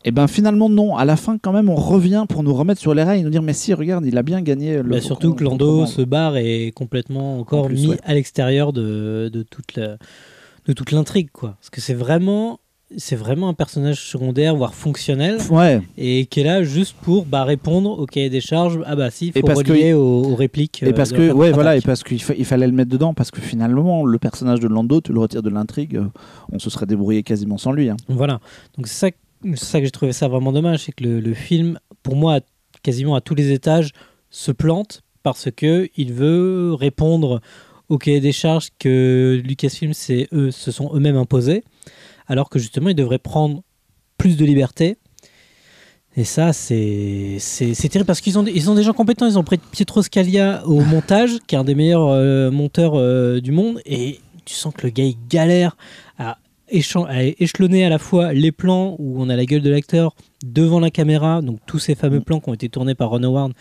Et 0.05 0.11
ben 0.11 0.27
finalement 0.27 0.69
non, 0.69 0.95
à 0.95 1.03
la 1.05 1.17
fin 1.17 1.37
quand 1.37 1.51
même 1.51 1.69
on 1.69 1.75
revient 1.75 2.25
pour 2.29 2.43
nous 2.43 2.53
remettre 2.53 2.79
sur 2.79 2.93
les 2.93 3.03
rails 3.03 3.19
et 3.19 3.23
nous 3.23 3.29
dire 3.29 3.41
mais 3.41 3.51
si 3.53 3.73
regarde 3.73 4.05
il 4.05 4.17
a 4.17 4.23
bien 4.23 4.41
gagné 4.41 4.77
le 4.77 4.83
Bah, 4.83 5.01
surtout 5.01 5.33
que 5.33 5.43
Lando 5.43 5.85
se 5.85 6.01
barre 6.01 6.37
et 6.37 6.67
est 6.67 6.71
complètement 6.71 7.39
encore 7.39 7.65
En 7.65 7.67
plus, 7.67 7.81
mis 7.81 7.87
ouais. 7.87 7.97
à 8.03 8.13
l'extérieur 8.13 8.71
de, 8.71 9.29
de 9.33 9.43
toute 9.43 9.75
la- 9.75 9.97
de 10.65 10.73
toute 10.73 10.91
l'intrigue 10.91 11.29
quoi. 11.33 11.55
Parce 11.59 11.69
que 11.69 11.81
c'est 11.81 11.93
vraiment 11.93 12.59
c'est 12.95 13.17
vraiment 13.17 13.49
un 13.49 13.53
personnage 13.53 14.01
secondaire 14.01 14.55
voire 14.55 14.73
fonctionnel 14.73 15.37
Ouais, 15.51 15.81
et 15.97 16.25
qui 16.25 16.39
est 16.39 16.43
là 16.45 16.63
juste 16.63 16.95
pour 17.01 17.25
bah, 17.25 17.43
répondre 17.43 17.89
au 17.99 18.05
cahier 18.05 18.29
des 18.29 18.39
charges 18.39 18.79
ah 18.85 18.95
bah 18.95 19.09
si 19.11 19.33
Et 19.35 19.41
faut 19.41 19.47
que- 19.47 19.53
relier 19.53 19.91
aux, 19.93 20.23
aux 20.23 20.35
répliques 20.35 20.81
et 20.83 20.87
euh, 20.87 20.93
parce 20.93 21.11
que 21.11 21.31
ouais 21.33 21.51
voilà 21.51 21.75
et 21.75 21.81
parce 21.81 22.01
qu'il 22.03 22.21
fa- 22.21 22.33
il 22.37 22.45
fallait 22.45 22.65
le 22.67 22.71
mettre 22.71 22.89
dedans 22.89 23.13
parce 23.13 23.29
que 23.29 23.41
finalement 23.41 24.05
le 24.05 24.17
personnage 24.19 24.61
de 24.61 24.67
Lando 24.69 25.01
tu 25.01 25.11
le 25.11 25.19
retires 25.19 25.43
de 25.43 25.49
l'intrigue, 25.49 25.97
euh, 25.97 26.05
on 26.51 26.59
se 26.59 26.69
serait 26.69 26.85
débrouillé 26.85 27.23
quasiment 27.23 27.57
sans 27.57 27.73
lui. 27.73 27.89
hein. 27.89 27.97
Voilà. 28.07 28.39
Donc 28.77 28.87
c'est 28.87 29.13
ça, 29.43 29.55
ça 29.55 29.79
que 29.79 29.85
j'ai 29.85 29.91
trouvé 29.91 30.13
ça 30.13 30.27
vraiment 30.29 30.53
dommage, 30.53 30.83
c'est 30.85 30.93
que 30.93 31.03
le, 31.03 31.19
le 31.19 31.33
film, 31.33 31.79
pour 32.03 32.15
moi, 32.15 32.39
quasiment 32.83 33.15
à 33.15 33.21
tous 33.21 33.35
les 33.35 33.51
étages, 33.51 33.91
se 34.29 34.51
plante 34.53 35.01
parce 35.23 35.49
que 35.51 35.89
il 35.97 36.13
veut 36.13 36.73
répondre 36.73 37.41
au 37.89 37.97
cahier 37.97 38.19
des 38.21 38.31
charges 38.31 38.69
que 38.79 39.41
Lucasfilm 39.45 39.93
c'est 39.93 40.27
eux, 40.33 40.51
se 40.51 40.71
sont 40.71 40.91
eux-mêmes 40.93 41.17
imposés, 41.17 41.63
alors 42.27 42.49
que 42.49 42.59
justement, 42.59 42.89
ils 42.89 42.95
devraient 42.95 43.17
prendre 43.19 43.61
plus 44.17 44.37
de 44.37 44.45
liberté. 44.45 44.97
Et 46.15 46.23
ça, 46.23 46.51
c'est 46.51 47.37
terrible 47.91 48.05
parce 48.07 48.21
qu'ils 48.21 48.39
ont, 48.39 48.43
des- 48.43 48.51
ils 48.51 48.69
ont 48.71 48.75
des 48.75 48.81
gens 48.83 48.93
compétents. 48.93 49.27
Ils 49.27 49.37
ont 49.37 49.43
pris 49.43 49.57
Pietro 49.71 50.01
Scalia 50.01 50.65
au 50.65 50.81
montage, 50.83 51.37
qui 51.45 51.55
est 51.55 51.57
un 51.59 51.63
des 51.63 51.75
meilleurs 51.75 52.07
euh, 52.07 52.49
monteurs 52.49 52.93
euh, 52.95 53.39
du 53.39 53.51
monde. 53.51 53.79
Et 53.85 54.19
tu 54.45 54.55
sens 54.55 54.73
que 54.73 54.87
le 54.87 54.89
gars, 54.91 55.03
il 55.03 55.15
galère 55.29 55.77
à, 56.17 56.37
échelonner 56.69 57.85
à 57.85 57.89
la 57.89 57.99
fois 57.99 58.33
les 58.33 58.51
plans 58.51 58.95
où 58.99 59.21
on 59.21 59.29
a 59.29 59.35
la 59.35 59.45
gueule 59.45 59.61
de 59.61 59.69
l'acteur 59.69 60.15
devant 60.45 60.79
la 60.79 60.89
caméra, 60.89 61.41
donc 61.41 61.59
tous 61.65 61.79
ces 61.79 61.95
fameux 61.95 62.19
plans 62.19 62.39
qui 62.39 62.49
ont 62.49 62.53
été 62.53 62.67
tournés 62.67 62.93
par 62.95 63.09
Ron 63.09 63.23
Howard 63.23 63.53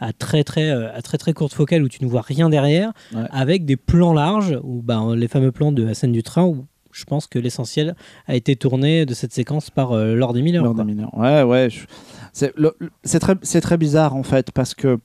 à 0.00 0.12
très 0.12 0.44
très, 0.44 0.70
euh, 0.70 0.92
à 0.94 1.02
très, 1.02 1.18
très 1.18 1.32
courte 1.32 1.52
focale 1.52 1.82
où 1.82 1.88
tu 1.88 2.02
ne 2.04 2.08
vois 2.08 2.22
rien 2.22 2.48
derrière, 2.48 2.92
Ouais. 3.14 3.22
avec 3.30 3.64
des 3.64 3.76
plans 3.76 4.12
larges, 4.12 4.58
où 4.62 4.82
ben, 4.82 5.14
les 5.14 5.28
fameux 5.28 5.52
plans 5.52 5.72
de 5.72 5.82
la 5.82 5.94
scène 5.94 6.12
du 6.12 6.22
train 6.22 6.44
où 6.44 6.64
je 6.94 7.04
pense 7.04 7.26
que 7.26 7.38
l'essentiel 7.38 7.94
a 8.26 8.34
été 8.36 8.56
tourné 8.56 9.04
de 9.06 9.14
cette 9.14 9.32
séquence 9.32 9.70
par 9.70 9.92
euh, 9.92 10.14
Lord 10.14 10.36
et 10.36 10.42
Miller. 10.42 10.62
Lord 10.64 10.74
des 10.74 10.84
mineurs. 10.84 11.16
Ouais, 11.16 11.42
ouais. 11.42 11.68
je- 11.70 11.86
C'est 13.04 13.18
très, 13.20 13.34
c'est 13.42 13.60
très 13.60 13.76
bizarre 13.76 14.16
en 14.16 14.22
fait 14.22 14.50
parce 14.52 14.74
que 14.74 14.98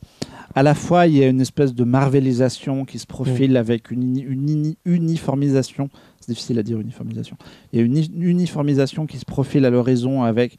à 0.55 0.63
la 0.63 0.73
fois 0.73 1.05
il 1.07 1.15
y 1.17 1.23
a 1.23 1.27
une 1.27 1.41
espèce 1.41 1.73
de 1.75 1.83
marvelisation 1.83 2.85
qui 2.85 2.97
se 2.99 3.05
profile 3.05 3.55
avec 3.57 3.91
une, 3.91 4.01
uni- 4.03 4.21
une 4.27 4.49
uni- 4.49 4.77
uniformisation. 4.85 5.89
C'est 6.19 6.31
difficile 6.31 6.57
à 6.59 6.63
dire 6.63 6.79
uniformisation. 6.79 7.37
Il 7.71 7.79
y 7.79 7.81
a 7.81 7.85
une 7.85 7.97
uniformisation 8.21 9.05
qui 9.05 9.17
se 9.17 9.25
profile 9.25 9.65
à 9.65 9.69
l'horizon 9.69 10.23
avec. 10.23 10.57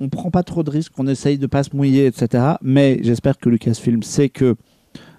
On 0.00 0.08
prend 0.10 0.30
pas 0.30 0.42
trop 0.42 0.62
de 0.62 0.70
risques, 0.70 0.92
on 0.98 1.06
essaye 1.06 1.38
de 1.38 1.46
pas 1.46 1.62
se 1.62 1.74
mouiller, 1.74 2.06
etc. 2.06 2.44
Mais 2.60 2.98
j'espère 3.02 3.38
que 3.38 3.48
Lucasfilm 3.48 4.02
sait 4.02 4.28
que 4.28 4.56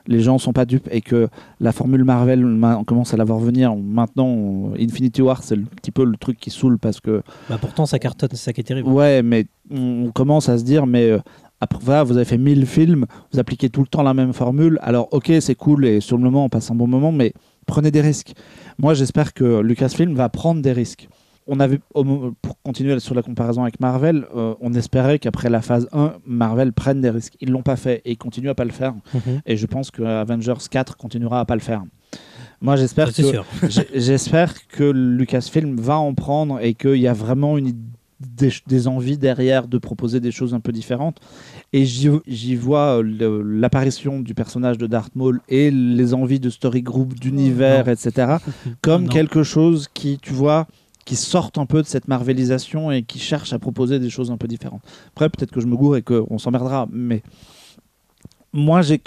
les 0.07 0.19
gens 0.21 0.37
sont 0.37 0.53
pas 0.53 0.65
dupes 0.65 0.87
et 0.91 1.01
que 1.01 1.27
la 1.59 1.71
formule 1.71 2.03
Marvel, 2.03 2.45
ma- 2.45 2.77
on 2.77 2.83
commence 2.83 3.13
à 3.13 3.17
la 3.17 3.23
voir 3.23 3.39
venir. 3.39 3.75
Maintenant, 3.75 4.25
on- 4.27 4.73
Infinity 4.79 5.21
War, 5.21 5.43
c'est 5.43 5.55
un 5.55 5.63
petit 5.63 5.91
peu 5.91 6.03
le 6.05 6.15
truc 6.17 6.37
qui 6.39 6.49
saoule 6.49 6.77
parce 6.79 6.99
que 6.99 7.21
Bah, 7.49 7.57
pourtant, 7.59 7.85
ça 7.85 7.99
cartonne, 7.99 8.29
c'est 8.31 8.37
ça 8.37 8.53
qui 8.53 8.61
est 8.61 8.63
terrible. 8.63 8.89
Ouais, 8.89 9.21
mais 9.23 9.45
on 9.71 10.11
commence 10.13 10.49
à 10.49 10.57
se 10.57 10.63
dire, 10.63 10.85
mais 10.87 11.09
euh, 11.11 11.19
Après, 11.59 11.79
voilà, 11.81 12.03
vous 12.03 12.15
avez 12.17 12.25
fait 12.25 12.37
1000 12.37 12.67
films, 12.67 13.07
vous 13.33 13.39
appliquez 13.39 13.69
tout 13.71 13.81
le 13.81 13.87
temps 13.87 14.03
la 14.03 14.13
même 14.13 14.31
formule. 14.31 14.77
Alors, 14.83 15.07
ok, 15.11 15.31
c'est 15.39 15.55
cool 15.55 15.85
et 15.87 16.01
sur 16.01 16.15
le 16.15 16.23
moment, 16.23 16.45
on 16.45 16.49
passe 16.49 16.69
un 16.69 16.75
bon 16.75 16.85
moment, 16.85 17.11
mais 17.11 17.33
prenez 17.65 17.89
des 17.89 18.01
risques. 18.01 18.33
Moi, 18.77 18.93
j'espère 18.93 19.33
que 19.33 19.59
Lucasfilm 19.61 20.13
va 20.13 20.29
prendre 20.29 20.61
des 20.61 20.71
risques. 20.71 21.09
On 21.47 21.59
avait, 21.59 21.79
pour 21.93 22.61
continuer 22.63 22.99
sur 22.99 23.15
la 23.15 23.21
comparaison 23.21 23.63
avec 23.63 23.79
Marvel, 23.79 24.25
euh, 24.35 24.53
on 24.59 24.73
espérait 24.73 25.17
qu'après 25.17 25.49
la 25.49 25.61
phase 25.61 25.87
1, 25.93 26.15
Marvel 26.25 26.73
prenne 26.73 27.01
des 27.01 27.09
risques. 27.09 27.35
Ils 27.39 27.49
l'ont 27.51 27.63
pas 27.63 27.77
fait 27.77 28.01
et 28.05 28.11
ils 28.11 28.17
continuent 28.17 28.49
à 28.49 28.55
pas 28.55 28.65
le 28.65 28.71
faire. 28.71 28.93
Mhm. 29.13 29.41
Et 29.45 29.55
je 29.55 29.65
pense 29.65 29.89
que 29.89 30.03
Avengers 30.03 30.53
4 30.69 30.97
continuera 30.97 31.39
à 31.39 31.45
pas 31.45 31.55
le 31.55 31.61
faire. 31.61 31.83
Moi, 32.59 32.75
j'espère 32.75 33.13
que 33.13 33.21
J'espère 33.95 34.67
que 34.67 34.83
Lucasfilm 34.83 35.79
va 35.79 35.97
en 35.97 36.13
prendre 36.13 36.59
et 36.59 36.73
qu'il 36.73 36.95
y 36.97 37.07
a 37.07 37.13
vraiment 37.13 37.57
une, 37.57 37.73
des, 38.19 38.51
des 38.65 38.87
envies 38.87 39.17
derrière 39.17 39.67
de 39.67 39.77
proposer 39.77 40.19
des 40.19 40.31
choses 40.31 40.53
un 40.53 40.59
peu 40.59 40.71
différentes. 40.71 41.19
Et 41.73 41.85
j'y 41.85 42.55
vois 42.55 43.01
euh, 43.03 43.43
l'apparition 43.45 44.19
du 44.19 44.33
personnage 44.33 44.77
de 44.77 44.87
Darth 44.87 45.15
Maul 45.15 45.41
et 45.49 45.69
les 45.69 46.13
envies 46.13 46.39
de 46.39 46.49
story 46.49 46.81
group, 46.81 47.13
d'univers, 47.13 47.89
etc. 47.89 48.37
comme 48.81 49.03
Non. 49.03 49.09
quelque 49.09 49.43
chose 49.43 49.87
qui, 49.93 50.17
tu 50.21 50.33
vois, 50.33 50.67
qui 51.07 51.15
sortent 51.15 51.57
un 51.57 51.65
peu 51.65 51.81
de 51.81 51.87
cette 51.87 52.09
marvelisation 52.09 52.91
et 52.91 53.01
qui 53.01 53.17
cherche 53.17 53.53
à 53.53 53.59
proposer 53.59 53.97
des 53.97 54.09
choses 54.09 54.29
un 54.29 54.35
peu 54.35 54.45
différentes. 54.45 54.81
Après, 55.13 55.29
peut-être 55.29 55.51
que 55.51 55.61
je 55.61 55.65
me 55.65 55.77
gourre 55.77 55.95
et 55.95 56.01
qu'on 56.01 56.37
s'emmerdera, 56.37 56.85
mais 56.91 57.23
moi, 58.51 58.81
j'ai 58.81 58.99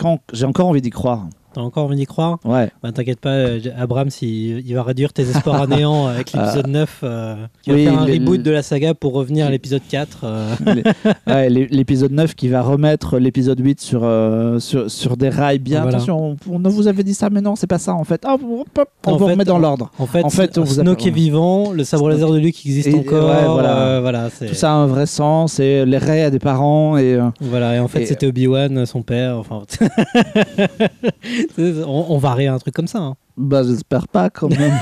encore 0.47 0.67
envie 0.67 0.81
d'y 0.81 0.89
croire. 0.89 1.29
T'as 1.53 1.61
encore 1.63 1.85
envie 1.87 1.97
d'y 1.97 2.07
croire 2.07 2.39
Ouais. 2.45 2.71
Bah, 2.83 2.93
T'inquiète 2.93 3.21
pas, 3.21 3.31
euh, 3.31 3.59
Abrams, 3.79 4.09
il, 4.23 4.61
il 4.67 4.75
va 4.75 4.83
réduire 4.83 5.13
tes 5.13 5.23
espoirs 5.29 5.63
à 5.63 5.67
néant 5.67 6.07
avec 6.09 6.33
l'épisode 6.33 6.67
9. 6.69 7.01
euh, 7.03 7.35
qui 7.63 7.71
va 7.71 7.77
oui, 7.77 7.85
faire 7.85 7.99
un 8.01 8.05
reboot 8.05 8.43
de 8.43 8.51
la 8.51 8.63
saga 8.63 8.95
pour 8.95 9.13
revenir 9.15 9.47
à 9.47 9.51
l'épisode 9.51 9.83
4. 9.89 10.19
euh. 10.25 10.55
Ouais, 11.27 11.49
l'épisode 11.51 12.13
9 12.13 12.35
qui 12.35 12.49
va 12.49 12.63
remettre 12.63 13.19
l'épisode 13.19 13.59
8 13.61 13.81
sur, 13.81 14.01
euh, 14.05 14.59
sur, 14.59 14.91
sur 14.91 15.17
des 15.17 15.29
rails 15.29 15.59
bien. 15.59 15.83
Voilà. 15.83 15.97
Attention, 15.97 16.37
on, 16.51 16.55
on 16.65 16.69
vous 16.69 16.89
avait 16.89 17.03
dit 17.05 17.15
ça, 17.15 17.31
mais 17.31 17.41
non, 17.41 17.57
c'est 17.57 17.67
pas 17.67 17.79
ça 17.79 17.95
en 17.95 18.05
fait. 18.05 18.25
Hop, 18.25 18.41
on 18.45 19.11
En 19.11 19.17
vous 19.17 19.27
fait, 19.27 19.33
remet 19.33 19.45
dans 19.45 19.59
l'ordre. 19.59 19.91
En 19.99 20.07
fait, 20.07 20.25
En 20.25 20.31
fait, 20.31 20.57
on 20.59 20.63
vous 20.65 20.81
est 20.81 21.11
vivant, 21.11 21.73
le 21.73 21.85
sabre 21.85 22.09
laser 22.11 22.31
de 22.31 22.39
Luke 22.39 22.65
existe 22.65 22.89
Et- 22.89 22.95
encore. 22.95 23.29
ouais, 23.29 23.47
voilà. 23.47 23.77
euh, 23.79 23.99
voilà, 24.01 24.29
c'est- 24.31 24.47
Tout 24.47 24.55
ça 24.55 24.71
a 24.71 24.75
un 24.75 24.87
vrai 24.87 25.07
sens 25.07 25.59
et 25.61 25.85
les 25.85 25.99
rails 25.99 26.23
à 26.23 26.31
des 26.31 26.39
parents 26.39 26.97
et. 26.97 27.15
euh, 27.15 27.23
Voilà, 27.41 27.77
et 27.77 27.79
en 27.81 27.89
fait, 27.89 28.03
Et- 28.03 28.07
c'était 28.07 28.27
Obi-Wan, 28.27 28.87
son 28.87 29.03
père. 29.03 29.39
Enfin, 29.39 29.63
on, 31.59 32.07
on 32.09 32.19
va 32.19 32.35
rire 32.35 32.53
un 32.55 32.59
truc 32.59 32.75
comme 32.75 32.87
ça. 32.89 32.99
hein. 32.99 33.17
bah, 33.37 33.63
j'espère 33.65 34.09
pas 34.09 34.31
quand 34.31 34.49
même. 34.49 34.73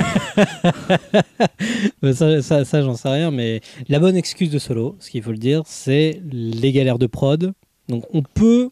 Mais 2.03 2.13
Ça, 2.19 2.43
ça, 2.43 2.65
ça, 2.65 2.83
j'en 2.83 2.95
sais 2.95 3.09
rien, 3.09 3.31
mais 3.31 3.61
la 3.89 3.99
bonne 3.99 4.17
excuse 4.17 4.51
de 4.51 4.59
Solo, 4.59 4.97
ce 5.01 5.11
qu'il 5.11 5.23
faut 5.23 5.31
le 5.33 5.39
dire, 5.39 5.63
c'est 5.67 6.21
les 6.33 6.73
galères 6.73 6.99
de 6.99 7.07
prod. 7.07 7.53
Donc, 7.89 8.05
on 8.13 8.23
peut, 8.23 8.71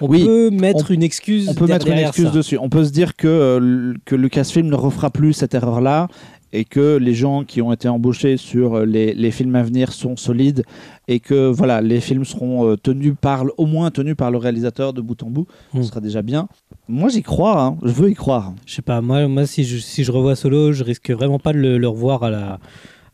on 0.00 0.08
Oui, 0.08 0.24
peut 0.24 0.50
mettre 0.50 0.90
une 0.90 1.02
excuse. 1.02 1.48
on 1.48 1.54
peut 1.54 1.66
mettre 1.66 1.86
une 1.88 1.98
excuse 1.98 2.26
ça. 2.26 2.30
dessus. 2.30 2.58
On 2.58 2.68
peut 2.68 2.84
se 2.84 2.90
dire 2.90 3.16
que, 3.16 3.28
euh, 3.28 3.94
que 4.04 4.14
Lucasfilm 4.16 4.68
ne 4.68 4.74
refera 4.74 5.10
plus 5.10 5.32
cette 5.32 5.54
erreur-là 5.54 6.08
et 6.52 6.64
que 6.64 6.96
les 6.96 7.12
gens 7.14 7.44
qui 7.44 7.60
ont 7.60 7.72
été 7.72 7.88
embauchés 7.88 8.36
sur 8.36 8.76
euh, 8.76 8.84
les, 8.86 9.12
les 9.14 9.30
films 9.30 9.56
à 9.56 9.62
venir 9.62 9.92
sont 9.92 10.16
solides 10.16 10.64
et 11.08 11.20
que 11.20 11.48
voilà, 11.50 11.80
les 11.80 12.00
films 12.00 12.24
seront 12.24 12.68
euh, 12.68 12.76
tenus 12.76 13.14
par, 13.20 13.44
le- 13.44 13.52
au 13.56 13.66
moins 13.66 13.90
tenus 13.90 14.16
par 14.16 14.30
le 14.30 14.38
réalisateur 14.38 14.92
de 14.92 15.00
bout 15.00 15.20
en 15.22 15.30
bout. 15.30 15.46
Mm. 15.74 15.82
Ce 15.82 15.88
sera 15.88 16.00
déjà 16.00 16.22
bien. 16.22 16.48
Moi, 16.88 17.08
j'y 17.08 17.22
crois. 17.22 17.60
hein. 17.62 17.76
Je 17.82 17.90
veux 17.92 18.10
y 18.10 18.14
croire. 18.14 18.52
Je 18.64 18.74
sais 18.74 18.82
pas, 18.82 19.00
moi, 19.00 19.26
moi 19.28 19.46
si, 19.46 19.64
je, 19.64 19.78
si 19.78 20.04
je 20.04 20.12
revois 20.12 20.36
Solo, 20.36 20.72
je 20.72 20.84
risque 20.84 21.10
vraiment 21.10 21.38
pas 21.38 21.52
de 21.52 21.58
le, 21.58 21.78
le 21.78 21.88
revoir 21.88 22.22
à 22.22 22.30
la, 22.30 22.60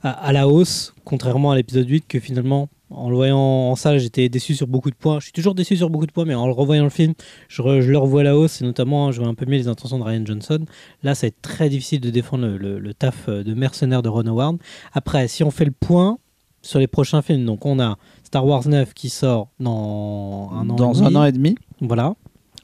à, 0.03 0.11
à 0.11 0.33
la 0.33 0.47
hausse, 0.49 0.95
contrairement 1.05 1.51
à 1.53 1.57
l'épisode 1.57 1.89
8, 1.89 2.05
que 2.07 2.21
finalement, 2.21 2.69
en 2.91 3.09
le 3.09 3.17
voyant 3.17 3.39
en 3.39 3.75
salle, 3.75 3.99
j'étais 3.99 4.29
déçu 4.29 4.55
sur 4.55 4.67
beaucoup 4.67 4.91
de 4.91 4.95
points. 4.95 5.19
Je 5.21 5.25
suis 5.25 5.33
toujours 5.33 5.55
déçu 5.55 5.77
sur 5.79 5.89
beaucoup 5.89 6.05
de 6.07 6.13
points, 6.13 6.27
mais 6.27 6.35
en 6.35 6.47
le 6.47 6.53
revoyant 6.53 6.85
le 6.85 6.91
film, 6.91 7.15
je, 7.49 7.63
re- 7.63 7.81
je 7.81 7.91
le 7.91 7.97
revois 7.97 8.21
à 8.21 8.25
la 8.25 8.37
hausse, 8.37 8.61
et 8.61 8.65
notamment, 8.67 9.11
je 9.13 9.21
vois 9.21 9.31
un 9.31 9.35
peu 9.35 9.47
mieux 9.47 9.57
les 9.57 9.69
intentions 9.69 9.99
de 9.99 10.05
Ryan 10.05 10.23
Johnson. 10.27 10.67
Là, 11.03 11.15
ça 11.15 11.23
va 11.27 11.29
être 11.29 11.41
très 11.41 11.71
difficile 11.71 12.01
de 12.01 12.11
défendre 12.11 12.45
le, 12.47 12.59
le- 12.59 12.79
le 12.79 12.93
taf 12.93 13.25
euh, 13.31 13.43
de 13.43 13.55
mercenaire 13.55 14.03
de 14.03 14.11
Ron 14.11 14.27
Howard. 14.27 14.59
Après, 14.93 15.27
si 15.29 15.43
on 15.45 15.51
fait 15.51 15.65
le 15.65 15.71
point 15.73 16.19
sur 16.61 16.79
les 16.79 16.87
prochains 16.89 17.23
films, 17.23 17.47
donc 17.47 17.65
on 17.65 17.81
a 17.81 17.97
Star 18.25 18.45
Wars 18.47 18.69
9 18.69 18.93
qui 18.93 19.09
sort 19.09 19.49
dans 19.59 20.51
un 20.53 20.69
an. 20.69 20.75
Dans 20.77 20.93
et 20.93 20.99
un 21.01 21.05
demi. 21.07 21.17
an 21.17 21.25
et 21.25 21.33
demi. 21.33 21.55
Voilà. 21.81 22.15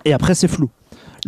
Et 0.04 0.12
après, 0.12 0.34
c'est 0.34 0.46
flou. 0.48 0.68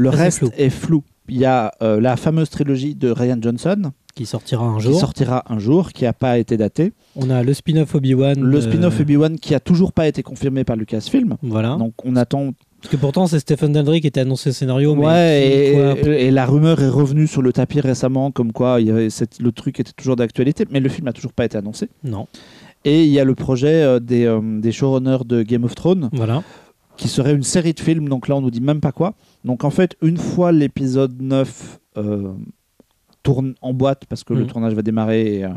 Le 0.03 0.09
reste 0.11 0.39
flou. 0.39 0.51
est 0.57 0.71
flou. 0.71 1.03
Il 1.29 1.39
y 1.39 1.45
a 1.45 1.73
euh, 1.83 2.01
la 2.01 2.17
fameuse 2.17 2.51
trilogie 2.51 2.95
de 2.95 3.11
Ryan 3.11 3.39
Johnson 3.41 3.93
Qui 4.17 4.27
sortira 4.27 4.65
un 4.65 4.79
qui 4.79 4.85
jour. 4.85 4.99
sortira 4.99 5.45
un 5.49 5.59
jour, 5.61 5.93
qui 5.93 6.05
n'a 6.05 6.13
pas 6.13 6.39
été 6.39 6.57
daté. 6.57 6.93
On 7.15 7.31
a 7.31 7.43
le 7.45 7.55
spin-off 7.55 7.95
Obi-Wan. 7.95 8.41
Le 8.41 8.61
spin-off 8.61 8.99
Obi-Wan 9.01 9.39
qui 9.39 9.55
a 9.55 9.61
toujours 9.61 9.93
pas 9.93 10.09
été 10.09 10.23
confirmé 10.23 10.65
par 10.65 10.75
Lucasfilm. 10.77 11.37
Voilà. 11.43 11.77
Donc 11.77 11.93
on 12.05 12.17
attend. 12.17 12.51
Parce 12.83 12.91
que 12.93 12.97
pourtant, 12.97 13.27
c'est 13.27 13.39
Stephen 13.39 13.73
Daldry 13.73 14.01
qui 14.01 14.07
était 14.07 14.21
annoncé 14.21 14.51
au 14.51 14.53
scénario. 14.55 14.95
mais 14.97 15.05
Ouais, 15.07 15.43
qui, 15.45 15.53
et, 15.53 16.03
quoi, 16.03 16.13
et 16.15 16.31
la 16.31 16.47
rumeur 16.47 16.81
est 16.83 16.89
revenue 16.89 17.27
sur 17.27 17.43
le 17.43 17.53
tapis 17.53 17.81
récemment, 17.81 18.31
comme 18.33 18.53
quoi 18.53 18.81
il 18.81 18.87
y 18.87 18.91
avait 18.91 19.11
cette- 19.11 19.39
le 19.39 19.53
truc 19.53 19.79
était 19.81 19.93
toujours 19.93 20.17
d'actualité, 20.17 20.65
mais 20.71 20.81
le 20.81 20.89
film 20.89 21.05
n'a 21.05 21.13
toujours 21.13 21.35
pas 21.35 21.45
été 21.45 21.59
annoncé. 21.59 21.89
Non. 22.03 22.27
Et 22.87 23.05
il 23.05 23.11
y 23.13 23.21
a 23.21 23.25
le 23.25 23.35
projet 23.35 23.83
euh, 23.83 24.01
des, 24.01 24.25
euh, 24.25 24.41
des 24.61 24.73
showrunners 24.73 25.25
de 25.27 25.43
Game 25.43 25.65
of 25.65 25.75
Thrones, 25.75 26.09
Voilà. 26.15 26.43
qui 26.97 27.09
serait 27.09 27.35
une 27.35 27.43
série 27.43 27.75
de 27.75 27.81
films, 27.81 28.09
donc 28.09 28.27
là 28.29 28.37
on 28.37 28.41
nous 28.41 28.51
dit 28.51 28.63
même 28.63 28.81
pas 28.81 28.93
quoi. 28.93 29.13
Donc 29.45 29.65
en 29.65 29.71
fait, 29.71 29.97
une 30.03 30.17
fois 30.19 30.53
l'épisode 30.53 31.21
9 31.23 31.81
euh, 31.97 32.33
tourne 33.23 33.55
en 33.63 33.73
boîte, 33.73 34.05
parce 34.09 34.25
que 34.25 34.33
le 34.35 34.41
Mhm. 34.43 34.47
tournage 34.47 34.75
va 34.75 34.83
démarrer, 34.83 35.37
et, 35.37 35.45
euh, 35.45 35.49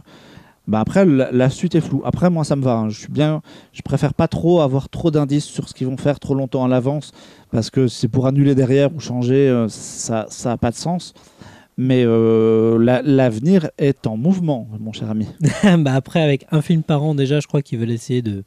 bah 0.67 0.79
après 0.79 1.05
la, 1.05 1.31
la 1.31 1.49
suite 1.49 1.75
est 1.75 1.81
floue. 1.81 2.01
Après 2.05 2.29
moi 2.29 2.43
ça 2.45 2.55
me 2.55 2.63
va, 2.63 2.75
hein. 2.77 2.89
je 2.89 2.97
suis 2.99 3.11
bien, 3.11 3.41
je 3.73 3.81
préfère 3.81 4.13
pas 4.13 4.27
trop 4.29 4.61
avoir 4.61 4.87
trop 4.89 5.11
d'indices 5.11 5.43
sur 5.45 5.67
ce 5.67 5.73
qu'ils 5.73 5.87
vont 5.87 5.97
faire 5.97 6.19
trop 6.19 6.35
longtemps 6.35 6.63
à 6.63 6.67
l'avance, 6.69 7.11
parce 7.51 7.69
que 7.69 7.87
c'est 7.87 8.07
pour 8.07 8.25
annuler 8.27 8.55
derrière 8.55 8.93
ou 8.95 8.99
changer, 8.99 9.49
euh, 9.49 9.67
ça 9.69 10.25
ça 10.29 10.53
a 10.53 10.57
pas 10.57 10.71
de 10.71 10.75
sens. 10.75 11.13
Mais 11.75 12.05
la- 12.05 13.01
l'avenir 13.01 13.71
est 13.79 14.05
en 14.05 14.15
mouvement, 14.15 14.67
mon 14.79 14.93
cher 14.93 15.09
ami. 15.09 15.25
bah 15.79 15.93
après, 15.95 16.21
avec 16.21 16.45
un 16.51 16.61
film 16.61 16.83
par 16.83 17.01
an, 17.01 17.15
déjà, 17.15 17.39
je 17.39 17.47
crois 17.47 17.63
qu'ils 17.63 17.79
veulent 17.79 17.89
essayer 17.89 18.21
de 18.21 18.43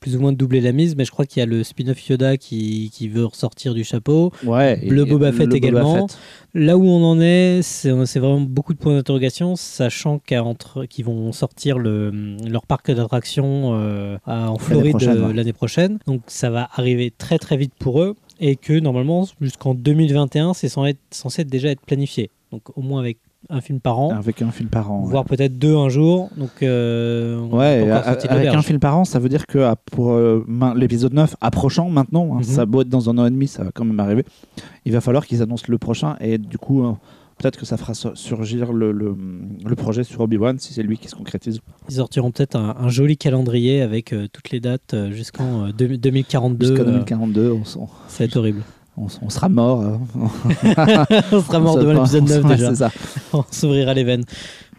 plus 0.00 0.16
ou 0.16 0.20
moins 0.20 0.32
de 0.32 0.36
doubler 0.36 0.60
la 0.60 0.72
mise. 0.72 0.96
Mais 0.96 1.04
je 1.04 1.10
crois 1.10 1.26
qu'il 1.26 1.40
y 1.40 1.42
a 1.42 1.46
le 1.46 1.62
spin-off 1.62 2.08
Yoda 2.08 2.36
qui, 2.36 2.90
qui 2.92 3.08
veut 3.08 3.24
ressortir 3.24 3.74
du 3.74 3.84
chapeau. 3.84 4.32
Ouais. 4.44 4.76
Le 4.86 5.04
Boba 5.04 5.32
Fett 5.32 5.52
également. 5.52 6.06
Fett. 6.08 6.18
Là 6.54 6.78
où 6.78 6.84
on 6.84 7.04
en 7.04 7.20
est, 7.20 7.60
c'est 7.62 7.90
vraiment 8.18 8.40
beaucoup 8.40 8.72
de 8.72 8.78
points 8.78 8.94
d'interrogation, 8.94 9.54
sachant 9.56 10.18
qu'ils 10.18 11.04
vont 11.04 11.32
sortir 11.32 11.78
le, 11.78 12.10
leur 12.48 12.66
parc 12.66 12.90
d'attractions 12.90 13.74
euh, 13.74 14.18
en 14.26 14.56
Floride 14.58 14.92
prochaine, 14.92 15.16
euh, 15.16 15.26
ouais. 15.28 15.34
l'année 15.34 15.52
prochaine. 15.52 15.98
Donc 16.06 16.22
ça 16.26 16.50
va 16.50 16.68
arriver 16.72 17.12
très 17.16 17.38
très 17.38 17.56
vite 17.56 17.72
pour 17.78 18.02
eux. 18.02 18.16
Et 18.40 18.54
que 18.54 18.78
normalement, 18.78 19.26
jusqu'en 19.40 19.74
2021, 19.74 20.54
c'est 20.54 20.68
censé 20.68 21.42
être 21.42 21.48
déjà 21.48 21.70
être 21.70 21.80
planifié. 21.80 22.30
Donc 22.52 22.62
au 22.76 22.82
moins 22.82 23.00
avec 23.00 23.18
un 23.50 23.60
film 23.60 23.80
par 23.80 23.98
an. 23.98 24.10
Avec 24.10 24.42
un 24.42 24.50
film 24.50 24.68
par 24.68 24.90
an. 24.92 25.02
ouais. 25.04 25.10
voire 25.10 25.24
peut-être 25.24 25.58
deux 25.58 25.76
un 25.76 25.88
jour. 25.88 26.28
Donc, 26.36 26.50
euh, 26.62 27.40
Ouais, 27.48 27.88
avec 28.28 28.48
un 28.48 28.62
film 28.62 28.78
par 28.80 28.96
an, 28.98 29.04
ça 29.04 29.18
veut 29.18 29.28
dire 29.28 29.46
que 29.46 29.58
ah, 29.58 29.76
pour 29.92 30.12
euh, 30.12 30.44
l'épisode 30.76 31.14
9 31.14 31.36
approchant 31.40 31.88
maintenant, 31.88 32.34
hein, 32.34 32.38
Mhm. 32.38 32.42
ça 32.42 32.66
doit 32.66 32.82
être 32.82 32.88
dans 32.88 33.08
un 33.10 33.18
an 33.18 33.26
et 33.26 33.30
demi, 33.30 33.46
ça 33.48 33.64
va 33.64 33.70
quand 33.72 33.84
même 33.84 34.00
arriver. 34.00 34.24
Il 34.84 34.92
va 34.92 35.00
falloir 35.00 35.26
qu'ils 35.26 35.42
annoncent 35.42 35.66
le 35.68 35.78
prochain 35.78 36.16
et 36.20 36.36
du 36.38 36.58
coup, 36.58 36.84
euh, 36.84 36.92
peut-être 37.38 37.56
que 37.58 37.64
ça 37.64 37.76
fera 37.76 37.94
sur- 37.94 38.18
surgir 38.18 38.72
le, 38.72 38.90
le, 38.92 39.16
le 39.64 39.74
projet 39.76 40.02
sur 40.04 40.20
Obi-Wan 40.22 40.58
si 40.58 40.74
c'est 40.74 40.82
lui 40.82 40.98
qui 40.98 41.08
se 41.08 41.14
concrétise. 41.14 41.60
Ils 41.88 41.94
sortiront 41.94 42.32
peut-être 42.32 42.56
un, 42.56 42.74
un 42.80 42.88
joli 42.88 43.16
calendrier 43.16 43.80
avec 43.82 44.12
euh, 44.12 44.26
toutes 44.32 44.50
les 44.50 44.58
dates 44.60 44.94
jusqu'en 45.12 45.66
euh, 45.66 45.72
deux- 45.72 45.96
2042. 45.96 46.66
Jusqu'à 46.66 46.82
euh, 46.82 46.86
2042, 46.86 47.52
on, 47.52 47.62
s- 47.62 47.78
ça 48.08 48.18
va 48.18 48.24
être 48.24 48.36
horrible. 48.36 48.62
On 49.00 49.06
s- 49.06 49.18
on 49.22 49.30
sera 49.30 49.48
mort. 49.48 49.82
hein. 49.82 50.00
on 51.32 51.42
sera 51.42 51.58
mort 51.60 51.74
Ça 51.74 51.80
devant 51.80 51.92
va- 51.92 51.98
l'épisode 52.00 52.24
9 52.28 52.44
Ouais, 52.44 52.56
déjà. 52.56 52.74
ça. 52.74 52.90
on 53.32 53.44
s'ouvrira 53.50 53.94
les 53.94 54.04
veines. 54.04 54.24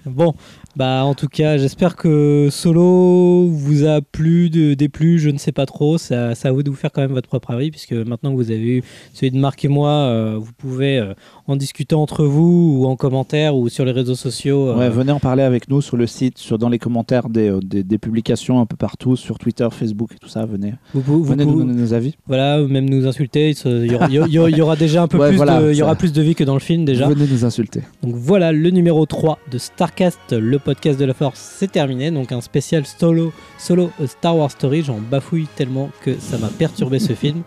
Bon, 0.05 0.33
bah 0.75 1.03
en 1.03 1.13
tout 1.13 1.27
cas, 1.27 1.57
j'espère 1.57 1.95
que 1.95 2.47
Solo 2.51 3.47
vous 3.49 3.85
a 3.85 4.01
plu, 4.01 4.49
de, 4.49 4.73
déplu, 4.75 5.19
je 5.19 5.29
ne 5.29 5.37
sais 5.37 5.51
pas 5.51 5.65
trop. 5.65 5.97
Ça, 5.97 6.35
ça 6.35 6.49
à 6.49 6.51
vous 6.51 6.63
de 6.63 6.69
vous 6.69 6.75
faire 6.75 6.91
quand 6.91 7.01
même 7.01 7.11
votre 7.11 7.27
propre 7.27 7.51
avis, 7.51 7.69
puisque 7.71 7.91
maintenant 7.93 8.31
que 8.31 8.35
vous 8.37 8.51
avez 8.51 8.77
eu 8.77 8.83
celui 9.13 9.31
de 9.31 9.37
Marc 9.37 9.65
et 9.65 9.67
moi, 9.67 9.89
euh, 9.89 10.35
vous 10.39 10.51
pouvez 10.57 10.97
euh, 10.99 11.13
en 11.47 11.55
discuter 11.55 11.95
entre 11.95 12.23
vous 12.23 12.77
ou 12.79 12.85
en 12.85 12.95
commentaire 12.95 13.55
ou 13.55 13.67
sur 13.67 13.83
les 13.83 13.91
réseaux 13.91 14.15
sociaux. 14.15 14.69
euh, 14.69 14.77
Ouais, 14.77 14.89
venez 14.89 15.11
en 15.11 15.19
parler 15.19 15.43
avec 15.43 15.69
nous 15.69 15.81
sur 15.81 15.97
le 15.97 16.07
site, 16.07 16.37
sur, 16.37 16.57
dans 16.57 16.69
les 16.69 16.79
commentaires 16.79 17.29
des, 17.29 17.49
euh, 17.49 17.59
des, 17.61 17.83
des 17.83 17.97
publications 17.97 18.59
un 18.61 18.65
peu 18.65 18.77
partout, 18.77 19.15
sur 19.15 19.37
Twitter, 19.39 19.67
Facebook 19.71 20.11
et 20.13 20.17
tout 20.19 20.29
ça. 20.29 20.45
Venez, 20.45 20.75
vous, 20.93 21.01
vous- 21.01 21.17
vous 21.19 21.23
venez 21.31 21.45
nous 21.45 21.57
donner 21.59 21.73
nos 21.73 21.93
avis. 21.93 22.15
Voilà, 22.27 22.59
même 22.61 22.89
nous 22.89 23.07
insulter. 23.07 23.53
Il 23.65 23.91
y 23.91 23.95
aura, 23.95 24.07
il 24.07 24.13
y 24.13 24.19
aura- 24.39 24.49
il 24.49 24.57
y 24.57 24.61
aura 24.61 24.75
déjà 24.75 25.01
un 25.03 25.07
peu 25.07 25.17
Ouais, 25.19 25.29
plus, 25.29 25.37
voilà, 25.37 25.61
de, 25.61 25.73
y 25.73 25.81
aura 25.81 25.95
plus 25.95 26.13
de 26.13 26.21
vie 26.21 26.35
que 26.35 26.43
dans 26.43 26.53
le 26.53 26.59
film 26.59 26.85
déjà. 26.85 27.07
Venez 27.09 27.25
nous 27.29 27.43
insulter. 27.43 27.81
Donc 28.03 28.13
voilà, 28.15 28.51
le 28.51 28.69
numéro 28.69 29.05
3 29.05 29.39
de 29.51 29.57
Starcast, 29.57 30.19
le 30.31 30.58
podcast 30.59 30.99
de 30.99 31.05
la 31.05 31.13
Force, 31.13 31.39
c'est 31.39 31.71
terminé. 31.71 32.11
Donc 32.11 32.31
un 32.31 32.41
spécial 32.41 32.85
solo, 32.85 33.31
solo 33.57 33.91
A 34.03 34.07
Star 34.07 34.37
Wars 34.37 34.51
Story. 34.51 34.83
J'en 34.83 34.97
bafouille 34.99 35.47
tellement 35.55 35.89
que 36.01 36.17
ça 36.19 36.37
m'a 36.37 36.47
perturbé 36.49 36.99
ce 36.99 37.13
film. 37.23 37.41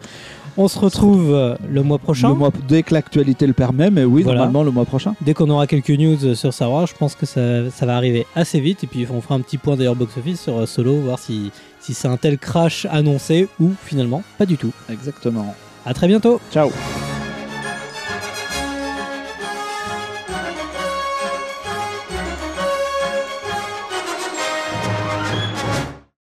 On 0.58 0.68
se 0.68 0.78
retrouve 0.78 1.32
euh, 1.32 1.54
le 1.70 1.82
mois 1.82 1.96
prochain. 1.98 2.28
Le 2.28 2.34
mois, 2.34 2.50
dès 2.68 2.82
que 2.82 2.92
l'actualité 2.92 3.46
le 3.46 3.54
permet, 3.54 3.90
mais 3.90 4.04
oui, 4.04 4.22
Voilà. 4.22 4.40
normalement 4.40 4.62
le 4.64 4.70
mois 4.70 4.84
prochain. 4.84 5.14
Dès 5.22 5.32
qu'on 5.32 5.48
aura 5.48 5.66
quelques 5.66 5.88
news 5.90 6.34
sur 6.34 6.52
Star 6.52 6.70
Wars, 6.70 6.86
je 6.86 6.92
pense 6.94 7.14
que 7.14 7.24
ça, 7.24 7.70
ça 7.70 7.86
va 7.86 7.96
arriver 7.96 8.26
assez 8.34 8.60
vite. 8.60 8.84
Et 8.84 8.86
puis 8.86 9.06
on 9.10 9.22
fera 9.22 9.34
un 9.36 9.40
petit 9.40 9.56
point 9.56 9.76
d'ailleurs 9.76 9.96
box-office 9.96 10.40
sur 10.42 10.58
euh, 10.58 10.66
Solo, 10.66 10.96
voir 10.96 11.18
si, 11.18 11.50
si 11.80 11.94
c'est 11.94 12.08
un 12.08 12.18
tel 12.18 12.36
crash 12.36 12.86
annoncé 12.90 13.48
ou 13.60 13.70
finalement 13.82 14.22
pas 14.36 14.44
du 14.44 14.58
tout. 14.58 14.72
Exactement. 14.90 15.54
À 15.86 15.94
très 15.94 16.06
bientôt 16.06 16.38
Ciao. 16.52 16.70